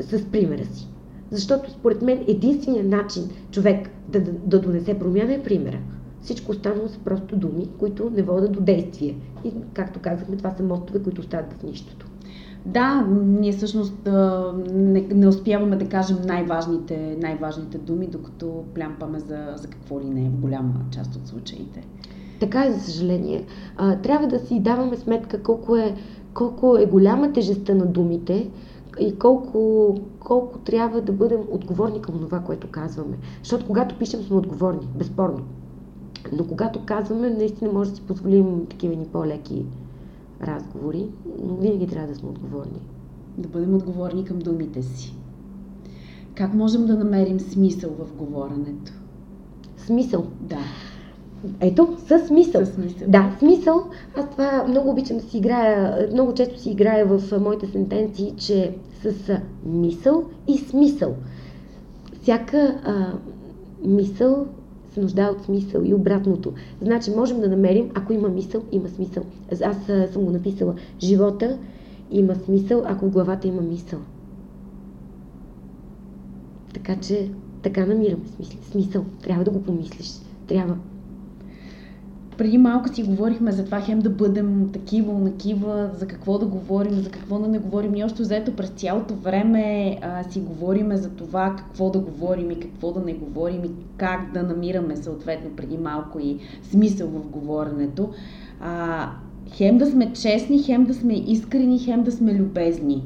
с 0.00 0.24
примера 0.24 0.64
си. 0.64 0.88
Защото 1.30 1.70
според 1.70 2.02
мен 2.02 2.24
единственият 2.28 2.88
начин 2.88 3.22
човек 3.50 3.90
да, 4.08 4.20
да, 4.20 4.32
да 4.32 4.60
донесе 4.60 4.98
промяна 4.98 5.34
е 5.34 5.42
примера. 5.42 5.78
Всичко 6.20 6.50
останало 6.50 6.88
са 6.88 6.98
просто 6.98 7.36
думи, 7.36 7.68
които 7.78 8.10
не 8.10 8.22
водят 8.22 8.52
до 8.52 8.60
действие. 8.60 9.16
И, 9.44 9.52
както 9.74 10.00
казахме, 10.00 10.36
това 10.36 10.50
са 10.50 10.62
мостове, 10.62 11.02
които 11.02 11.20
остават 11.20 11.52
в 11.52 11.62
нищото. 11.62 12.06
Да, 12.66 13.06
ние 13.24 13.52
всъщност 13.52 14.08
не, 14.74 15.00
не 15.00 15.28
успяваме 15.28 15.76
да 15.76 15.88
кажем 15.88 16.16
най-важните, 16.26 17.16
най-важните 17.22 17.78
думи, 17.78 18.06
докато 18.06 18.64
плямпаме 18.74 19.20
за, 19.20 19.54
за 19.56 19.68
какво 19.68 20.00
ли 20.00 20.04
не 20.04 20.26
е 20.26 20.28
в 20.28 20.40
голяма 20.40 20.74
част 20.90 21.16
от 21.16 21.28
случаите. 21.28 21.86
Така 22.40 22.64
е, 22.64 22.72
за 22.72 22.80
съжаление. 22.80 23.44
А, 23.76 23.96
трябва 23.96 24.26
да 24.26 24.38
си 24.38 24.60
даваме 24.60 24.96
сметка 24.96 25.42
колко 25.42 25.76
е, 25.76 25.94
колко 26.34 26.76
е 26.76 26.86
голяма 26.86 27.32
тежестта 27.32 27.74
на 27.74 27.86
думите 27.86 28.50
и 29.00 29.18
колко, 29.18 29.94
колко 30.20 30.58
трябва 30.58 31.00
да 31.00 31.12
бъдем 31.12 31.40
отговорни 31.50 32.02
към 32.02 32.20
това, 32.20 32.40
което 32.40 32.66
казваме. 32.70 33.16
Защото 33.38 33.66
когато 33.66 33.98
пишем, 33.98 34.22
сме 34.22 34.36
отговорни, 34.36 34.88
безспорно. 34.98 35.40
Но 36.32 36.46
когато 36.46 36.84
казваме, 36.84 37.30
наистина 37.30 37.72
може 37.72 37.90
да 37.90 37.96
си 37.96 38.02
позволим 38.02 38.66
такива 38.66 38.94
ни 38.94 39.04
по-леки 39.04 39.64
разговори, 40.42 41.06
но 41.42 41.56
винаги 41.56 41.86
трябва 41.86 42.08
да 42.08 42.14
сме 42.14 42.28
отговорни. 42.28 42.80
Да 43.38 43.48
бъдем 43.48 43.74
отговорни 43.74 44.24
към 44.24 44.38
думите 44.38 44.82
си. 44.82 45.14
Как 46.34 46.54
можем 46.54 46.86
да 46.86 46.98
намерим 46.98 47.40
смисъл 47.40 47.90
в 47.90 48.16
говоренето? 48.16 48.92
Смисъл? 49.76 50.26
Да. 50.40 50.58
Ето, 51.60 51.96
със 52.06 52.26
смисъл. 52.26 52.64
Със 52.64 52.74
смисъл. 52.74 53.08
Да, 53.08 53.36
смисъл. 53.38 53.84
Аз 54.16 54.30
това 54.30 54.64
много 54.68 54.90
обичам 54.90 55.16
да 55.16 55.22
си 55.22 55.38
играя, 55.38 56.08
много 56.12 56.34
често 56.34 56.60
си 56.60 56.70
играя 56.70 57.06
в 57.06 57.40
моите 57.40 57.66
сентенции, 57.66 58.34
че 58.36 58.74
с 59.02 59.40
мисъл 59.64 60.24
и 60.48 60.58
смисъл. 60.58 61.14
Всяка 62.22 62.80
а, 62.84 63.12
мисъл 63.84 64.46
се 64.94 65.00
нуждае 65.00 65.26
от 65.26 65.44
смисъл 65.44 65.82
и 65.84 65.94
обратното. 65.94 66.52
Значи 66.82 67.10
можем 67.10 67.40
да 67.40 67.48
намерим, 67.48 67.90
ако 67.94 68.12
има 68.12 68.28
мисъл, 68.28 68.62
има 68.72 68.88
смисъл. 68.88 69.24
Аз 69.64 69.76
съм 70.12 70.22
го 70.24 70.30
написала. 70.30 70.74
Живота 71.00 71.58
има 72.10 72.34
смисъл, 72.34 72.82
ако 72.86 73.06
в 73.06 73.10
главата 73.10 73.48
има 73.48 73.62
мисъл. 73.62 74.00
Така 76.74 76.96
че 76.96 77.30
така 77.62 77.86
намираме 77.86 78.22
смисъл. 78.70 79.04
Трябва 79.22 79.44
да 79.44 79.50
го 79.50 79.62
помислиш. 79.62 80.12
Трябва 80.46 80.76
преди 82.38 82.58
малко 82.58 82.94
си 82.94 83.02
говорихме 83.02 83.52
за 83.52 83.64
това 83.64 83.80
хем 83.80 83.98
да 83.98 84.10
бъдем 84.10 84.70
такива, 84.72 85.12
накива, 85.12 85.90
за 85.98 86.06
какво 86.06 86.38
да 86.38 86.46
говорим, 86.46 86.92
за 86.92 87.10
какво 87.10 87.38
да 87.38 87.48
не 87.48 87.58
говорим. 87.58 87.94
И 87.94 88.04
още 88.04 88.24
заето 88.24 88.56
през 88.56 88.68
цялото 88.68 89.14
време 89.14 89.96
а, 90.02 90.22
си 90.30 90.40
говориме 90.40 90.96
за 90.96 91.10
това 91.10 91.56
какво 91.58 91.90
да 91.90 91.98
говорим 91.98 92.50
и 92.50 92.60
какво 92.60 92.92
да 92.92 93.00
не 93.00 93.12
говорим 93.12 93.64
и 93.64 93.70
как 93.96 94.32
да 94.32 94.42
намираме 94.42 94.96
съответно 94.96 95.50
преди 95.56 95.78
малко 95.78 96.18
и 96.20 96.38
смисъл 96.62 97.08
в 97.08 97.26
говоренето. 97.26 98.10
А, 98.60 99.08
хем 99.54 99.78
да 99.78 99.86
сме 99.86 100.12
честни, 100.12 100.62
хем 100.62 100.84
да 100.84 100.94
сме 100.94 101.14
искрени, 101.14 101.78
хем 101.78 102.02
да 102.02 102.12
сме 102.12 102.34
любезни. 102.34 103.02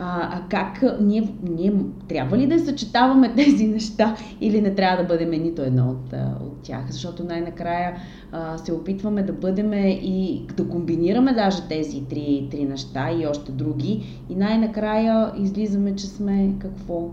А, 0.00 0.40
как 0.48 0.84
ние, 1.00 1.34
ние 1.42 1.72
трябва 2.08 2.38
ли 2.38 2.46
да 2.46 2.58
съчетаваме 2.58 3.34
тези 3.36 3.66
неща 3.66 4.16
или 4.40 4.60
не 4.60 4.74
трябва 4.74 5.02
да 5.02 5.08
бъдем 5.08 5.30
нито 5.30 5.62
едно 5.62 5.90
от, 5.90 6.12
от 6.42 6.62
тях? 6.62 6.90
Защото 6.90 7.24
най-накрая 7.24 7.96
а, 8.32 8.58
се 8.58 8.72
опитваме 8.72 9.22
да 9.22 9.32
бъдем 9.32 9.72
и 9.72 10.42
да 10.56 10.68
комбинираме 10.68 11.32
даже 11.32 11.68
тези 11.68 12.04
три, 12.04 12.48
три 12.50 12.64
неща 12.64 13.10
и 13.12 13.26
още 13.26 13.52
други 13.52 14.22
и 14.30 14.34
най-накрая 14.34 15.32
излизаме, 15.38 15.96
че 15.96 16.06
сме 16.06 16.54
какво? 16.58 17.08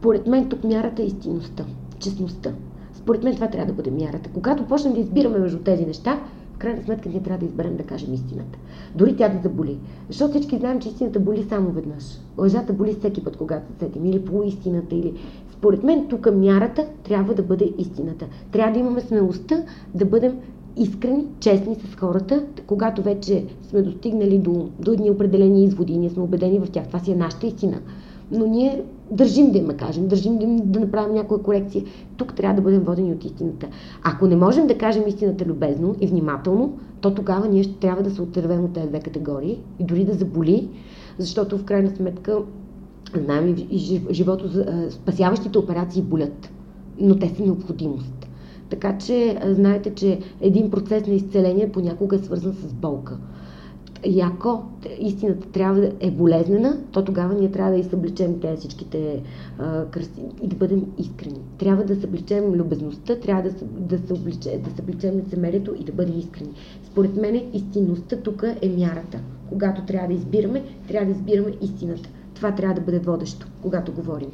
Поред 0.00 0.26
мен 0.26 0.48
тук 0.48 0.64
мярата 0.64 1.02
е 1.02 1.06
истинността, 1.06 1.64
честността. 1.98 2.50
Според 2.92 3.22
мен 3.22 3.34
това 3.34 3.48
трябва 3.48 3.66
да 3.66 3.72
бъде 3.72 3.90
мярата. 3.90 4.30
Когато 4.34 4.66
почнем 4.66 4.92
да 4.92 5.00
избираме 5.00 5.38
между 5.38 5.58
тези 5.58 5.86
неща, 5.86 6.20
крайна 6.62 6.82
сметка 6.82 7.08
ние 7.08 7.22
трябва 7.22 7.38
да 7.38 7.46
изберем 7.46 7.76
да 7.76 7.82
кажем 7.82 8.14
истината. 8.14 8.58
Дори 8.94 9.16
тя 9.16 9.28
да 9.28 9.42
заболи. 9.42 9.78
Защото 10.08 10.30
всички 10.30 10.58
знаем, 10.58 10.80
че 10.80 10.88
истината 10.88 11.20
боли 11.20 11.46
само 11.48 11.70
веднъж. 11.70 12.04
Лъжата 12.38 12.72
боли 12.72 12.96
всеки 12.98 13.24
път, 13.24 13.36
когато 13.36 13.72
се 13.72 13.78
сетим. 13.78 14.06
Или 14.06 14.24
по 14.24 14.42
истината, 14.42 14.94
или... 14.94 15.12
Според 15.52 15.82
мен 15.82 16.06
тук 16.08 16.28
мярата 16.34 16.86
трябва 17.04 17.34
да 17.34 17.42
бъде 17.42 17.72
истината. 17.78 18.26
Трябва 18.52 18.72
да 18.72 18.78
имаме 18.78 19.00
смелостта 19.00 19.62
да 19.94 20.04
бъдем 20.04 20.38
искрени, 20.76 21.26
честни 21.40 21.74
с 21.74 21.96
хората, 21.96 22.44
когато 22.66 23.02
вече 23.02 23.46
сме 23.62 23.82
достигнали 23.82 24.38
до, 24.38 24.68
до 24.80 24.92
едни 24.92 25.10
определени 25.10 25.64
изводи 25.64 25.92
и 25.92 25.98
ние 25.98 26.10
сме 26.10 26.22
убедени 26.22 26.58
в 26.58 26.70
тях. 26.70 26.86
Това 26.86 26.98
си 26.98 27.12
е 27.12 27.16
нашата 27.16 27.46
истина 27.46 27.78
но 28.32 28.46
ние 28.46 28.82
държим 29.10 29.52
да 29.52 29.58
им 29.58 29.68
кажем, 29.68 30.08
държим 30.08 30.38
да, 30.38 30.46
да 30.46 30.80
направим 30.80 31.14
някоя 31.14 31.42
корекция. 31.42 31.84
Тук 32.16 32.34
трябва 32.34 32.56
да 32.56 32.62
бъдем 32.62 32.80
водени 32.80 33.12
от 33.12 33.24
истината. 33.24 33.68
Ако 34.02 34.26
не 34.26 34.36
можем 34.36 34.66
да 34.66 34.78
кажем 34.78 35.04
истината 35.06 35.44
любезно 35.44 35.96
и 36.00 36.06
внимателно, 36.06 36.78
то 37.00 37.14
тогава 37.14 37.48
ние 37.48 37.62
ще 37.62 37.74
трябва 37.74 38.02
да 38.02 38.10
се 38.10 38.22
отървем 38.22 38.64
от 38.64 38.72
тези 38.72 38.88
две 38.88 39.00
категории 39.00 39.58
и 39.78 39.84
дори 39.84 40.04
да 40.04 40.12
заболи, 40.12 40.68
защото 41.18 41.58
в 41.58 41.64
крайна 41.64 41.90
сметка 41.90 42.38
знаем 43.24 43.56
живото, 44.10 44.64
спасяващите 44.90 45.58
операции 45.58 46.02
болят, 46.02 46.50
но 47.00 47.18
те 47.18 47.28
са 47.28 47.42
необходимост. 47.42 48.28
Така 48.70 48.98
че 48.98 49.40
знаете, 49.44 49.94
че 49.94 50.18
един 50.40 50.70
процес 50.70 51.06
на 51.06 51.14
изцеление 51.14 51.72
понякога 51.72 52.16
е 52.16 52.18
свързан 52.18 52.52
с 52.52 52.72
болка. 52.72 53.18
И 54.04 54.20
ако 54.20 54.62
истината 54.98 55.48
трябва 55.48 55.80
да 55.80 55.92
е 56.00 56.10
болезнена, 56.10 56.78
то 56.92 57.04
тогава 57.04 57.34
ние 57.34 57.50
трябва 57.50 57.72
да 57.72 57.78
и 57.78 57.84
събличем 57.84 58.40
тези 58.40 58.56
всичките 58.58 59.22
а, 59.58 59.84
и 60.42 60.46
да 60.46 60.56
бъдем 60.56 60.84
искрени. 60.98 61.40
Трябва 61.58 61.84
да 61.84 62.00
събличем 62.00 62.52
любезността, 62.52 63.18
трябва 63.20 63.42
да, 63.42 63.50
да, 63.62 64.06
събличе, 64.06 64.60
да 64.64 64.70
събличем 64.76 65.18
лицемерието 65.18 65.74
и 65.80 65.84
да 65.84 65.92
бъдем 65.92 66.18
искрени. 66.18 66.50
Според 66.84 67.16
мен 67.16 67.42
истинността 67.52 68.16
тук 68.16 68.44
е 68.62 68.68
мярата. 68.68 69.20
Когато 69.48 69.82
трябва 69.82 70.08
да 70.08 70.14
избираме, 70.14 70.62
трябва 70.88 71.06
да 71.06 71.18
избираме 71.18 71.52
истината. 71.60 72.08
Това 72.34 72.52
трябва 72.54 72.74
да 72.74 72.80
бъде 72.80 72.98
водещо, 72.98 73.46
когато 73.62 73.92
говорим. 73.92 74.30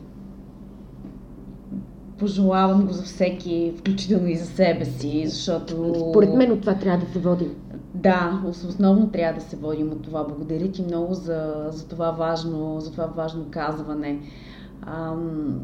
Пожелавам 2.19 2.87
го 2.87 2.93
за 2.93 3.03
всеки, 3.03 3.73
включително 3.79 4.27
и 4.29 4.37
за 4.37 4.47
себе 4.47 4.85
си, 4.85 5.27
защото... 5.27 5.95
Според 6.11 6.35
мен 6.35 6.53
от 6.53 6.61
това 6.61 6.75
трябва 6.75 7.07
да 7.07 7.13
се 7.13 7.19
водим. 7.19 7.55
Да, 7.95 8.43
основно 8.45 9.11
трябва 9.11 9.41
да 9.41 9.47
се 9.47 9.57
водим 9.57 9.93
от 9.93 10.03
това. 10.03 10.25
Благодаря 10.25 10.73
ти 10.73 10.83
много 10.83 11.15
за, 11.15 11.67
за, 11.71 11.89
това, 11.89 12.11
важно, 12.11 12.81
за 12.81 12.93
това 12.93 13.07
важно 13.07 13.45
казване. 13.51 14.21
Ам, 14.83 15.61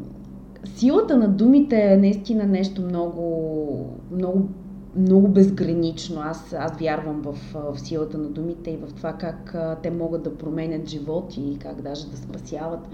силата 0.65 1.17
на 1.17 1.27
думите 1.27 1.93
е 1.93 1.97
наистина 1.97 2.43
нещо 2.43 2.81
много, 2.81 3.99
много, 4.11 4.49
много 4.95 5.27
безгранично. 5.27 6.21
Аз, 6.21 6.55
аз 6.59 6.77
вярвам 6.79 7.21
в, 7.21 7.35
в 7.53 7.79
силата 7.79 8.17
на 8.17 8.27
думите 8.29 8.71
и 8.71 8.77
в 8.77 8.93
това 8.93 9.13
как 9.13 9.55
те 9.83 9.91
могат 9.91 10.23
да 10.23 10.37
променят 10.37 10.89
животи 10.89 11.41
и 11.41 11.57
как 11.57 11.81
даже 11.81 12.07
да 12.07 12.17
спасяват. 12.17 12.87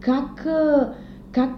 Как, 0.00 0.46
как, 1.32 1.50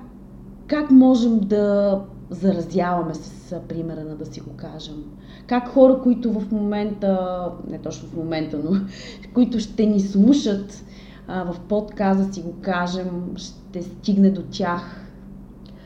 как 0.67 0.91
можем 0.91 1.41
да 1.41 2.01
заразяваме 2.31 3.15
с 3.15 3.61
примера 3.69 4.05
на 4.05 4.17
да 4.17 4.27
си 4.27 4.41
го 4.41 4.51
кажем? 4.57 5.05
как 5.47 5.69
хора, 5.69 6.01
които 6.03 6.33
в 6.33 6.53
момента, 6.53 7.43
не 7.69 7.79
точно 7.79 8.09
в 8.09 8.17
момента, 8.17 8.61
но 8.65 8.81
които 9.35 9.61
ще 9.61 9.87
ни 9.87 10.01
слушат 10.01 10.85
а, 11.29 11.53
в 11.53 11.61
подказа 11.61 12.33
си 12.33 12.43
го 12.43 12.55
кажем, 12.61 13.33
ще 13.37 13.83
стигне 13.83 14.31
до 14.31 14.43
тях, 14.43 15.07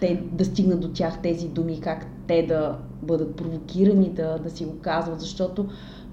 те, 0.01 0.23
да 0.33 0.45
стигнат 0.45 0.81
до 0.81 0.93
тях 0.93 1.23
тези 1.23 1.49
думи, 1.49 1.81
как 1.81 2.07
те 2.27 2.47
да 2.47 2.79
бъдат 3.03 3.37
провокирани 3.37 4.11
да, 4.11 4.39
да 4.39 4.51
си 4.51 4.65
го 4.65 4.79
казват, 4.79 5.21
защото 5.21 5.67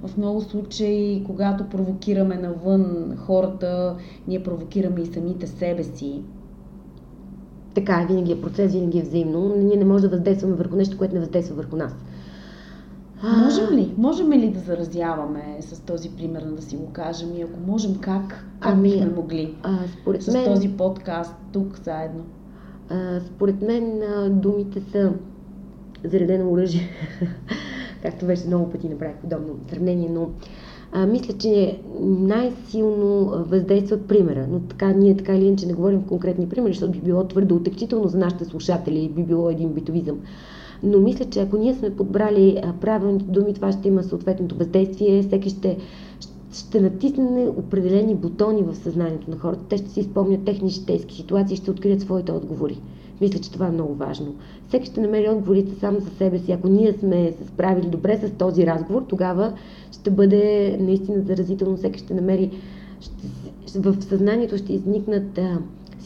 в 0.04 0.18
много 0.18 0.42
случаи, 0.42 1.24
когато 1.26 1.70
провокираме 1.70 2.36
навън 2.36 3.16
хората, 3.18 3.98
ние 4.28 4.44
провокираме 4.44 5.02
и 5.02 5.06
самите 5.06 5.48
себе 5.48 5.84
си. 5.84 6.22
Така 7.78 8.06
винаги 8.08 8.32
е 8.32 8.42
процес, 8.42 8.74
винаги 8.74 9.00
е 9.00 9.02
взаимно. 9.02 9.56
Ние 9.56 9.76
не 9.76 9.86
можем 9.86 10.10
да 10.10 10.16
въздействаме 10.16 10.56
върху 10.56 10.76
нещо, 10.76 10.98
което 10.98 11.14
не 11.14 11.20
въздейства 11.20 11.56
върху 11.56 11.76
нас. 11.76 11.96
Можем 13.24 13.78
ли? 13.78 13.94
Можем 13.98 14.32
ли 14.32 14.50
да 14.50 14.60
заразяваме 14.60 15.58
с 15.62 15.80
този 15.80 16.10
пример, 16.10 16.42
да 16.42 16.62
си 16.62 16.76
го 16.76 16.92
кажем 16.94 17.30
и 17.38 17.42
ако 17.42 17.60
можем, 17.68 17.96
как? 17.96 18.30
Как 18.60 18.74
ами, 18.74 18.90
бихме 18.90 19.12
могли? 19.16 19.56
А, 19.64 19.78
според 20.02 20.24
с 20.24 20.34
мен, 20.34 20.46
този 20.46 20.70
подкаст 20.70 21.36
тук 21.54 21.80
заедно. 21.84 22.24
А, 22.90 23.20
според 23.20 23.62
мен 23.62 24.02
а, 24.02 24.30
думите 24.30 24.82
са 24.92 25.14
заредено 26.04 26.52
оръжие. 26.52 26.90
Както 28.04 28.26
вече 28.26 28.48
много 28.48 28.70
пъти 28.70 28.90
направих 28.90 29.18
подобно 29.18 29.60
сравнение, 29.70 30.10
но 30.12 30.30
а, 30.98 31.06
мисля, 31.06 31.34
че 31.34 31.80
най-силно 32.02 33.26
въздейства 33.50 33.98
примера. 33.98 34.48
Но 34.52 34.60
така, 34.60 34.94
ние 34.94 35.18
така 35.18 35.36
или 35.36 35.46
иначе 35.46 35.66
не 35.66 35.74
говорим 35.74 36.00
в 36.00 36.08
конкретни 36.08 36.50
примери, 36.50 36.74
защото 36.74 36.92
би 36.92 37.00
било 37.00 37.24
твърдо 37.24 37.56
отекчително 37.56 38.08
за 38.08 38.18
нашите 38.18 38.46
слушатели 38.46 39.00
и 39.00 39.10
би 39.10 39.24
било 39.24 39.50
един 39.50 39.70
битовизъм 39.70 40.20
но 40.84 41.00
мисля, 41.00 41.26
че 41.26 41.40
ако 41.40 41.58
ние 41.58 41.74
сме 41.76 41.96
подбрали 41.96 42.62
правилните 42.82 43.26
думи, 43.26 43.54
това 43.54 43.72
ще 43.72 43.88
има 43.88 44.04
съответното 44.04 44.56
въздействие, 44.56 45.24
всеки 45.24 45.50
ще, 45.50 45.78
ще 46.54 46.82
натисне 46.82 47.48
определени 47.58 48.16
бутони 48.16 48.64
в 48.64 48.76
съзнанието 48.76 49.32
на 49.32 49.38
хората. 49.38 49.64
Те 49.70 49.78
ще 49.78 49.90
си 49.90 50.00
изпомнят 50.00 50.46
техни 50.46 50.70
житейски 50.70 51.16
ситуации 51.16 51.58
ще 51.58 51.72
открият 51.72 52.02
своите 52.02 52.32
отговори. 52.32 52.82
Мисля, 53.22 53.40
че 53.40 53.52
това 53.52 53.68
е 53.68 53.72
много 53.72 53.94
важно. 53.94 54.36
Всеки 54.68 54.86
ще 54.86 55.02
намери 55.02 55.30
отговорите 55.30 55.80
сам 55.80 56.00
за 56.00 56.10
себе 56.10 56.40
си. 56.40 56.52
Ако 56.52 56.68
ние 56.68 56.94
сме 56.94 57.34
се 57.42 57.48
справили 57.48 57.88
добре 57.88 58.18
с 58.18 58.32
този 58.32 58.66
разговор, 58.66 59.02
тогава 59.08 59.54
ще 59.92 60.12
бъде 60.12 60.78
наистина 60.82 61.22
заразително. 61.22 61.78
Всеки 61.78 62.00
ще 62.00 62.14
намери, 62.14 62.52
ще, 63.02 63.80
в 63.80 64.02
съзнанието 64.02 64.58
ще 64.58 64.74
изникнат 64.74 65.40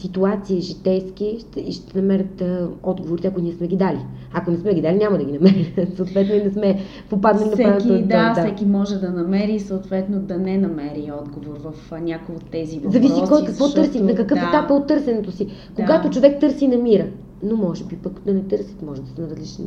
ситуации 0.02 0.60
житейски 0.60 1.38
ще, 1.40 1.72
ще 1.72 2.00
намерят 2.00 2.40
а, 2.40 2.68
отговорите, 2.82 3.28
ако 3.28 3.40
ние 3.40 3.52
сме 3.52 3.66
ги 3.66 3.76
дали. 3.76 3.98
Ако 4.32 4.50
не 4.50 4.56
сме 4.56 4.74
ги 4.74 4.82
дали, 4.82 4.96
няма 4.96 5.18
да 5.18 5.24
ги 5.24 5.32
намерят. 5.32 5.66
съответно 5.96 6.34
и 6.34 6.44
не 6.44 6.50
сме 6.50 6.80
попаднали 7.10 7.50
на 7.50 7.56
правилното. 7.56 8.08
Да, 8.08 8.32
да, 8.32 8.42
всеки 8.42 8.66
може 8.66 8.98
да 8.98 9.10
намери 9.10 9.52
и 9.52 9.60
съответно 9.60 10.20
да 10.20 10.38
не 10.38 10.58
намери 10.58 11.12
отговор 11.22 11.58
в 11.64 12.00
някои 12.00 12.34
от 12.34 12.50
тези 12.50 12.78
въпроси. 12.78 12.98
Зависи 12.98 13.22
кой 13.28 13.44
какво 13.44 13.64
защото, 13.64 13.86
търси, 13.86 14.02
на 14.02 14.14
какъв 14.14 14.38
да. 14.38 14.46
етап 14.48 14.70
е 14.70 14.72
от 14.72 14.86
търсенето 14.86 15.32
си. 15.32 15.46
Когато 15.76 16.08
да. 16.08 16.14
човек 16.14 16.40
търси, 16.40 16.68
намира. 16.68 17.06
Но 17.42 17.56
може 17.56 17.84
би 17.84 17.96
пък 17.96 18.20
да 18.26 18.34
не 18.34 18.42
търсят, 18.42 18.82
може 18.82 19.02
да 19.02 19.08
са 19.08 19.20
на 19.20 19.30
различни 19.30 19.66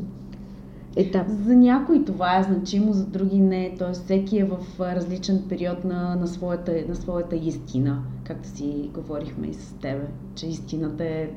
етап. 0.96 1.28
За 1.30 1.56
някои 1.56 2.06
това 2.06 2.40
е 2.40 2.44
значимо, 2.44 2.94
за 2.94 3.06
други 3.06 3.40
не. 3.40 3.76
Тоест 3.80 4.04
всеки 4.04 4.40
е 4.40 4.46
в 4.46 4.80
различен 4.80 5.44
период 5.50 5.86
на, 5.86 6.16
на, 6.16 6.28
своята, 6.28 6.84
на 6.88 6.96
своята 6.96 7.36
истина, 7.36 8.04
както 8.24 8.50
си 8.50 8.90
говорихме 8.94 9.48
и 9.48 9.54
с 9.54 9.74
тебе, 9.74 10.08
че 10.36 10.48
истината 10.48 11.04
е, 11.04 11.30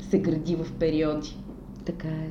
се 0.00 0.18
гради 0.18 0.56
в 0.56 0.72
периоди. 0.72 1.38
Така 1.84 2.08
е. 2.08 2.30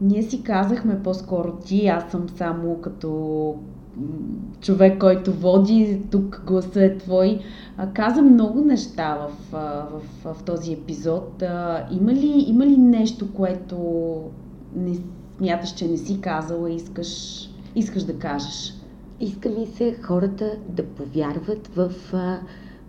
Ние 0.00 0.22
си 0.22 0.42
казахме 0.42 1.02
по-скоро 1.02 1.56
ти, 1.56 1.86
аз 1.86 2.10
съм 2.10 2.28
само 2.28 2.80
като 2.80 3.54
човек, 4.60 5.00
който 5.00 5.32
води, 5.32 6.02
тук 6.10 6.42
гласа 6.46 6.84
е 6.84 6.98
твой. 6.98 7.38
Каза 7.94 8.22
много 8.22 8.60
неща 8.60 9.14
в, 9.14 9.52
в, 9.52 10.00
в, 10.24 10.34
в 10.34 10.42
този 10.42 10.72
епизод. 10.72 11.42
Има 11.90 12.12
ли, 12.12 12.44
има 12.46 12.66
ли 12.66 12.76
нещо, 12.76 13.32
което 13.34 13.76
не 14.76 14.96
смяташ, 15.36 15.74
че 15.74 15.88
не 15.88 15.96
си 15.96 16.20
казала 16.20 16.70
искаш, 16.70 17.08
искаш 17.74 18.02
да 18.02 18.18
кажеш? 18.18 18.74
Иска 19.20 19.48
ми 19.48 19.66
се 19.66 19.96
хората 20.02 20.56
да 20.68 20.86
повярват 20.86 21.66
в 21.66 21.92
а, 22.12 22.40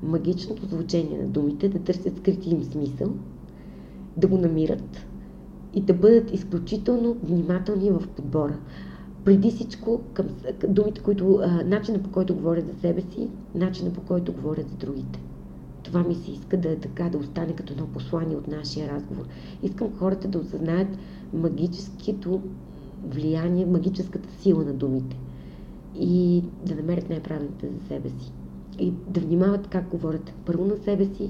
магичното 0.03 0.65
звучение 0.65 1.17
на 1.17 1.27
думите, 1.27 1.69
да 1.69 1.79
търсят 1.79 2.17
скрити 2.17 2.49
им 2.49 2.63
смисъл, 2.63 3.09
да 4.17 4.27
го 4.27 4.37
намират 4.37 5.05
и 5.73 5.81
да 5.81 5.93
бъдат 5.93 6.33
изключително 6.33 7.17
внимателни 7.23 7.91
в 7.91 8.07
подбора. 8.07 8.57
Преди 9.25 9.51
всичко 9.51 10.01
към 10.13 10.25
думите, 10.67 11.01
които, 11.01 11.39
а, 11.43 11.63
начина 11.65 12.03
по 12.03 12.11
който 12.11 12.35
говорят 12.35 12.67
за 12.67 12.79
себе 12.79 13.01
си, 13.01 13.27
начина 13.55 13.93
по 13.93 14.01
който 14.01 14.33
говорят 14.33 14.69
за 14.69 14.75
другите. 14.75 15.19
Това 15.83 16.03
ми 16.03 16.15
се 16.15 16.31
иска 16.31 16.57
да 16.57 16.71
е 16.71 16.75
така, 16.75 17.09
да 17.09 17.17
остане 17.17 17.55
като 17.55 17.73
едно 17.73 17.87
послание 17.87 18.37
от 18.37 18.47
нашия 18.47 18.89
разговор. 18.95 19.25
Искам 19.63 19.97
хората 19.97 20.27
да 20.27 20.39
осъзнаят 20.39 20.87
магическото 21.33 22.41
влияние, 23.09 23.65
магическата 23.65 24.29
сила 24.41 24.63
на 24.63 24.73
думите. 24.73 25.17
и 25.99 26.43
да 26.65 26.75
намерят 26.75 27.09
най-правилната 27.09 27.67
за 27.67 27.87
себе 27.87 28.09
си. 28.09 28.31
И 28.79 28.93
да 29.07 29.19
внимават 29.21 29.67
как 29.67 29.89
говорят 29.89 30.33
първо 30.45 30.65
на 30.65 30.77
себе 30.77 31.05
си, 31.05 31.29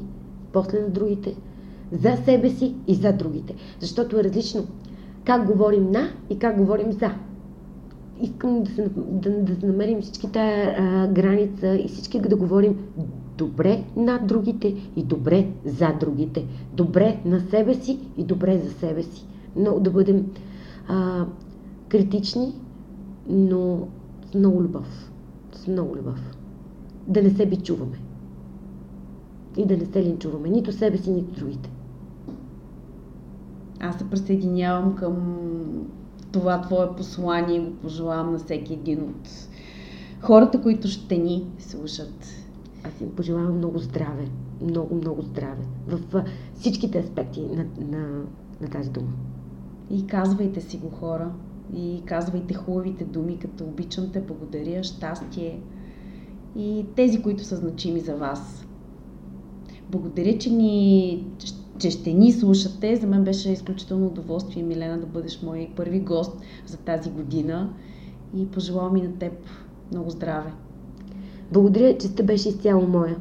после 0.54 0.80
на 0.80 0.90
другите, 0.90 1.36
за 1.92 2.18
себе 2.26 2.50
си 2.50 2.76
и 2.88 2.96
за 2.96 3.14
другите. 3.14 3.56
Защото 3.80 4.20
е 4.20 4.24
различно 4.24 4.68
как 5.26 5.48
говорим 5.48 5.92
на 5.92 6.10
и 6.30 6.40
как 6.40 6.58
говорим 6.58 6.92
за. 6.92 7.12
Искам 8.22 8.64
да, 8.64 8.72
се, 8.72 8.90
да, 8.96 9.30
да 9.32 9.68
намерим 9.68 10.02
всички 10.02 10.32
тая 10.32 10.76
а, 10.78 11.08
граница 11.08 11.76
и 11.76 11.88
всички 11.88 12.20
да 12.20 12.36
говорим 12.36 12.78
добре 13.38 13.84
на 13.96 14.18
другите 14.18 14.76
и 14.96 15.04
добре 15.04 15.48
за 15.66 15.94
другите. 16.00 16.46
Добре 16.74 17.20
на 17.26 17.40
себе 17.40 17.74
си 17.74 18.00
и 18.18 18.24
добре 18.24 18.58
за 18.58 18.72
себе 18.72 19.04
си. 19.04 19.26
Но 19.56 19.80
да 19.80 19.92
бъдем 19.92 20.26
а, 20.88 21.26
критични, 21.90 22.54
но 23.30 23.88
с 24.32 24.34
много 24.34 24.64
любов. 24.64 25.12
С 25.54 25.68
много 25.68 25.96
любов. 25.96 26.38
Да 27.08 27.24
не 27.24 27.30
се 27.30 27.46
бичуваме. 27.46 27.98
И 29.58 29.66
да 29.66 29.78
не 29.78 29.86
се 29.86 30.04
линчуваме. 30.04 30.50
Нито 30.50 30.72
себе 30.72 30.98
си, 30.98 31.12
нито 31.12 31.40
другите. 31.40 31.70
Аз 33.80 33.98
се 33.98 34.10
присъединявам 34.10 34.96
към 34.96 35.16
това 36.32 36.62
твое 36.62 36.96
послание 36.98 37.56
и 37.58 37.60
го 37.60 37.72
пожелавам 37.72 38.32
на 38.32 38.40
всеки 38.40 38.74
един 38.74 39.04
от 39.04 39.30
хората, 40.22 40.62
които 40.62 40.88
ще 40.88 41.18
ни 41.18 41.46
слушат. 41.60 42.26
Аз 42.84 43.02
им 43.02 43.16
пожелавам 43.16 43.58
много 43.58 43.80
здраве. 43.80 44.28
Много, 44.62 44.96
много 44.96 45.22
здраве. 45.22 45.64
В 45.88 46.24
всичките 46.56 47.00
аспекти 47.00 47.42
на, 47.42 47.66
на, 47.88 48.08
на 48.62 48.70
тази 48.72 48.90
дума. 48.90 49.08
И 49.94 50.08
казвайте 50.08 50.62
си 50.62 50.78
го 50.78 50.90
хора. 50.90 51.32
И 51.76 52.02
казвайте 52.06 52.54
хубавите 52.54 53.04
думи, 53.06 53.38
като 53.40 53.64
обичам 53.64 54.10
те, 54.14 54.22
благодаря, 54.22 54.84
щастие. 54.84 55.60
И 56.56 56.86
тези, 56.96 57.22
които 57.22 57.44
са 57.44 57.56
значими 57.56 58.00
за 58.00 58.16
вас. 58.16 58.66
Благодаря, 59.90 60.38
че 60.38 60.50
ни 60.50 61.26
че 61.80 61.92
ще 61.92 62.14
ни 62.14 62.32
слушате. 62.32 62.96
За 62.96 63.08
мен 63.08 63.24
беше 63.24 63.52
изключително 63.52 64.08
удоволствие, 64.08 64.64
Милена, 64.64 65.00
да 65.00 65.06
бъдеш 65.06 65.42
мой 65.42 65.70
първи 65.76 66.00
гост 66.00 66.38
за 66.66 66.78
тази 66.78 67.10
година. 67.10 67.74
И 68.38 68.48
пожелавам 68.48 68.98
и 68.98 69.02
на 69.02 69.14
теб 69.20 69.34
много 69.92 70.10
здраве. 70.10 70.52
Благодаря, 71.52 71.98
че 71.98 72.08
сте 72.08 72.24
беше 72.24 72.50
изцяло 72.50 72.88
моя. 72.88 73.16